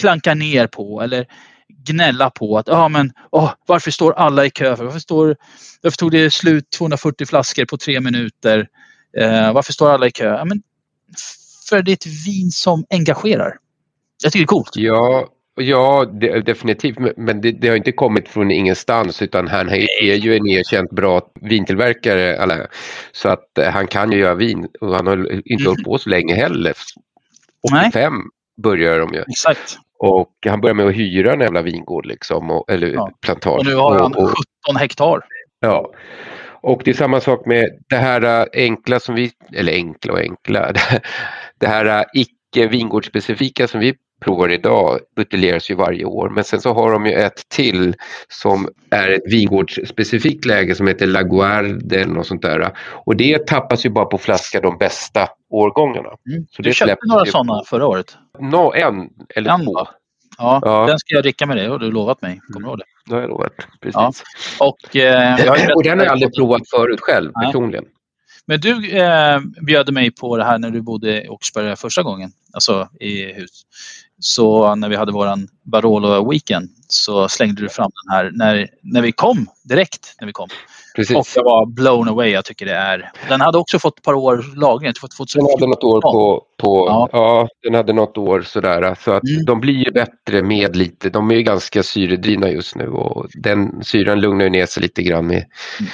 klanka 0.00 0.34
ner 0.34 0.66
på 0.66 1.00
eller 1.02 1.26
gnälla 1.68 2.30
på 2.30 2.58
att 2.58 2.68
ja 2.68 2.88
men 2.88 3.12
åh, 3.30 3.52
varför 3.66 3.90
står 3.90 4.12
alla 4.12 4.44
i 4.46 4.50
kö? 4.50 4.76
För? 4.76 4.84
Varför, 4.84 4.98
står, 5.00 5.36
varför 5.82 5.96
tog 5.96 6.10
det 6.10 6.30
slut 6.34 6.70
240 6.70 7.26
flaskor 7.26 7.64
på 7.64 7.76
tre 7.76 8.00
minuter? 8.00 8.68
Eh, 9.20 9.52
varför 9.52 9.72
står 9.72 9.90
alla 9.90 10.06
i 10.06 10.10
kö? 10.10 10.24
Ja, 10.24 10.44
men 10.44 10.62
för 11.68 11.82
det 11.82 11.90
är 11.90 11.92
ett 11.92 12.06
vin 12.26 12.50
som 12.50 12.84
engagerar. 12.90 13.58
Jag 14.22 14.32
tycker 14.32 14.42
det 14.42 14.44
är 14.44 14.46
coolt. 14.46 14.70
Ja, 14.74 15.28
ja 15.54 16.04
det, 16.20 16.40
definitivt. 16.40 16.98
Men- 17.16 17.40
det, 17.40 17.52
det 17.52 17.68
har 17.68 17.76
inte 17.76 17.92
kommit 17.92 18.28
från 18.28 18.50
ingenstans 18.50 19.22
utan 19.22 19.48
han 19.48 19.68
är, 19.68 20.14
ju 20.14 20.36
en 20.36 20.46
erkänt 20.46 20.90
bra 20.90 21.30
vintillverkare. 21.40 22.36
Eller, 22.36 22.66
så 23.12 23.28
att 23.28 23.58
eh, 23.58 23.70
han 23.70 23.86
kan 23.86 24.12
ju 24.12 24.18
göra 24.18 24.34
vin 24.34 24.68
och 24.80 24.94
han 24.94 25.06
har 25.06 25.48
inte 25.52 25.68
hållit 25.68 25.84
på 25.84 25.98
så 25.98 26.10
länge 26.10 26.34
heller. 26.34 26.72
Nej. 27.70 27.86
85 27.88 28.12
börjar 28.62 28.98
de 28.98 29.14
ju. 29.14 29.20
Exakt. 29.28 29.78
Och 29.98 30.32
han 30.46 30.60
börjar 30.60 30.74
med 30.74 30.86
att 30.86 30.94
hyra 30.96 31.32
en 31.32 31.40
jävla 31.40 31.62
vingård 31.62 32.06
liksom. 32.06 32.50
Och, 32.50 32.70
eller 32.70 32.86
Ja. 32.88 33.10
plantage. 33.20 33.58
Och 33.58 33.66
nu 33.66 33.74
har 33.74 33.98
han 33.98 34.14
Och- 34.14 34.22
och- 34.22 34.28
17 34.64 34.76
hektar. 34.76 35.20
Ja. 35.60 35.92
Och 36.66 36.82
det 36.84 36.90
är 36.90 36.94
samma 36.94 37.20
sak 37.20 37.46
med 37.46 37.78
det 37.88 37.96
här 37.96 38.40
äh, 38.40 38.46
enkla 38.52 39.00
som 39.00 39.14
vi, 39.14 39.30
eller 39.52 39.72
enkla 39.72 40.12
och 40.12 40.18
enkla, 40.18 40.72
det 41.60 41.66
här 41.66 41.98
äh, 42.00 42.04
icke 42.14 42.66
vingårdsspecifika 42.66 43.68
som 43.68 43.80
vi 43.80 43.94
provar 44.24 44.48
idag 44.48 44.98
buteljeras 45.16 45.70
ju 45.70 45.74
varje 45.74 46.04
år. 46.04 46.28
Men 46.28 46.44
sen 46.44 46.60
så 46.60 46.72
har 46.72 46.92
de 46.92 47.06
ju 47.06 47.12
ett 47.12 47.48
till 47.48 47.94
som 48.28 48.68
är 48.90 49.08
ett 49.08 49.22
vingårdsspecifikt 49.32 50.44
läge 50.44 50.74
som 50.74 50.86
heter 50.86 51.06
Laguarde 51.06 52.00
eller 52.00 52.14
något 52.14 52.26
sånt 52.26 52.42
där. 52.42 52.72
Och 53.04 53.16
det 53.16 53.46
tappas 53.46 53.86
ju 53.86 53.90
bara 53.90 54.06
på 54.06 54.18
flaska 54.18 54.60
de 54.60 54.78
bästa 54.78 55.28
årgångarna. 55.50 56.10
Så 56.50 56.62
Du 56.62 56.72
köpte 56.72 57.06
några 57.06 57.24
sådana 57.24 57.62
förra 57.66 57.86
året. 57.86 58.16
Nå, 58.38 58.72
en 58.74 59.08
eller 59.34 59.50
En, 59.50 59.64
två. 59.64 59.72
va? 59.72 59.88
Ja, 60.38 60.60
Ja. 60.64 60.86
den 60.86 60.98
ska 60.98 61.14
jag 61.14 61.22
dricka 61.24 61.46
med 61.46 61.56
dig 61.56 61.70
och 61.70 61.80
du 61.80 61.86
har 61.86 61.92
lovat 61.92 62.22
mig. 62.22 62.40
Kommer 62.52 62.66
du 62.66 62.70
ihåg 62.70 62.78
det? 62.78 62.84
Det 63.06 63.14
har 63.14 63.20
jag 63.20 63.30
lovat. 63.30 63.52
Precis. 63.80 63.94
Ja. 63.94 64.12
Och, 64.66 64.96
eh, 64.96 65.44
jag 65.44 65.56
har 65.56 65.74
och 65.76 65.82
den 65.82 65.98
har 65.98 66.06
jag 66.06 66.12
aldrig 66.12 66.34
provat 66.34 66.62
förut 66.70 67.00
själv 67.00 67.32
Nej. 67.34 67.46
personligen. 67.46 67.84
Men 68.46 68.60
du 68.60 68.90
eh, 68.90 69.40
bjöd 69.66 69.92
mig 69.92 70.10
på 70.10 70.36
det 70.36 70.44
här 70.44 70.58
när 70.58 70.70
du 70.70 70.80
bodde 70.82 71.24
i 71.24 71.28
Oxberg 71.28 71.76
första 71.76 72.02
gången, 72.02 72.30
alltså 72.52 72.88
i 73.00 73.32
hus. 73.32 73.62
Så 74.20 74.74
när 74.74 74.88
vi 74.88 74.96
hade 74.96 75.12
våran 75.12 75.48
Barolo 75.62 76.30
Weekend 76.30 76.70
så 76.88 77.28
slängde 77.28 77.62
du 77.62 77.68
fram 77.68 77.90
den 78.04 78.16
här 78.16 78.30
när, 78.34 78.68
när 78.82 79.02
vi 79.02 79.12
kom, 79.12 79.46
direkt 79.64 80.14
när 80.20 80.26
vi 80.26 80.32
kom. 80.32 80.48
Precis. 80.96 81.16
Och 81.16 81.26
jag 81.34 81.44
var 81.44 81.66
blown 81.66 82.08
away. 82.08 82.30
Jag 82.30 82.44
tycker 82.44 82.66
det 82.66 82.74
är. 82.74 83.10
Den 83.28 83.40
hade 83.40 83.58
också 83.58 83.78
fått 83.78 83.98
ett 83.98 84.04
par 84.04 84.14
år 84.14 84.44
lagring. 84.56 84.92
Tror 84.92 85.08
att 85.22 85.32
Den 85.34 85.46
hade 85.46 85.66
något 85.66 85.84
år 85.84 86.00
på, 86.00 86.42
på 86.56 86.86
Ja. 86.88 87.08
ja. 87.12 87.48
den 87.62 87.74
hade 87.74 87.92
något 87.92 88.18
år 88.18 88.42
sådär. 88.42 88.96
Så 89.04 89.10
att 89.12 89.22
Mm. 89.28 89.44
de 89.44 89.60
blir 89.60 89.74
ju 89.84 89.90
bättre 89.92 90.42
med 90.42 90.76
lite, 90.76 91.10
de 91.10 91.30
är 91.30 91.34
ju 91.34 91.42
ganska 91.42 91.82
syredrivna 91.82 92.50
just 92.50 92.76
nu 92.76 92.88
och 92.88 93.26
den 93.34 93.84
syran 93.84 94.20
lugnar 94.20 94.48
ner 94.50 94.66
sig 94.66 94.82
lite 94.82 95.02
grann 95.02 95.26
med, 95.26 95.44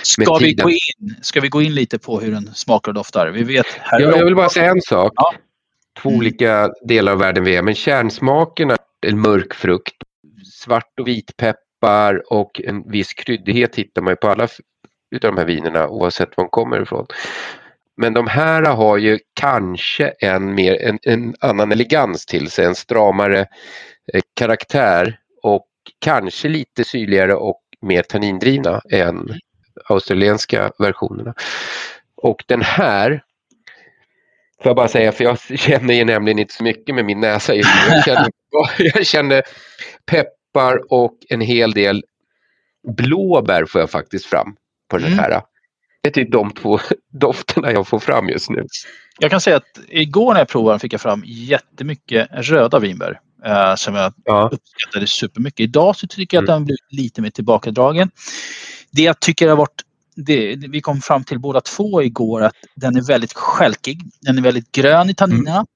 Ska 0.03 0.23
med 0.23 0.39
vi, 0.41 0.47
tiden. 0.47 0.65
gå 0.65 0.71
in, 0.71 1.17
ska 1.23 1.41
vi 1.41 1.49
gå 1.49 1.63
in 1.63 1.75
lite 1.75 1.99
på 1.99 2.21
hur 2.21 2.33
den 2.33 2.51
smakar 2.55 2.91
och 2.91 2.95
doftar? 2.95 3.29
Vi 3.31 3.43
vet 3.43 3.67
här 3.81 4.01
Jag, 4.01 4.17
jag 4.19 4.25
vill 4.25 4.37
bara 4.37 4.49
säga 4.49 4.71
en 4.71 4.81
sak. 4.83 5.13
Ja. 5.17 5.35
Två 6.03 6.09
Mm. 6.09 6.19
olika 6.19 6.71
delar 6.89 7.13
av 7.13 7.19
världen 7.19 7.45
vi 7.45 7.57
är, 7.57 7.63
men 7.63 7.75
kärnsmakerna, 7.75 8.77
en 9.07 9.21
mörk 9.21 9.55
frukt, 9.55 9.95
svart 10.65 10.93
och 11.01 11.09
vitpeppar 11.09 12.33
och 12.33 12.61
en 12.65 12.91
viss 12.91 13.13
kryddighet 13.15 13.77
hittar 13.77 14.03
man 14.03 14.13
ju 14.13 14.17
på 14.17 14.29
alla 14.29 14.49
utav 15.13 15.35
de 15.35 15.39
här 15.39 15.47
vinerna 15.47 15.89
oavsett 15.89 16.37
var 16.37 16.45
de 16.45 16.51
kommer 16.51 16.83
ifrån. 16.83 17.07
Men 17.97 18.15
de 18.15 18.27
här 18.27 18.63
har 18.63 18.99
ju 18.99 19.19
kanske 19.35 20.09
en, 20.19 20.55
mer, 20.55 20.83
en, 20.83 20.99
en 21.03 21.35
annan 21.41 21.73
elegans 21.73 22.27
till 22.27 22.51
sig, 22.51 22.65
en 22.65 22.75
stramare 22.75 23.41
eh, 24.13 24.21
karaktär 24.35 25.19
och 25.43 25.67
kanske 25.99 26.49
lite 26.49 26.85
syrligare 26.85 27.35
och 27.35 27.61
mer 27.81 28.03
tannindrivna 28.03 28.83
än 28.91 29.29
australienska 29.89 30.73
versionerna. 30.79 31.35
Och 32.17 32.45
den 32.47 32.63
här 32.63 33.23
Får 34.63 34.71
jag 34.71 34.77
bara 34.77 34.89
säga, 34.89 35.13
för 35.13 35.25
jag 35.25 35.41
känner 35.41 35.95
ju 35.95 36.05
nämligen 36.05 36.39
inte 36.39 36.55
så 36.55 36.65
mycket 36.65 36.95
med 36.95 37.05
min 37.05 37.21
näsa 37.21 37.55
just 37.55 37.71
nu. 37.89 37.95
Jag 37.95 38.05
känner, 38.05 38.31
jag 38.97 39.07
känner 39.07 39.43
peppar 40.07 40.93
och 40.93 41.19
en 41.29 41.41
hel 41.41 41.73
del 41.73 42.05
blåbär 42.97 43.65
får 43.65 43.81
jag 43.81 43.91
faktiskt 43.91 44.27
fram 44.27 44.57
på 44.93 44.99
den 44.99 45.07
Mm. 45.13 45.19
här. 45.19 45.43
Det 46.03 46.09
är 46.09 46.13
typ 46.13 46.33
de 46.33 46.51
två 46.51 46.79
dofterna 47.21 47.73
jag 47.73 47.89
får 47.89 47.99
fram 47.99 48.29
just 48.29 48.51
nu. 48.51 48.67
Jag 49.19 49.31
kan 49.31 49.41
säga 49.41 49.57
att 49.57 49.79
igår 49.89 50.33
när 50.33 50.41
jag 50.41 50.49
provade 50.49 50.79
fick 50.79 50.93
jag 50.93 51.01
fram 51.01 51.23
jättemycket 51.27 52.29
röda 52.33 52.79
vinbär. 52.79 53.21
Eh, 53.45 53.75
som 53.75 53.95
jag 53.95 54.13
Ja. 54.25 54.49
uppskattade 54.53 55.07
supermycket. 55.07 55.61
Idag 55.61 55.97
så 55.97 56.07
tycker 56.07 56.37
jag 56.37 56.43
att 56.45 56.49
Mm. 56.49 56.59
den 56.61 56.65
blivit 56.65 56.93
lite 57.05 57.23
mer 57.23 57.31
tillbakadragen. 57.31 58.11
Det 58.91 59.03
jag 59.03 59.21
tycker 59.21 59.49
har 59.49 59.57
varit 59.57 59.83
det, 60.17 60.57
vi 60.57 60.81
kom 60.81 61.01
fram 61.01 61.25
till 61.25 61.39
båda 61.39 61.61
två 61.61 62.03
igår 62.03 62.43
att 62.43 62.55
den 62.77 62.97
är 62.97 63.07
väldigt 63.07 63.33
skälkig. 63.33 64.01
Den 64.21 64.39
är 64.39 64.43
väldigt 64.43 64.73
grön 64.73 65.11
i 65.11 65.15
tanninerna. 65.15 65.67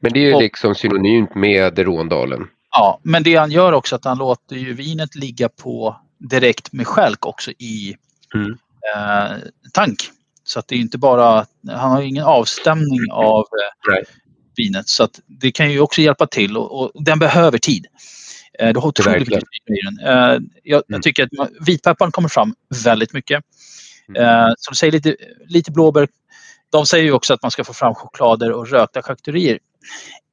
Men 0.00 0.12
det 0.12 0.18
är 0.18 0.24
ju 0.28 0.34
Och- 0.34 0.42
liksom 0.42 0.74
synonymt 0.74 1.34
med 1.34 1.78
Råndalen. 1.78 2.46
Ja, 2.70 3.00
men 3.02 3.22
det 3.22 3.34
han 3.36 3.50
gör 3.50 3.72
också 3.72 3.96
att 3.96 4.04
han 4.04 4.18
låter 4.18 4.56
ju 4.56 4.72
vinet 4.74 5.14
ligga 5.14 5.48
på 5.48 5.96
direkt 6.18 6.72
med 6.72 6.86
skälk 6.86 7.26
också 7.26 7.50
i 7.50 7.94
Mm. 8.34 8.50
eh, 8.94 9.36
tank. 9.72 10.10
Så 10.44 10.58
att 10.58 10.68
det 10.68 10.74
är 10.74 10.78
inte 10.78 10.98
bara, 10.98 11.46
han 11.68 11.90
har 11.90 12.02
ingen 12.02 12.24
avstämning 12.24 13.00
av 13.12 13.38
eh, 13.92 14.04
vinet. 14.56 14.88
Så 14.88 15.02
att 15.04 15.20
det 15.26 15.50
kan 15.52 15.72
ju 15.72 15.80
också 15.80 16.00
hjälpa 16.00 16.26
till 16.26 16.56
och, 16.56 16.80
och 16.94 17.04
den 17.04 17.18
behöver 17.18 17.58
tid. 17.58 17.86
Eh, 18.58 18.72
Du 18.72 18.80
har 18.80 18.88
otroligt 18.88 19.28
mycket 19.28 19.42
syre 19.66 19.76
i 19.76 19.82
den. 19.84 20.06
Eh, 20.06 20.14
Jag, 20.14 20.42
jag 20.62 20.82
Mm. 20.88 21.00
tycker 21.02 21.22
att 21.40 21.50
vitpepparn 21.66 22.12
kommer 22.12 22.28
fram 22.28 22.54
väldigt 22.84 23.12
mycket. 23.12 23.44
Mm. 24.08 24.22
Eh, 24.22 24.52
Som 24.58 24.72
du 24.72 24.76
säger, 24.76 24.92
lite, 24.92 25.16
lite 25.46 25.70
blåbär. 25.72 26.08
De 26.72 26.86
säger 26.86 27.04
ju 27.04 27.12
också 27.12 27.34
att 27.34 27.42
man 27.42 27.50
ska 27.50 27.64
få 27.64 27.72
fram 27.72 27.94
choklader 27.94 28.52
och 28.52 28.68
rökta 28.68 29.02
charkuterier. 29.02 29.58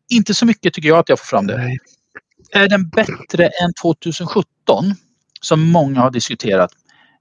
Inte 0.09 0.33
så 0.33 0.45
mycket 0.45 0.73
tycker 0.73 0.89
jag 0.89 0.97
att 0.99 1.09
jag 1.09 1.19
får 1.19 1.25
fram 1.25 1.47
det. 1.47 1.57
Nej. 1.57 1.77
Är 2.51 2.69
den 2.69 2.89
bättre 2.89 3.45
än 3.45 3.73
2017? 3.81 4.45
Som 5.41 5.61
många 5.71 5.99
har 5.99 6.11
diskuterat. 6.11 6.71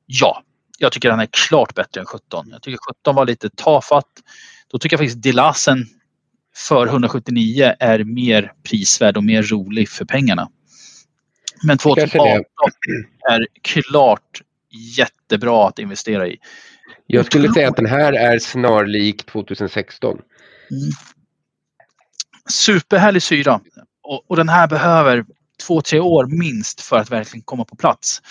Ja, 0.06 0.42
jag 0.82 0.92
tycker 0.92 1.10
den 1.10 1.20
är 1.20 1.28
klart 1.30 1.74
bättre 1.74 2.00
än 2.00 2.06
17. 2.06 2.48
Jag 2.50 2.62
tycker 2.62 2.78
17 2.94 3.14
var 3.14 3.26
lite 3.26 3.50
tafatt. 3.50 4.06
Då 4.68 4.78
tycker 4.78 4.94
jag 4.94 5.00
faktiskt 5.00 5.22
Dilassen 5.22 5.86
för 6.56 6.86
179 6.86 7.74
är 7.78 8.04
mer 8.04 8.52
prisvärd 8.62 9.16
och 9.16 9.24
mer 9.24 9.42
rolig 9.42 9.88
för 9.88 10.04
pengarna. 10.04 10.48
Men 11.62 11.78
Kanske 11.78 12.06
2018 12.06 12.44
det. 13.28 13.34
är 13.34 13.46
klart 13.62 14.42
jättebra 14.96 15.68
att 15.68 15.78
investera 15.78 16.28
i. 16.28 16.38
Jag 17.06 17.26
skulle 17.26 17.52
säga 17.52 17.68
att 17.68 17.76
den 17.76 17.86
här 17.86 18.12
är 18.12 18.38
snarlik 18.38 19.26
2016. 19.26 20.18
Mm. 20.70 20.90
Superhärlig 22.48 23.22
syra. 23.22 23.60
Och, 24.02 24.30
och 24.30 24.36
den 24.36 24.48
här 24.48 24.68
behöver 24.68 25.24
två, 25.66 25.80
tre 25.80 26.00
år 26.00 26.26
minst 26.26 26.80
för 26.80 26.96
att 26.96 27.10
verkligen 27.10 27.42
komma 27.42 27.64
på 27.64 27.76
plats. 27.76 28.22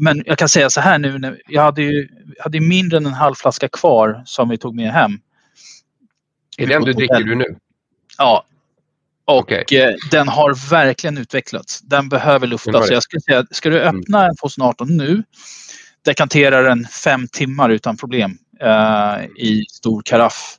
Men 0.00 0.22
jag 0.26 0.38
kan 0.38 0.48
säga 0.48 0.70
så 0.70 0.80
här 0.80 0.98
nu, 0.98 1.38
jag 1.48 1.62
hade 1.62 1.82
ju 1.82 2.08
hade 2.40 2.60
mindre 2.60 2.96
än 2.96 3.06
en 3.06 3.12
halv 3.12 3.34
flaska 3.34 3.68
kvar 3.68 4.22
som 4.26 4.48
vi 4.48 4.58
tog 4.58 4.74
med 4.74 4.92
hem. 4.92 5.12
Är 6.58 6.66
den 6.66 6.82
du 6.82 6.92
dricker 6.92 7.20
du 7.24 7.34
nu? 7.34 7.56
Ja. 8.18 8.44
Och 9.24 9.38
Okej. 9.38 9.64
eh, 9.72 9.94
den 10.10 10.28
har 10.28 10.70
verkligen 10.70 11.18
utvecklats. 11.18 11.80
Den 11.80 12.08
behöver 12.08 12.46
luftas. 12.46 12.74
Mm. 12.74 12.88
Jag 12.90 13.02
skulle 13.02 13.20
säga, 13.20 13.46
ska 13.50 13.70
du 13.70 13.80
öppna 13.80 14.26
en 14.26 14.36
2018 14.36 14.96
nu, 14.96 15.22
dekantera 16.04 16.62
den 16.62 16.84
fem 16.84 17.28
timmar 17.28 17.70
utan 17.70 17.96
problem 17.96 18.38
eh, 18.60 19.24
i 19.36 19.64
stor 19.70 20.02
karaff. 20.04 20.56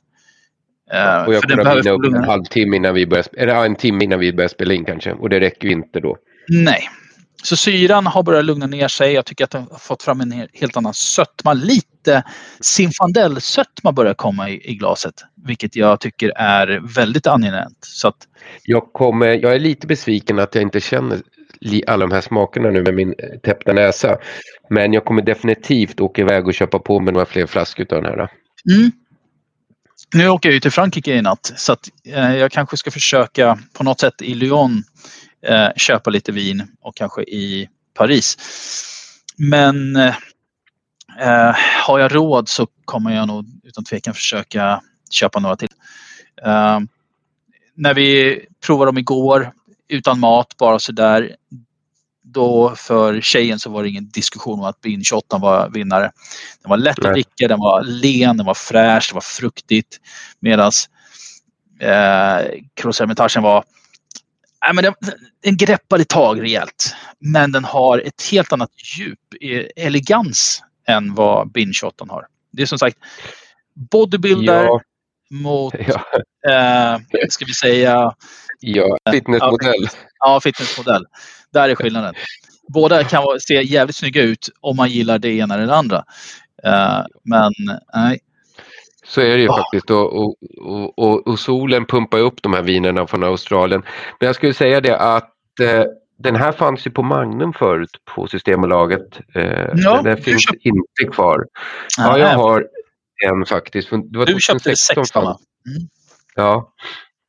Eh, 0.92 1.24
Och 1.24 1.34
jag 1.34 1.42
kommer 1.42 1.66
att 1.66 1.78
vinna 1.86 1.90
upp 1.90 2.04
en 2.04 2.24
halvtimme 2.24 2.76
innan 2.76 2.94
vi 2.94 3.06
börjar, 3.06 3.26
eller 3.36 3.64
en 3.64 3.76
timme 3.76 4.04
innan 4.04 4.18
vi 4.18 4.32
börjar 4.32 4.48
spela 4.48 4.74
in 4.74 4.84
kanske. 4.84 5.12
Och 5.12 5.28
det 5.28 5.40
räcker 5.40 5.68
ju 5.68 5.72
inte 5.72 6.00
då. 6.00 6.16
Nej. 6.48 6.88
Så 7.42 7.56
syran 7.56 8.06
har 8.06 8.22
börjat 8.22 8.44
lugna 8.44 8.66
ner 8.66 8.88
sig. 8.88 9.12
Jag 9.12 9.26
tycker 9.26 9.44
att 9.44 9.50
den 9.50 9.66
har 9.70 9.78
fått 9.78 10.02
fram 10.02 10.20
en 10.20 10.32
he- 10.32 10.48
helt 10.52 10.76
annan 10.76 10.94
sötma. 10.94 11.52
Lite 11.52 12.22
Zinfandel-sötma 12.60 13.92
börjar 13.92 14.14
komma 14.14 14.50
i, 14.50 14.70
i 14.70 14.74
glaset. 14.74 15.14
Vilket 15.46 15.76
jag 15.76 16.00
tycker 16.00 16.32
är 16.36 16.94
väldigt 16.94 17.26
angenämt. 17.26 17.78
Så 17.80 18.08
att, 18.08 18.16
Jag, 18.64 18.92
kommer, 18.92 19.26
jag 19.26 19.54
är 19.54 19.58
lite 19.58 19.86
besviken 19.86 20.38
att 20.38 20.54
jag 20.54 20.62
inte 20.62 20.80
känner 20.80 21.20
alla 21.86 22.06
de 22.06 22.14
här 22.14 22.20
smakerna 22.20 22.70
nu 22.70 22.82
med 22.82 22.94
min 22.94 23.14
eh, 23.18 23.38
täppta 23.42 23.72
näsa. 23.72 24.18
Men 24.70 24.92
jag 24.92 25.04
kommer 25.04 25.22
definitivt 25.22 26.00
åka 26.00 26.22
iväg 26.22 26.46
och 26.46 26.54
köpa 26.54 26.78
på 26.78 27.00
mig 27.00 27.12
några 27.12 27.26
fler 27.26 27.46
flaskor 27.46 27.86
av 27.94 28.02
den 28.02 28.04
här. 28.04 28.28
mm. 28.70 28.90
Nu 30.14 30.28
åker 30.28 30.48
jag 30.48 30.54
ju 30.54 30.60
till 30.60 30.70
Frankrike 30.70 31.14
i 31.14 31.22
natt. 31.22 31.52
Så 31.56 31.72
att, 31.72 31.88
eh, 32.06 32.36
jag 32.36 32.52
kanske 32.52 32.76
ska 32.76 32.90
försöka 32.90 33.58
på 33.72 33.84
något 33.84 34.00
sätt 34.00 34.22
i 34.22 34.34
Lyon 34.34 34.82
eh, 35.42 35.68
köpa 35.76 36.10
lite 36.10 36.32
vin 36.32 36.76
och 36.80 36.96
kanske 36.96 37.22
i 37.22 37.68
Paris. 37.94 38.36
Men 39.36 39.96
eh, 39.96 40.14
har 41.86 41.98
jag 41.98 42.14
råd 42.14 42.48
så 42.48 42.66
kommer 42.84 43.16
jag 43.16 43.28
nog 43.28 43.46
utan 43.64 43.84
tvekan 43.84 44.14
försöka 44.14 44.80
köpa 45.10 45.40
några 45.40 45.56
till. 45.56 45.68
Eh, 46.42 46.80
när 47.74 47.94
vi 47.94 48.40
provade 48.66 48.88
dem 48.88 48.98
igår 48.98 49.52
utan 49.88 50.20
mat, 50.20 50.56
bara 50.58 50.78
sådär. 50.78 51.36
Då 52.22 52.74
för 52.76 53.20
tjejen 53.20 53.58
så 53.58 53.70
var 53.70 53.82
det 53.82 53.88
ingen 53.88 54.08
diskussion 54.08 54.58
om 54.58 54.64
att 54.64 54.80
Bin 54.80 55.04
28 55.04 55.38
var 55.38 55.68
vinnare. 55.68 56.12
Den 56.62 56.70
var 56.70 56.76
lätt 56.76 57.04
att 57.04 57.12
dricka, 57.12 57.48
den 57.48 57.58
var 57.58 57.82
len, 57.82 58.36
den 58.36 58.46
var 58.46 58.54
fräsch, 58.54 59.08
det 59.10 59.14
var 59.14 59.20
fruktigt. 59.20 60.00
Medan 60.40 60.72
eh, 61.80 62.38
Cross 62.74 63.00
Hermitagen 63.00 63.42
var 63.42 63.64
Nej, 64.62 64.74
men 64.74 64.84
den, 64.84 64.94
den 65.42 65.56
greppade 65.56 66.04
tag 66.04 66.42
rejält. 66.42 66.94
Men 67.18 67.52
den 67.52 67.64
har 67.64 67.98
ett 67.98 68.22
helt 68.32 68.52
annat 68.52 68.70
djup, 68.98 69.18
elegans 69.76 70.62
än 70.88 71.14
vad 71.14 71.52
Bin 71.52 71.72
28 71.72 72.06
har. 72.08 72.26
Det 72.52 72.62
är 72.62 72.66
som 72.66 72.78
sagt 72.78 72.96
bodybuilder 73.90 74.64
Ja, 74.64 74.80
mot, 75.30 75.74
ja, 75.78 76.04
eh, 76.50 77.00
ska 77.28 77.44
vi 77.44 77.54
säga, 77.54 78.14
ja. 78.60 78.98
fitnessmodell. 79.10 79.88
ja, 80.18 80.40
fitnessmodell. 80.40 81.04
Där 81.52 81.68
är 81.68 81.74
skillnaden. 81.74 82.14
Båda 82.68 83.04
kan 83.04 83.24
se 83.40 83.62
jävligt 83.62 83.96
snygga 83.96 84.22
ut 84.22 84.48
om 84.60 84.76
man 84.76 84.90
gillar 84.90 85.18
det 85.18 85.28
ena 85.28 85.54
eller 85.54 85.66
det 85.66 85.74
andra. 85.76 86.04
Eh, 86.64 87.04
men 87.24 87.52
nej, 87.94 88.20
Så 89.04 89.20
är 89.20 89.28
det 89.28 89.38
ju 89.38 89.44
Ja. 89.44 89.56
faktiskt 89.56 89.90
och, 89.90 90.14
och, 90.24 90.34
och, 90.96 91.26
och, 91.26 91.38
solen 91.38 91.86
pumpar 91.86 92.18
upp 92.18 92.42
de 92.42 92.52
här 92.54 92.62
vinerna 92.62 93.06
från 93.06 93.24
Australien. 93.24 93.82
Men 94.20 94.26
jag 94.26 94.34
skulle 94.36 94.54
säga 94.54 94.80
det 94.80 94.98
att 94.98 95.34
eh, 95.62 95.84
den 96.18 96.36
här 96.36 96.52
fanns 96.52 96.86
ju 96.86 96.90
på 96.90 97.02
Magnum 97.02 97.52
förut 97.52 97.90
på 98.14 98.26
Systembolaget. 98.26 99.20
Eh, 99.34 99.68
Ja, 99.74 100.02
den 100.02 100.16
finns 100.16 100.42
köpte- 100.42 100.68
inte 100.68 101.14
kvar. 101.14 101.44
Ja, 101.98 102.18
jag 102.18 102.28
har 102.28 102.66
en 103.30 103.46
faktiskt. 103.46 103.90
Det 103.90 104.18
var 104.18 104.26
du 104.26 104.32
köpte 104.40 104.52
2016 104.64 105.04
16 105.04 105.24
va? 105.24 105.30
fanns- 105.30 105.40
Ja, 106.34 106.72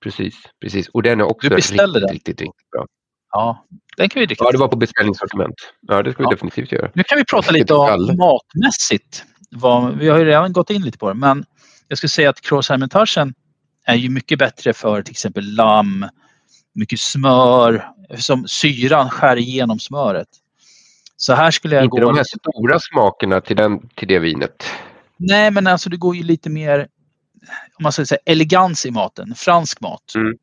precis, 0.03 0.35
precis. 0.61 0.89
Och 0.89 1.03
den 1.03 1.19
är 1.19 1.23
också 1.23 1.49
Du 1.49 1.55
beställde 1.55 1.99
riktigt, 1.99 2.07
den? 2.07 2.13
riktigt, 2.13 2.41
riktigt 2.41 2.69
bra. 2.71 2.85
Ja, 3.31 3.65
den 3.97 4.09
kan 4.09 4.19
vi 4.19 4.25
dricka. 4.25 4.43
Ja, 4.43 4.51
det 4.51 4.57
var 4.57 4.67
på 4.67 4.75
beställningssortiment. 4.77 5.53
Ja, 5.81 6.03
det 6.03 6.11
ska 6.11 6.23
vi 6.23 6.25
Ja. 6.25 6.31
definitivt 6.31 6.71
göra. 6.71 6.89
Nu 6.93 7.03
kan 7.03 7.17
vi 7.17 7.25
prata 7.25 7.51
lite 7.51 7.73
om 7.73 7.87
matmässigt. 8.17 9.23
Vad, 9.55 9.97
vi 9.97 10.09
har 10.09 10.17
ju 10.19 10.25
redan 10.25 10.53
gått 10.53 10.69
in 10.69 10.81
lite 10.81 10.97
på 10.97 11.07
det, 11.09 11.13
men 11.15 11.45
jag 11.91 11.97
skulle 11.97 12.09
säga 12.09 12.29
att 12.29 12.41
Cross 12.41 12.69
Hermitagen 12.69 13.33
är 13.85 13.95
ju 13.95 14.09
mycket 14.09 14.39
bättre 14.39 14.73
för 14.73 15.01
till 15.01 15.11
exempel 15.11 15.55
lamm, 15.55 16.05
mycket 16.73 16.99
smör, 16.99 17.91
som 18.17 18.47
syran 18.47 19.09
skär 19.09 19.37
igenom 19.37 19.79
smöret. 19.79 20.27
Så 21.17 21.33
här 21.33 21.51
skulle 21.51 21.75
jag 21.75 21.83
Inte 21.83 22.01
gå... 22.01 22.07
de 22.07 22.17
här 22.17 22.23
stora 22.23 22.79
smakerna 22.79 23.41
till, 23.41 23.55
den, 23.55 23.89
till 23.89 24.07
det 24.07 24.19
vinet. 24.19 24.63
Nej, 25.17 25.51
men 25.51 25.67
alltså 25.67 25.89
det 25.89 25.97
går 25.97 26.15
ju 26.15 26.23
lite 26.23 26.49
mer, 26.49 26.79
om 27.77 27.83
man 27.83 27.91
ska 27.91 28.05
säga 28.05 28.19
elegans 28.25 28.85
i 28.85 28.91
maten, 28.91 29.35
fransk 29.35 29.81
mat. 29.81 30.15
Mm. 30.15 30.37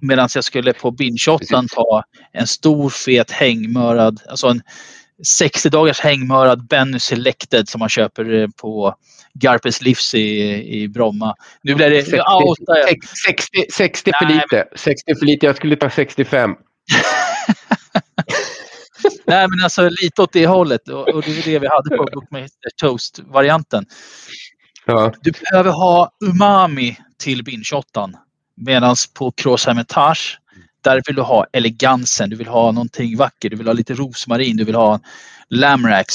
Medan 0.00 0.28
jag 0.34 0.44
skulle 0.44 0.72
på 0.72 0.92
Precis. 0.96 1.70
ta 1.74 2.02
en 2.32 2.46
stor 2.46 2.90
fet 2.90 3.30
hängmörad, 3.30 4.20
alltså 4.28 4.48
en 4.48 4.62
60 5.26 5.70
dagars 5.70 6.00
hängmörad 6.00 6.66
Benny 6.66 6.98
Selected 6.98 7.68
som 7.68 7.78
man 7.78 7.88
köper 7.88 8.34
eh, 8.34 8.48
på 8.60 8.94
Garpes 9.34 9.82
Livs 9.82 10.14
i, 10.14 10.82
i 10.82 10.88
Bromma. 10.88 11.34
Nu 11.62 11.74
blir 11.74 11.90
det... 11.90 12.02
60, 12.02 12.16
Nu 12.16 12.22
outar 12.22 12.76
jag. 12.76 13.04
60, 13.04 13.64
60 13.72 14.12
för 14.18 14.26
lite. 14.26 14.68
60 14.76 15.14
för 15.18 15.26
lite. 15.26 15.46
Jag 15.46 15.56
skulle 15.56 15.76
ta 15.76 15.90
65. 15.90 16.50
Nej 19.26 19.48
men 19.48 19.64
alltså 19.64 19.88
lite 20.02 20.22
åt 20.22 20.32
det 20.32 20.46
hållet 20.46 20.88
och, 20.88 21.08
och 21.08 21.22
det 21.22 21.38
är 21.38 21.42
det 21.44 21.58
vi 21.58 21.68
hade 21.68 21.96
på 21.96 22.08
Bookmaster 22.12 22.70
Toast-varianten. 22.76 23.86
Ja, 24.86 25.12
Du 25.20 25.32
behöver 25.32 25.70
ha 25.70 26.10
umami 26.24 26.96
till 27.18 27.44
binshottan. 27.44 28.16
Medan 28.56 28.96
på 29.14 29.32
Cross 29.32 29.66
Hermitage, 29.66 30.38
där 30.80 31.02
vill 31.06 31.16
du 31.16 31.22
ha 31.22 31.46
elegansen. 31.52 32.30
Du 32.30 32.36
vill 32.36 32.46
ha 32.46 32.72
någonting 32.72 33.16
vackert. 33.16 33.50
Du 33.50 33.56
vill 33.56 33.66
ha 33.66 33.72
lite 33.74 33.94
rosmarin. 33.94 34.56
Du 34.56 34.64
vill 34.64 34.74
ha 34.74 35.00
lamrax. 35.48 36.14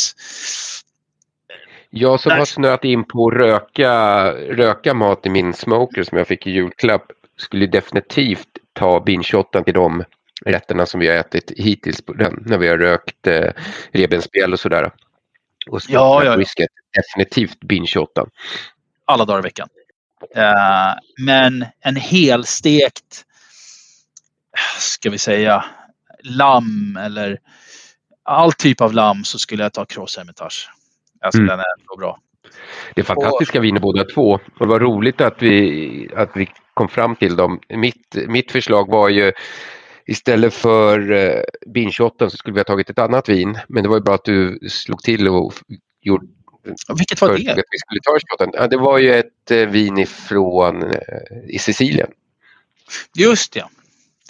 jag 1.90 2.20
som 2.20 2.30
Där- 2.30 2.38
har 2.38 2.46
snöat 2.46 2.84
in 2.86 3.04
på 3.04 3.28
att 3.28 3.34
röka, 3.34 4.24
röka 4.34 4.94
mat 4.94 5.26
i 5.26 5.30
min 5.30 5.54
smoker 5.54 6.04
som 6.04 6.18
jag 6.18 6.28
fick 6.28 6.48
i 6.48 6.52
julklapp 6.52 7.06
skulle 7.38 7.68
definitivt 7.68 8.48
ta 8.74 9.00
binshottan 9.00 9.64
till 9.64 9.74
de 9.74 10.04
rätterna 10.46 10.86
som 10.86 11.00
vi 11.00 11.08
har 11.08 11.16
ätit 11.16 11.52
hittills 11.58 12.02
på 12.02 12.14
den, 12.14 12.44
när 12.46 12.58
vi 12.58 12.68
har 12.68 12.78
rökt 12.78 13.28
eh, 13.28 13.52
revbensspjäll 13.92 14.54
och 14.54 14.60
sådär. 14.60 14.92
Och 15.70 15.82
Ja, 15.88 16.24
ja, 16.24 16.32
ja. 16.32 16.36
whisket. 16.38 16.70
Definitivt 16.96 17.60
binshottan. 17.60 18.30
alla 19.06 19.26
dagar 19.26 19.40
i 19.40 19.42
veckan. 19.42 19.68
Eh, 20.36 20.94
men 21.26 21.66
en 21.80 21.96
helstekt, 21.96 23.26
ska 24.80 25.10
vi 25.10 25.18
säga, 25.18 25.66
lamm 26.24 26.98
eller 27.02 27.40
all 28.24 28.54
typ 28.54 28.82
av 28.82 28.94
lamm 28.94 29.24
så 29.24 29.40
skulle 29.40 29.64
jag 29.64 29.74
ta 29.74 29.86
Cross 29.86 30.18
Hermitage. 30.18 30.70
Alltså 31.22 31.38
Mm. 31.40 31.48
den 31.50 31.60
är 31.60 31.66
så 31.88 31.98
bra. 31.98 32.20
Det 32.96 33.02
är 33.02 33.06
fantastiska 33.06 33.60
viner 33.60 33.80
båda 33.80 34.04
två. 34.04 34.32
Och 34.32 34.40
det 34.60 34.66
var 34.66 34.80
roligt 34.80 35.22
att 35.22 35.42
vi, 35.42 36.10
att 36.16 36.30
vi 36.36 36.50
kom 36.74 36.90
fram 36.90 37.16
till 37.16 37.36
dem. 37.36 37.60
Mitt, 37.70 38.16
mitt 38.28 38.52
förslag 38.52 38.90
var 38.92 39.10
ju 39.10 39.32
istället 40.06 40.54
för 40.54 41.12
eh, 41.12 41.42
binshottan 41.74 42.32
så 42.32 42.38
skulle 42.38 42.54
vi 42.54 42.60
ha 42.60 42.64
tagit 42.64 42.90
ett 42.90 43.00
annat 43.00 43.30
vin. 43.30 43.58
Men 43.68 43.84
det 43.84 43.90
var 43.90 43.98
ju 43.98 44.04
bra 44.04 44.14
att 44.16 44.26
du 44.26 44.60
slog 44.70 45.00
till 45.04 45.28
och 45.28 45.54
gjorde, 46.02 46.28
Vilket 46.98 47.22
var 47.22 47.28
det? 47.30 47.34
att 47.52 47.58
vi 47.72 47.78
skulle 47.78 48.00
ta. 48.38 48.48
Ja, 48.54 48.68
det 48.68 48.78
var 48.78 48.98
ju 48.98 49.14
ett 49.14 49.52
eh, 49.52 49.58
vin 49.68 49.98
ifrån 49.98 50.84
eh, 50.84 51.00
i 51.48 51.60
Sicilien. 51.60 52.12
Just 53.16 53.54
det. 53.54 53.66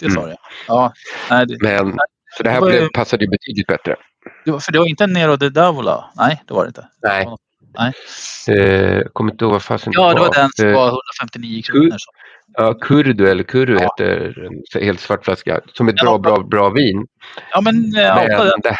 Det 0.00 0.10
sa 0.10 0.20
Mm. 0.20 0.30
det. 0.30 0.36
Ja, 0.68 0.92
nej, 1.30 1.46
det, 1.46 1.56
Men, 1.62 1.98
så 2.36 2.42
det 2.42 2.50
här 2.50 2.60
Det 2.60 2.66
blev, 2.66 2.88
passade 2.88 3.24
ju 3.24 3.30
betydligt 3.30 3.66
bättre. 3.66 3.96
det 4.44 4.50
var, 4.50 4.58
för 4.58 4.72
det 4.72 4.78
var 4.78 4.86
inte 4.86 5.06
Nero 5.06 5.36
de 5.36 5.48
Davola? 5.48 6.10
Nej, 6.16 6.42
det 6.46 6.54
var 6.54 6.62
det 6.64 6.68
inte. 6.68 6.88
Nej. 7.02 7.26
Nej. 7.78 7.92
Eh, 8.58 9.02
kommer 9.12 9.32
inte 9.32 9.44
ihåg 9.44 9.52
vad 9.52 9.62
fasen 9.62 9.92
Ja, 9.96 10.14
det 10.14 10.20
var 10.20 10.34
den 10.34 10.50
som 10.56 10.68
Eh, 10.68 10.74
var 10.74 10.86
159 10.88 11.62
kronor. 11.62 11.90
Så. 11.98 12.10
Ja, 12.52 12.74
Kurdu 12.74 13.28
eller 13.28 13.42
Kuru 13.42 13.74
Ja. 13.74 13.80
heter 13.80 14.48
en 14.76 14.82
helt 14.84 15.00
svart 15.00 15.24
flaska. 15.24 15.60
Som 15.74 15.88
ett 15.88 15.94
Ja, 15.98 16.18
bra, 16.18 16.36
bra, 16.36 16.42
bra 16.46 16.68
vin. 16.70 17.06
Ja, 17.52 17.60
men 17.60 17.74
eh, 17.96 18.16
Men 18.16 18.60
det, 18.62 18.76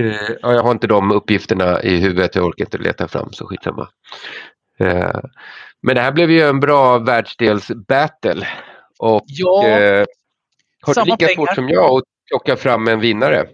eh, 0.00 0.36
ja, 0.42 0.52
jag 0.52 0.62
har 0.62 0.70
inte 0.70 0.86
de 0.86 1.12
uppgifterna 1.12 1.82
i 1.82 1.96
huvudet. 1.96 2.34
Jag 2.34 2.44
orkar 2.44 2.64
inte 2.64 2.78
leta 2.78 3.08
fram 3.08 3.32
så 3.32 3.46
skitsamma. 3.46 3.88
Eh, 4.80 5.20
men 5.82 5.94
det 5.94 6.00
här 6.00 6.12
blev 6.12 6.30
ju 6.30 6.40
en 6.42 6.60
bra 6.60 6.98
världsdelsbattle. 6.98 8.46
Och 9.02 9.22
Ja, 9.26 9.68
eh, 9.68 10.04
har 10.80 10.94
du 10.94 11.04
lika 11.04 11.16
pengar. 11.16 11.34
svårt 11.34 11.54
som 11.54 11.68
jag 11.68 11.96
att 11.98 12.04
plocka 12.28 12.56
fram 12.56 12.88
en 12.88 13.00
vinnare? 13.00 13.46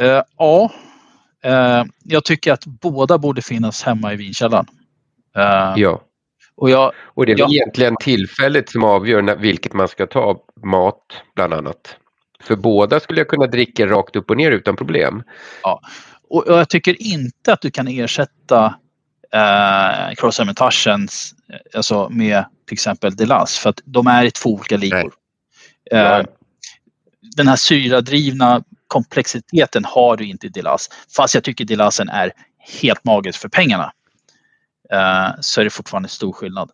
eh, 0.00 0.22
ja. 0.38 0.70
Eh, 1.44 1.84
jag 2.04 2.24
tycker 2.24 2.52
att 2.52 2.66
båda 2.66 3.18
borde 3.18 3.42
finnas 3.42 3.82
hemma 3.82 4.12
i 4.12 4.16
vinkällaren. 4.16 4.66
Eh, 5.36 5.72
Ja. 5.76 6.02
Och 6.56 6.70
jag, 6.70 6.92
Och 6.98 7.26
det 7.26 7.32
är 7.32 7.36
väl 7.36 7.46
Ja. 7.48 7.54
egentligen 7.62 7.96
tillfället 8.00 8.68
som 8.68 8.84
avgör 8.84 9.22
när, 9.22 9.36
vilket 9.36 9.72
man 9.72 9.88
ska 9.88 10.06
ta. 10.06 10.36
Mat 10.64 11.02
bland 11.34 11.54
annat. 11.54 11.96
För 12.40 12.56
båda 12.56 13.00
skulle 13.00 13.20
jag 13.20 13.28
kunna 13.28 13.46
dricka 13.46 13.86
rakt 13.86 14.16
upp 14.16 14.30
och 14.30 14.36
ner 14.36 14.50
utan 14.50 14.76
problem. 14.76 15.22
och 16.30 16.44
jag 16.46 16.68
tycker 16.68 17.02
inte 17.02 17.52
att 17.52 17.60
du 17.60 17.70
kan 17.70 17.88
ersätta 17.88 18.74
eh, 19.32 20.14
Cross 20.16 20.38
Hermitagens 20.38 21.34
alltså 21.74 22.08
med 22.10 22.44
till 22.68 22.74
exempel 22.74 23.16
Delas 23.16 23.58
för 23.58 23.70
att 23.70 23.80
de 23.84 24.06
är 24.06 24.24
i 24.24 24.30
två 24.30 24.50
olika 24.50 24.76
ligor. 24.76 25.12
Eh, 25.92 25.98
Ja. 25.98 26.24
Den 27.36 27.48
här 27.48 27.56
syradrivna 27.56 28.62
komplexiteten 28.86 29.84
har 29.84 30.16
du 30.16 30.26
inte 30.26 30.46
i 30.46 30.50
Delas. 30.50 30.90
Fast 31.16 31.34
jag 31.34 31.44
tycker 31.44 31.64
Delasen 31.64 32.08
är 32.08 32.32
helt 32.80 33.04
magisk 33.04 33.40
för 33.40 33.48
pengarna. 33.48 33.92
Eh, 34.92 35.30
så 35.40 35.60
är 35.60 35.64
det 35.64 35.70
fortfarande 35.70 36.08
stor 36.08 36.32
skillnad. 36.32 36.70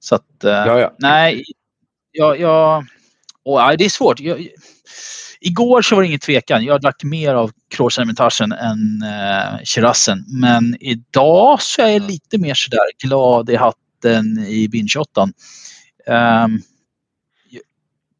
Så 0.00 0.14
att, 0.14 0.44
eh, 0.44 0.50
Ja, 0.50 0.78
ja. 0.80 0.94
nej, 0.98 1.44
jag, 2.12 2.40
jag, 2.40 2.86
nej, 3.44 3.76
det 3.76 3.84
är 3.84 3.88
svårt. 3.88 4.20
Jag, 4.20 4.48
igår 5.40 5.82
så 5.82 5.94
var 5.94 6.02
det 6.02 6.08
ingen 6.08 6.20
tvekan. 6.20 6.64
Jag 6.64 6.80
drack 6.80 7.04
mer 7.04 7.34
av 7.34 7.50
Cross 7.70 7.98
Hermitagen 7.98 8.52
än 8.52 9.02
eh, 9.02 9.58
Chirassen. 9.64 10.24
Men 10.28 10.76
idag 10.80 11.62
så 11.62 11.82
är 11.82 11.88
jag 11.88 12.02
lite 12.02 12.38
mer 12.38 12.54
sådär 12.54 12.86
glad 13.04 13.50
i 13.50 13.56
hatten 13.56 13.80
i 14.48 14.68
binshottan. 14.68 15.32
Um, 16.06 16.62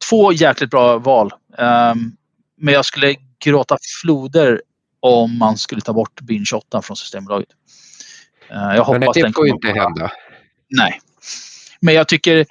två 0.09 0.33
jäkligt 0.33 0.69
bra 0.69 0.97
val. 0.97 1.31
Ehm, 1.57 2.11
men 2.57 2.73
jag 2.73 2.85
skulle 2.85 3.15
gråta 3.43 3.77
floder 4.01 4.61
om 4.99 5.37
man 5.37 5.57
skulle 5.57 5.81
ta 5.81 5.93
bort 5.93 6.21
binshottan 6.21 6.83
från 6.83 6.97
Systembolaget. 6.97 7.49
Eh, 8.49 8.57
jag 8.57 8.67
Men 8.67 8.79
hoppas 8.79 9.13
det 9.13 9.21
den 9.21 9.33
får 9.33 9.47
inte 9.47 9.67
hända. 9.67 10.11
Nej. 10.69 10.99
Men 11.79 11.93
jag 11.93 12.07
tycker, 12.07 12.45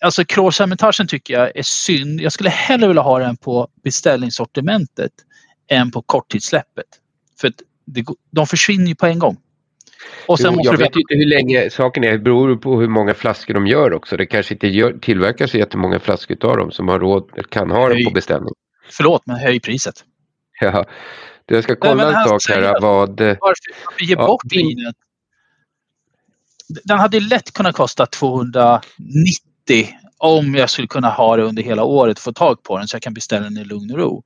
alltså 0.00 0.24
Kråshermitagen 0.24 1.06
tycker 1.06 1.34
jag 1.34 1.56
är 1.56 1.62
synd. 1.62 2.20
Jag 2.20 2.32
skulle 2.32 2.50
hellre 2.50 2.88
vilja 2.88 3.02
ha 3.02 3.18
den 3.18 3.36
på 3.36 3.68
beställningssortimentet 3.84 5.12
än 5.68 5.90
på 5.90 6.02
korttidssläppet. 6.02 6.86
För 7.40 7.52
det, 7.84 8.04
de 8.30 8.46
försvinner 8.46 8.86
ju 8.86 8.94
på 8.94 9.06
en 9.06 9.18
gång. 9.18 9.36
Och 10.26 10.38
sen 10.38 10.46
Jo, 10.50 10.56
måste 10.56 10.68
jag 10.68 10.78
du 10.78 10.82
vet 10.84 10.96
inte 10.96 11.14
hur 11.14 11.26
länge 11.26 11.70
saken 11.70 12.04
är. 12.04 12.12
Det 12.12 12.18
beror 12.18 12.56
på 12.56 12.80
hur 12.80 12.88
många 12.88 13.14
flaskor 13.14 13.54
de 13.54 13.66
gör 13.66 13.92
också. 13.92 14.16
Det 14.16 14.26
kanske 14.26 14.54
inte 14.54 14.66
gör, 14.68 14.92
tillverkas 14.92 15.54
jättemånga 15.54 15.98
flaskor 16.00 16.44
av 16.50 16.56
dem 16.56 16.70
som 16.70 16.88
har 16.88 17.00
råd, 17.00 17.30
kan 17.50 17.70
ha 17.70 17.80
den 17.88 17.88
på 17.88 17.94
Nej. 18.04 18.12
beställning. 18.14 18.52
Förlåt, 18.90 19.22
men 19.26 19.36
höj 19.36 19.60
priset. 19.60 20.04
Ja. 20.60 20.84
Du, 21.46 21.54
Jag 21.54 21.64
ska 21.64 21.72
Nej, 21.72 21.78
kolla 21.80 21.94
men 21.94 22.06
en 22.06 22.24
sak 22.24 22.32
här. 22.48 22.54
seriöst. 22.54 22.82
Vad, 22.82 23.20
Varför, 23.20 23.38
varför 23.86 24.04
ge 24.04 24.14
Ja, 24.14 24.26
bort 24.26 24.42
din- 24.44 24.66
vinet? 24.66 24.94
Den 26.84 26.98
hade 26.98 27.20
lätt 27.20 27.52
kunnat 27.52 27.74
kosta 27.76 28.06
290 28.06 28.82
om 30.18 30.54
jag 30.54 30.70
skulle 30.70 30.88
kunna 30.88 31.08
ha 31.10 31.36
det 31.36 31.42
under 31.42 31.62
hela 31.62 31.84
året 31.84 32.18
få 32.18 32.32
tag 32.32 32.62
på 32.62 32.78
den 32.78 32.88
så 32.88 32.94
jag 32.94 33.02
kan 33.02 33.14
beställa 33.14 33.44
den 33.44 33.58
i 33.58 33.64
lugn 33.64 33.90
och 33.92 33.98
ro. 33.98 34.22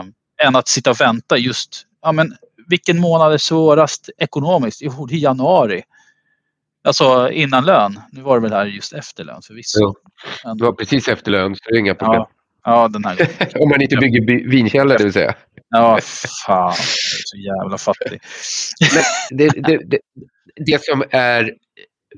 Um, 0.00 0.12
än 0.46 0.56
att 0.56 0.68
sitta 0.68 0.90
och 0.90 1.00
vänta 1.00 1.38
just, 1.38 1.86
ja 2.02 2.12
men 2.12 2.34
vilken 2.68 2.98
månad 3.00 3.32
är 3.32 3.38
svårast 3.38 4.10
ekonomiskt? 4.18 4.82
Jo, 4.82 5.06
det 5.06 5.14
är 5.14 5.18
januari. 5.18 5.82
Alltså 6.84 7.30
innan 7.30 7.64
lön. 7.64 8.00
Nu 8.12 8.20
var 8.20 8.36
det 8.36 8.42
väl 8.42 8.52
här 8.52 8.66
just 8.66 8.92
efter 8.92 9.24
lön 9.24 9.42
förvisso. 9.42 9.94
Men, 10.44 10.58
det 10.58 10.64
var 10.64 10.72
precis 10.72 11.08
efter 11.08 11.30
lön, 11.30 11.56
så 11.56 11.60
det 11.68 11.76
är 11.76 11.78
inga 11.78 11.94
problem. 11.94 12.22
ja, 12.64 12.82
ja, 12.82 12.88
den 12.88 13.04
här. 13.04 13.28
Om 13.62 13.68
man 13.68 13.82
inte 13.82 13.96
bygger 13.96 14.20
by- 14.20 14.48
vinkällare, 14.48 14.98
det 14.98 15.04
vill 15.04 15.12
säga. 15.12 15.34
Ja, 15.68 15.98
fan. 16.46 16.56
Jag 16.56 16.68
är 16.68 17.22
så 17.24 17.36
jävla 17.36 17.78
fattig. 17.78 18.20
Det, 19.30 19.48
det, 19.48 19.78
det, 19.78 19.98
det 20.56 20.84
som 20.84 21.04
är 21.10 21.54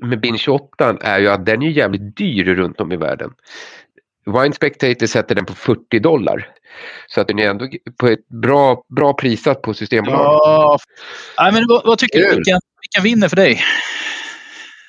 med 0.01 0.19
bin 0.19 0.37
28 0.37 0.97
är 1.01 1.19
ju 1.19 1.27
att 1.27 1.45
den 1.45 1.61
är 1.61 1.69
jävligt 1.69 2.17
dyr 2.17 2.55
runt 2.55 2.79
om 2.81 2.91
i 2.91 2.97
världen. 2.97 3.31
Wine 4.25 4.53
Spectator 4.53 5.05
sätter 5.05 5.35
den 5.35 5.45
på 5.45 5.53
40 5.53 5.99
dollar. 5.99 6.47
Så 7.07 7.21
att 7.21 7.27
den 7.27 7.39
är 7.39 7.49
ändå 7.49 7.67
på 7.99 8.07
ett 8.07 8.27
bra, 8.27 8.83
bra 8.95 9.13
prissatt 9.13 9.61
på 9.61 9.73
Systembolaget. 9.73 10.25
Ja. 10.25 10.77
Nej, 11.39 11.53
men 11.53 11.65
vad, 11.67 11.85
vad 11.85 11.97
tycker 11.97 12.19
du? 12.19 12.35
Vilken, 12.35 12.59
vilken 12.81 13.03
vinner 13.03 13.27
för 13.29 13.35
dig? 13.35 13.61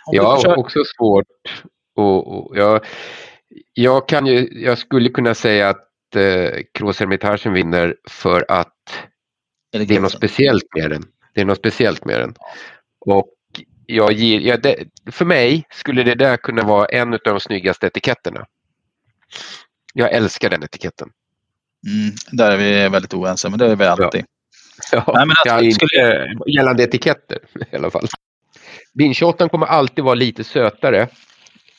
Om 0.07 0.43
köra- 0.43 0.57
också 0.57 0.83
svårt 0.99 1.27
och, 1.97 2.37
och 2.37 2.59
jag, 2.59 2.85
jag, 3.73 4.09
kan 4.09 4.27
ju, 4.27 4.49
jag 4.53 4.79
skulle 4.79 5.09
kunna 5.09 5.35
säga 5.35 5.69
att 5.69 6.16
eh, 6.16 6.61
Kroos 6.75 7.01
Hermitagen 7.01 7.53
vinner 7.53 7.97
för 8.09 8.45
att 8.49 8.75
Eller 9.75 9.85
det 9.85 9.97
är 9.97 10.01
något 10.01 10.12
speciellt 10.12 10.64
med 10.75 10.90
den. 10.90 11.03
Det 11.35 11.40
är 11.40 11.45
något 11.45 11.59
speciellt 11.59 12.05
med 12.05 12.21
den. 12.21 12.35
Och 13.07 13.29
jag 13.87 14.12
ger, 14.12 14.40
ja, 14.40 14.57
det, 14.57 14.77
för 15.11 15.25
mig 15.25 15.66
skulle 15.71 16.03
det 16.03 16.14
där 16.14 16.37
kunna 16.37 16.62
vara 16.62 16.87
en 16.87 17.12
av 17.12 17.21
de 17.25 17.40
snyggaste 17.40 17.87
etiketterna. 17.87 18.47
Jag 19.95 20.12
älskar 20.12 20.51
den 20.51 20.62
etiketten. 20.62 21.09
Mm, 21.87 22.14
där 22.33 22.51
är 22.51 22.57
vi 22.57 22.88
väldigt 22.88 23.14
oense, 23.14 23.49
men 23.51 23.59
det 23.59 23.66
är 23.66 23.77
vi 23.77 23.85
alltid. 23.85 24.25
Ja, 24.93 25.05
Nej, 25.07 25.27
men 25.27 25.31
alltså, 25.31 25.47
ja, 25.47 25.62
inte 25.62 25.87
skulle- 25.87 26.35
gällande 26.47 26.83
etiketter 26.83 27.38
i 27.73 27.77
alla 27.77 27.90
fall. 27.90 28.07
Vinshottan 28.95 29.49
kommer 29.49 29.66
alltid 29.66 30.05
vara 30.05 30.14
lite 30.14 30.45
sötare. 30.45 31.09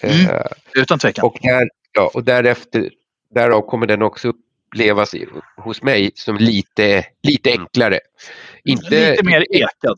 Mm. 0.01 0.29
Eh, 0.35 0.45
Utan 0.75 0.99
tvekan. 0.99 1.25
och, 1.25 1.37
där, 1.41 1.69
ja, 1.91 2.11
och 2.13 2.23
därefter, 2.23 2.89
därav 3.35 3.61
kommer 3.61 3.87
den 3.87 4.01
också 4.01 4.27
upplevas 4.27 5.15
hos 5.57 5.81
mig 5.83 6.11
som 6.15 6.37
lite, 6.37 7.05
lite 7.23 7.51
enklare. 7.51 7.99
Inte, 8.63 9.11
Lite 9.11 9.25
mer 9.25 9.45
ekad. 9.55 9.97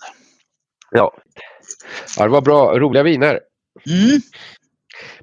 Ja. 0.92 1.14
ja, 2.18 2.24
det 2.24 2.30
var 2.30 2.42
bra, 2.42 2.80
roliga 2.80 3.04
viner. 3.04 3.40
Mm. 3.88 4.20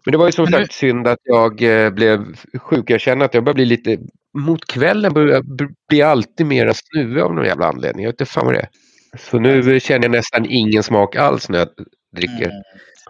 Men 0.05 0.13
det 0.13 0.19
var 0.19 0.27
ju 0.27 0.33
som 0.33 0.47
sagt 0.47 0.73
synd 0.73 1.07
att 1.09 1.19
jag 1.23 1.63
eh, 1.63 1.91
blev 1.91 2.37
sjuk. 2.59 2.91
Jag 2.91 3.01
känner 3.01 3.25
att 3.25 3.35
jag 3.35 3.45
börjar 3.45 3.55
bli 3.55 3.65
lite... 3.65 3.99
Mot 4.39 4.67
kvällen 4.67 5.13
börjar 5.13 5.35
jag 5.35 5.75
bli 5.89 6.03
alltid 6.03 6.47
mera 6.47 6.75
snuvig 6.75 7.23
av 7.23 7.35
någon 7.35 7.45
jävla 7.45 7.67
anledning. 7.67 8.05
Jag 8.05 8.13
vet 8.13 8.21
inte 8.21 8.33
fan 8.33 8.47
vad 8.47 8.55
det 8.55 8.61
är. 8.61 8.69
Så 9.19 9.39
nu 9.39 9.81
känner 9.81 10.05
jag 10.05 10.11
nästan 10.11 10.47
ingen 10.49 10.83
smak 10.83 11.17
alls 11.17 11.49
när 11.49 11.59
jag 11.59 11.69
dricker. 12.17 12.51
Mm. 12.51 12.63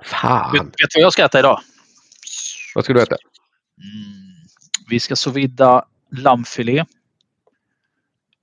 Fan! 0.04 0.52
Vet, 0.52 0.62
vet 0.62 0.70
du 0.76 0.86
vad 1.00 1.04
jag 1.04 1.12
ska 1.12 1.24
äta 1.24 1.38
idag? 1.38 1.60
Vad 2.74 2.84
ska 2.84 2.92
du 2.92 3.02
äta? 3.02 3.16
Mm. 3.78 4.46
Vi 4.88 5.00
ska 5.00 5.16
så 5.16 5.30
vidda 5.30 5.84
lammfilé. 6.12 6.78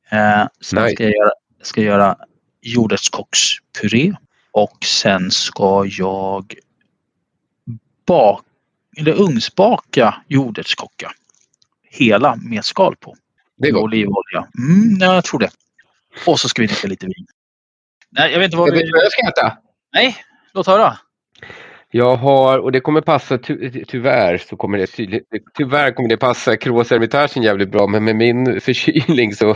Eh, 0.10 0.48
sen 0.62 0.84
Nice. 0.84 0.96
ska 0.96 1.04
jag 1.04 1.14
göra, 1.14 1.32
ska 1.62 1.82
göra 1.82 2.18
jordärtskockspuré. 2.62 4.14
Och 4.52 4.78
sen 4.86 5.32
ska 5.32 5.86
jag 5.86 6.54
bak, 8.08 8.46
eller 8.98 9.22
ugnsbaka 9.22 10.16
jordärtskocka. 10.28 11.12
Hela 11.90 12.36
med 12.36 12.66
skal 12.66 12.96
på. 12.96 13.16
Det 13.58 13.68
är 13.68 13.72
gott. 13.72 13.84
olivolja. 13.84 14.48
Mm, 14.58 14.98
ja, 15.00 15.16
jag 15.16 15.24
tror 15.24 15.40
det. 15.40 15.50
Och 16.26 16.40
så 16.40 16.50
ska 16.50 16.62
vi 16.62 16.68
dricka 16.68 16.88
lite 16.88 17.06
vin. 17.06 17.26
Nej, 18.10 18.32
jag 18.32 18.40
vet 18.40 18.46
inte 18.46 18.58
vad 18.58 18.68
Jag 18.70 18.74
vet 18.74 18.84
vi... 18.84 18.92
vad 18.92 19.04
jag 19.04 19.12
ska 19.12 19.28
äta. 19.28 19.58
Nej, 19.94 20.16
låt 20.54 20.68
höra. 20.68 20.98
Jag 21.92 22.16
har, 22.16 22.60
och 22.60 22.72
det 22.72 22.80
kommer 22.80 23.02
passa, 23.02 23.38
ty, 23.38 23.86
tyvärr 23.88 24.38
så 24.38 24.56
kommer 24.56 24.78
det 24.78 24.88
tydligt, 24.88 25.24
tyvärr 25.58 25.92
kommer 25.92 26.10
det 26.10 26.18
passa 26.18 26.58
Kroos 26.58 26.90
Hermitagen 26.92 27.44
jävligt 27.44 27.72
bra 27.72 27.88
men 27.88 28.04
med 28.04 28.16
min 28.16 28.62
förkylning 28.62 29.34
så 29.36 29.56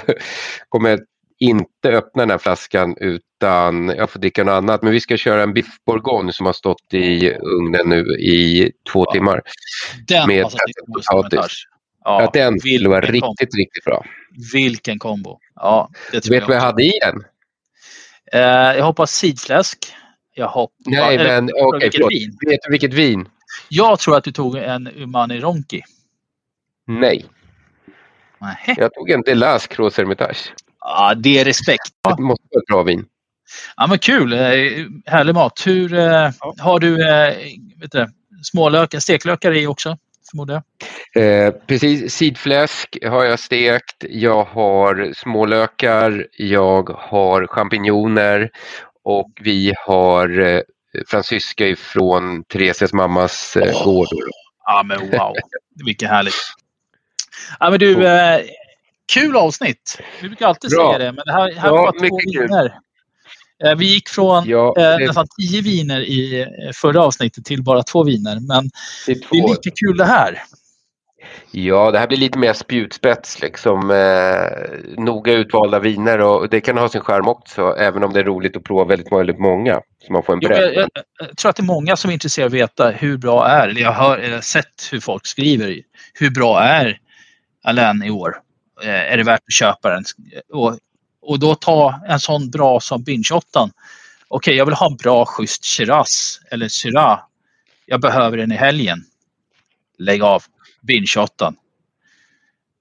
kommer 0.70 0.90
jag 0.90 1.00
inte 1.40 1.90
öppna 1.90 2.22
den 2.22 2.30
här 2.30 2.38
flaskan 2.38 2.96
utan 3.00 3.88
jag 3.98 4.10
får 4.10 4.20
dricka 4.20 4.44
något 4.44 4.52
annat. 4.54 4.82
Men 4.82 4.92
vi 4.92 5.00
ska 5.00 5.18
köra 5.18 5.44
en 5.44 5.54
biff 5.54 5.68
bourgogne 5.86 6.34
som 6.34 6.46
har 6.46 6.54
stått 6.54 6.94
i 6.94 7.34
ugnen 7.34 7.90
nu 7.90 8.02
i 8.20 8.72
två 8.94 9.06
Ja. 9.08 9.12
timmar. 9.14 9.42
Den 10.08 10.28
Med 10.28 10.44
passar 10.44 10.58
till 10.58 11.30
fettet 11.40 11.52
Ja, 12.04 12.24
att 12.24 12.34
den 12.34 12.60
skulle 12.60 12.90
vara 12.90 13.02
riktigt, 13.02 13.56
riktigt 13.56 13.84
bra. 13.86 14.06
Vilken 14.54 15.00
kombo. 15.00 15.40
Ja, 15.56 15.90
det 16.12 16.22
tror 16.22 16.36
Vet 16.36 16.44
du 16.44 16.48
vad 16.48 16.56
jag 16.56 16.62
hade 16.62 16.84
i 16.84 16.92
den? 17.02 17.24
Eh, 18.34 18.78
jag 18.78 18.86
hoppas 18.86 19.12
sidfläsk. 19.12 19.78
Jag 20.36 20.48
hoppas... 20.48 20.76
Nej, 20.86 21.18
men 21.18 21.44
okej, 21.44 21.80
vilket 21.80 21.96
förlåt. 21.96 22.12
vin? 22.12 22.38
Vet 22.50 22.60
du 22.64 22.72
vilket 22.72 22.94
vin? 22.94 23.30
Jag 23.70 24.00
tror 24.00 24.18
att 24.18 24.24
du 24.24 24.32
tog 24.32 24.56
en 24.56 24.88
Umani 24.96 25.40
Ronki. 25.40 25.82
Nej, 26.88 27.26
Nähä. 28.42 28.76
jag 28.78 28.94
tog 28.94 29.10
en 29.10 29.22
Delas 29.22 29.68
Gros 29.68 29.98
Hermitage. 29.98 30.54
Ja, 30.80 31.14
det 31.16 31.40
är 31.40 31.46
respekt. 31.46 31.94
Det 32.18 32.24
måste 32.24 32.46
vara 32.52 32.62
ett 32.62 32.68
bra 32.68 32.84
vin. 32.84 33.06
Ja, 33.78 33.88
men 33.88 34.00
kul. 34.00 34.34
Eh, 34.34 34.40
Härlig 35.06 35.36
mat. 35.36 35.64
Hur 35.66 35.94
eh, 35.94 36.30
har 36.60 36.80
du 36.80 37.10
eh, 37.10 37.36
vet 37.82 37.92
du, 37.92 38.10
smålökar, 38.44 39.00
steklökar 39.00 39.52
i 39.52 39.68
också? 39.68 39.98
Förmodar 40.32 40.62
jag. 41.14 41.46
Eh, 41.48 41.52
precis, 41.68 42.14
sidfläsk 42.14 42.98
har 43.04 43.24
jag 43.26 43.40
stekt. 43.40 43.96
Jag 44.10 44.44
har 44.44 45.14
smålökar. 45.16 46.28
Jag 46.38 46.90
har 46.90 47.48
champinjoner 47.48 48.50
och 49.04 49.32
vi 49.42 49.74
har 49.86 50.40
eh, 50.40 50.62
fransyska 51.08 51.68
ifrån 51.68 52.44
Theresias 52.44 52.94
mammas 52.94 53.56
eh, 53.58 53.84
gård. 53.86 54.08
Ja, 54.66 54.84
men 54.86 55.00
wow. 55.12 55.36
Vilket 55.86 56.10
härligt. 56.10 56.34
Ja, 57.60 57.70
men 57.70 57.80
du, 57.80 58.08
eh, 58.08 58.42
kul 59.14 59.36
avsnitt. 59.38 60.02
Vi 60.22 60.28
brukar 60.28 60.48
alltid 60.48 60.72
Bra. 60.72 60.94
säga 60.94 61.06
det, 61.06 61.12
men 61.12 61.24
det 61.26 61.32
här, 61.32 61.54
här 61.54 61.68
Ja, 61.68 61.72
var 61.74 61.92
bara 61.92 62.10
två 62.10 62.18
kul. 62.18 62.42
viner. 62.48 62.80
Eh, 63.66 63.76
vi 63.78 63.86
gick 63.94 64.10
från 64.10 64.44
Ja, 64.48 64.74
eh, 64.78 64.84
det- 64.84 65.08
nästan 65.08 65.28
tio 65.40 65.62
viner 65.62 66.00
i 66.02 66.42
eh, 66.42 66.48
förra 66.74 67.02
avsnittet 67.04 67.46
till 67.46 67.64
bara 67.64 67.84
två 67.84 68.04
viner. 68.04 68.40
Men 68.40 68.70
Det 69.06 69.12
är 69.12 69.16
det 69.16 69.38
är 69.38 69.42
två. 69.42 69.48
lika 69.48 69.72
kul 69.76 69.98
det 69.98 70.06
här. 70.06 70.42
Ja, 71.52 71.92
det 71.92 72.00
här 72.00 72.08
blir 72.08 72.18
lite 72.18 72.38
mer 72.40 72.54
spjutspets, 72.54 73.42
liksom, 73.42 73.92
eh, 73.92 75.04
noga 75.04 75.34
utvalda 75.34 75.80
viner 75.80 76.20
och 76.20 76.50
det 76.50 76.62
kan 76.62 76.78
ha 76.78 76.90
sin 76.90 77.02
charm 77.02 77.28
också, 77.28 77.76
även 77.80 78.04
om 78.04 78.14
det 78.14 78.20
är 78.20 78.24
roligt 78.24 78.58
att 78.58 78.64
prova 78.64 78.84
väldigt, 78.86 79.12
väldigt 79.12 79.40
många. 79.40 79.82
Så 80.08 80.14
man 80.14 80.24
får 80.24 80.34
en 80.34 80.40
Jo, 80.42 80.48
bredd. 80.50 80.62
jag, 80.64 80.74
jag, 80.76 80.90
jag 81.20 81.38
tror 81.38 81.50
att 81.50 81.56
det 81.56 81.62
är 81.62 81.66
många 81.66 81.96
som 81.96 82.10
är 82.10 82.14
intresserade 82.14 82.46
av 82.48 82.64
att 82.64 82.70
veta 82.70 82.90
hur 82.90 83.18
bra 83.18 83.48
är, 83.48 83.68
eller 83.68 83.82
jag 83.82 83.92
har 83.92 84.42
sett 84.42 84.88
hur 84.92 85.00
folk 85.00 85.28
skriver, 85.28 85.78
hur 86.14 86.30
bra 86.30 86.62
är 86.62 87.00
Alain 87.64 88.04
i 88.04 88.10
år? 88.12 88.36
Eh, 88.84 88.90
är 89.14 89.18
det 89.18 89.24
värt 89.24 89.42
att 89.48 89.54
köpa 89.54 89.90
den? 89.90 90.04
Och, 90.54 90.78
och 91.22 91.40
då 91.40 91.56
ta 91.56 92.02
en 92.08 92.20
sån 92.20 92.50
bra 92.50 92.80
som 92.80 93.04
Binge-8. 93.04 93.72
Okej, 94.28 94.56
jag 94.56 94.66
vill 94.66 94.76
ha 94.76 94.88
en 94.88 94.96
bra 94.96 95.26
schysst 95.26 95.66
Shiraz 95.66 96.42
eller 96.52 96.68
Syrah. 96.68 97.20
Jag 97.86 98.02
behöver 98.02 98.38
den 98.38 98.52
i 98.52 98.56
helgen. 98.56 99.04
Lägg 99.98 100.24
av. 100.24 100.44
Binge-8. 100.82 101.54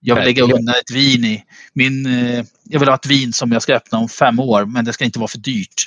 Jag 0.01 0.15
vill 0.15 0.25
lägga 0.25 0.43
undan 0.43 0.75
ett 0.75 0.91
vin 0.95 1.25
i 1.25 1.45
min... 1.73 2.07
Eh, 2.07 2.45
jag 2.65 2.81
vill 2.81 2.89
ha 2.89 2.95
ett 2.95 3.07
vin 3.07 3.33
som 3.33 3.53
jag 3.53 3.63
ska 3.63 3.75
öppna 3.75 3.99
om 3.99 4.09
fem 4.09 4.41
år, 4.41 4.65
men 4.65 4.85
det 4.85 4.93
ska 4.93 5.05
inte 5.05 5.19
vara 5.19 5.29
för 5.29 5.39
dyrt. 5.39 5.87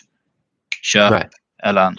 Köp 0.81 1.11
Nej. 1.11 1.29
Alain. 1.63 1.97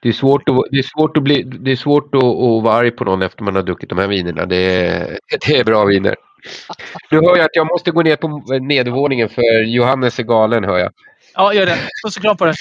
Det 0.00 0.08
är 0.08 0.12
svårt 0.12 0.48
att, 0.48 0.56
det 0.70 0.78
är 0.78 0.98
svårt 0.98 1.16
att, 1.16 1.22
bli, 1.22 1.42
det 1.42 1.72
är 1.72 1.76
svårt 1.76 2.14
att, 2.14 2.24
att 2.24 2.62
vara 2.62 2.74
arg 2.74 2.90
på 2.90 3.04
någon 3.04 3.22
efter 3.22 3.42
man 3.44 3.54
har 3.54 3.62
druckit 3.62 3.88
de 3.88 3.98
här 3.98 4.08
vinerna. 4.08 4.46
Det 4.46 4.56
är, 4.56 5.18
det 5.46 5.56
är 5.56 5.64
bra 5.64 5.84
viner. 5.84 6.16
Nu 7.10 7.18
hör 7.20 7.36
jag 7.36 7.40
att 7.44 7.56
jag 7.56 7.66
måste 7.66 7.90
gå 7.90 8.02
ner 8.02 8.16
på 8.16 8.28
nedervåningen 8.60 9.28
för 9.28 9.62
Johannes 9.62 10.18
är 10.18 10.22
galen 10.22 10.64
hör 10.64 10.78
jag. 10.78 10.92
Ja, 11.34 11.54
gör 11.54 11.66
det. 11.66 11.78
Puss 12.04 12.16
och 12.16 12.22
kram 12.22 12.36
på 12.36 12.44
dig. 12.44 12.54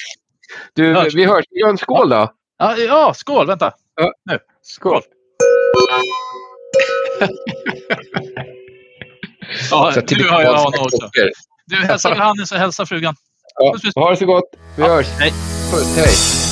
Du, 0.73 0.93
Hörs. 0.93 1.15
vi 1.15 1.25
hörs. 1.25 1.45
Gör 1.49 1.69
en 1.69 1.77
skål 1.77 2.09
då. 2.09 2.33
Ja, 2.57 2.77
ja 2.77 3.13
skål. 3.13 3.47
Vänta. 3.47 3.73
Ja. 3.95 4.13
Nu. 4.25 4.39
Skål. 4.61 5.01
Ja, 9.71 9.91
Så 9.91 10.15
nu 10.15 10.23
har 10.23 10.41
jag 10.41 10.57
honom 10.57 10.79
också. 10.81 11.09
Du 11.65 11.75
hälsar 11.75 12.15
Johannes 12.15 12.51
och 12.51 12.57
hälsar 12.57 12.85
frugan. 12.85 13.15
Ja, 13.55 13.75
ha 13.95 14.09
det 14.09 14.17
så 14.17 14.25
gott. 14.25 14.49
Vi 14.77 14.83
hörs. 14.83 15.07
Hej. 15.19 15.33
Puss, 15.71 15.97
hej. 15.97 16.48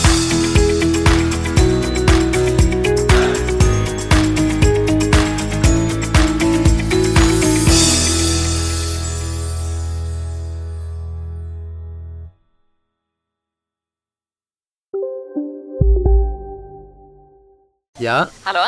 Ja, 17.99 18.27
Hallå? 18.43 18.59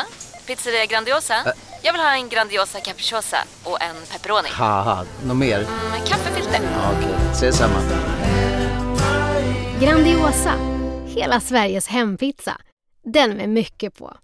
Pizzeria 0.46 0.86
Grandiosa? 0.86 1.34
Jag 1.82 1.92
vill 1.92 2.02
ha 2.02 2.14
en 2.14 2.28
Grandiosa 2.28 2.80
capriciosa 2.80 3.36
och 3.64 3.82
en 3.82 3.96
pepperoni. 4.12 4.48
något 5.24 5.36
mer? 5.36 5.58
Med 5.90 6.06
kaffefilter. 6.08 6.60
Ja, 6.62 6.92
Okej, 6.98 7.14
ses 7.32 7.56
samma. 7.56 7.80
Grandiosa, 9.80 10.54
hela 11.06 11.40
Sveriges 11.40 11.86
hempizza. 11.88 12.56
Den 13.04 13.30
med 13.36 13.48
mycket 13.48 13.98
på. 13.98 14.16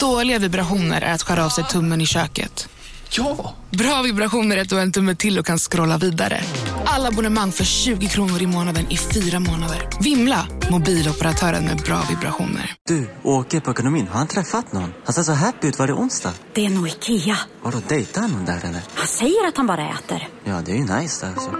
Dåliga 0.00 0.38
vibrationer 0.38 1.02
är 1.02 1.14
att 1.14 1.22
skära 1.22 1.44
av 1.44 1.48
sig 1.48 1.64
tummen 1.64 2.00
i 2.00 2.06
köket. 2.06 2.68
Ja! 3.10 3.54
Bra 3.70 4.02
vibrationer 4.02 4.56
är 4.56 4.60
att 4.60 4.68
du 4.68 4.74
har 4.74 4.82
en 4.82 4.92
tumme 4.92 5.14
till 5.14 5.38
och 5.38 5.46
kan 5.46 5.58
scrolla 5.58 5.98
vidare. 5.98 6.40
Alla 6.84 7.08
abonnemang 7.08 7.52
för 7.52 7.64
20 7.64 8.08
kronor 8.08 8.42
i 8.42 8.46
månaden 8.46 8.86
i 8.90 8.96
fyra 8.96 9.40
månader. 9.40 9.88
Vimla! 10.00 10.46
Mobiloperatören 10.70 11.64
med 11.64 11.76
bra 11.76 12.02
vibrationer. 12.08 12.74
Du, 12.88 13.10
åker 13.22 13.60
på 13.60 13.70
ekonomin. 13.70 14.08
Har 14.10 14.18
han 14.18 14.26
träffat 14.26 14.72
någon? 14.72 14.92
Han 15.04 15.14
ser 15.14 15.22
så 15.22 15.32
happy 15.32 15.68
ut. 15.68 15.78
Var 15.78 15.86
det 15.86 15.92
onsdag? 15.92 16.32
Det 16.54 16.66
är 16.66 16.70
nog 16.70 16.88
Ikea. 16.88 17.36
Har 17.62 17.72
du 17.72 17.78
dejtat 17.88 18.30
någon 18.30 18.44
där 18.44 18.58
eller? 18.64 18.80
Han 18.94 19.06
säger 19.06 19.48
att 19.48 19.56
han 19.56 19.66
bara 19.66 19.88
äter. 19.90 20.28
Ja, 20.44 20.62
det 20.66 20.72
är 20.72 20.76
ju 20.76 20.82
nice 21.00 21.26
där 21.26 21.32
alltså. 21.32 21.50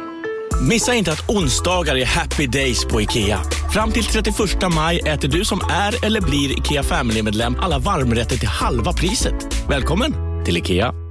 Missa 0.68 0.94
inte 0.94 1.12
att 1.12 1.30
onsdagar 1.30 1.96
är 1.96 2.06
happy 2.06 2.46
days 2.46 2.84
på 2.84 3.00
IKEA. 3.00 3.40
Fram 3.72 3.92
till 3.92 4.04
31 4.04 4.36
maj 4.74 4.98
äter 4.98 5.28
du 5.28 5.44
som 5.44 5.60
är 5.70 6.04
eller 6.04 6.20
blir 6.20 6.58
IKEA 6.58 6.82
Family-medlem 6.82 7.56
alla 7.60 7.78
varmrätter 7.78 8.36
till 8.36 8.48
halva 8.48 8.92
priset. 8.92 9.34
Välkommen 9.68 10.14
till 10.44 10.56
IKEA! 10.56 11.07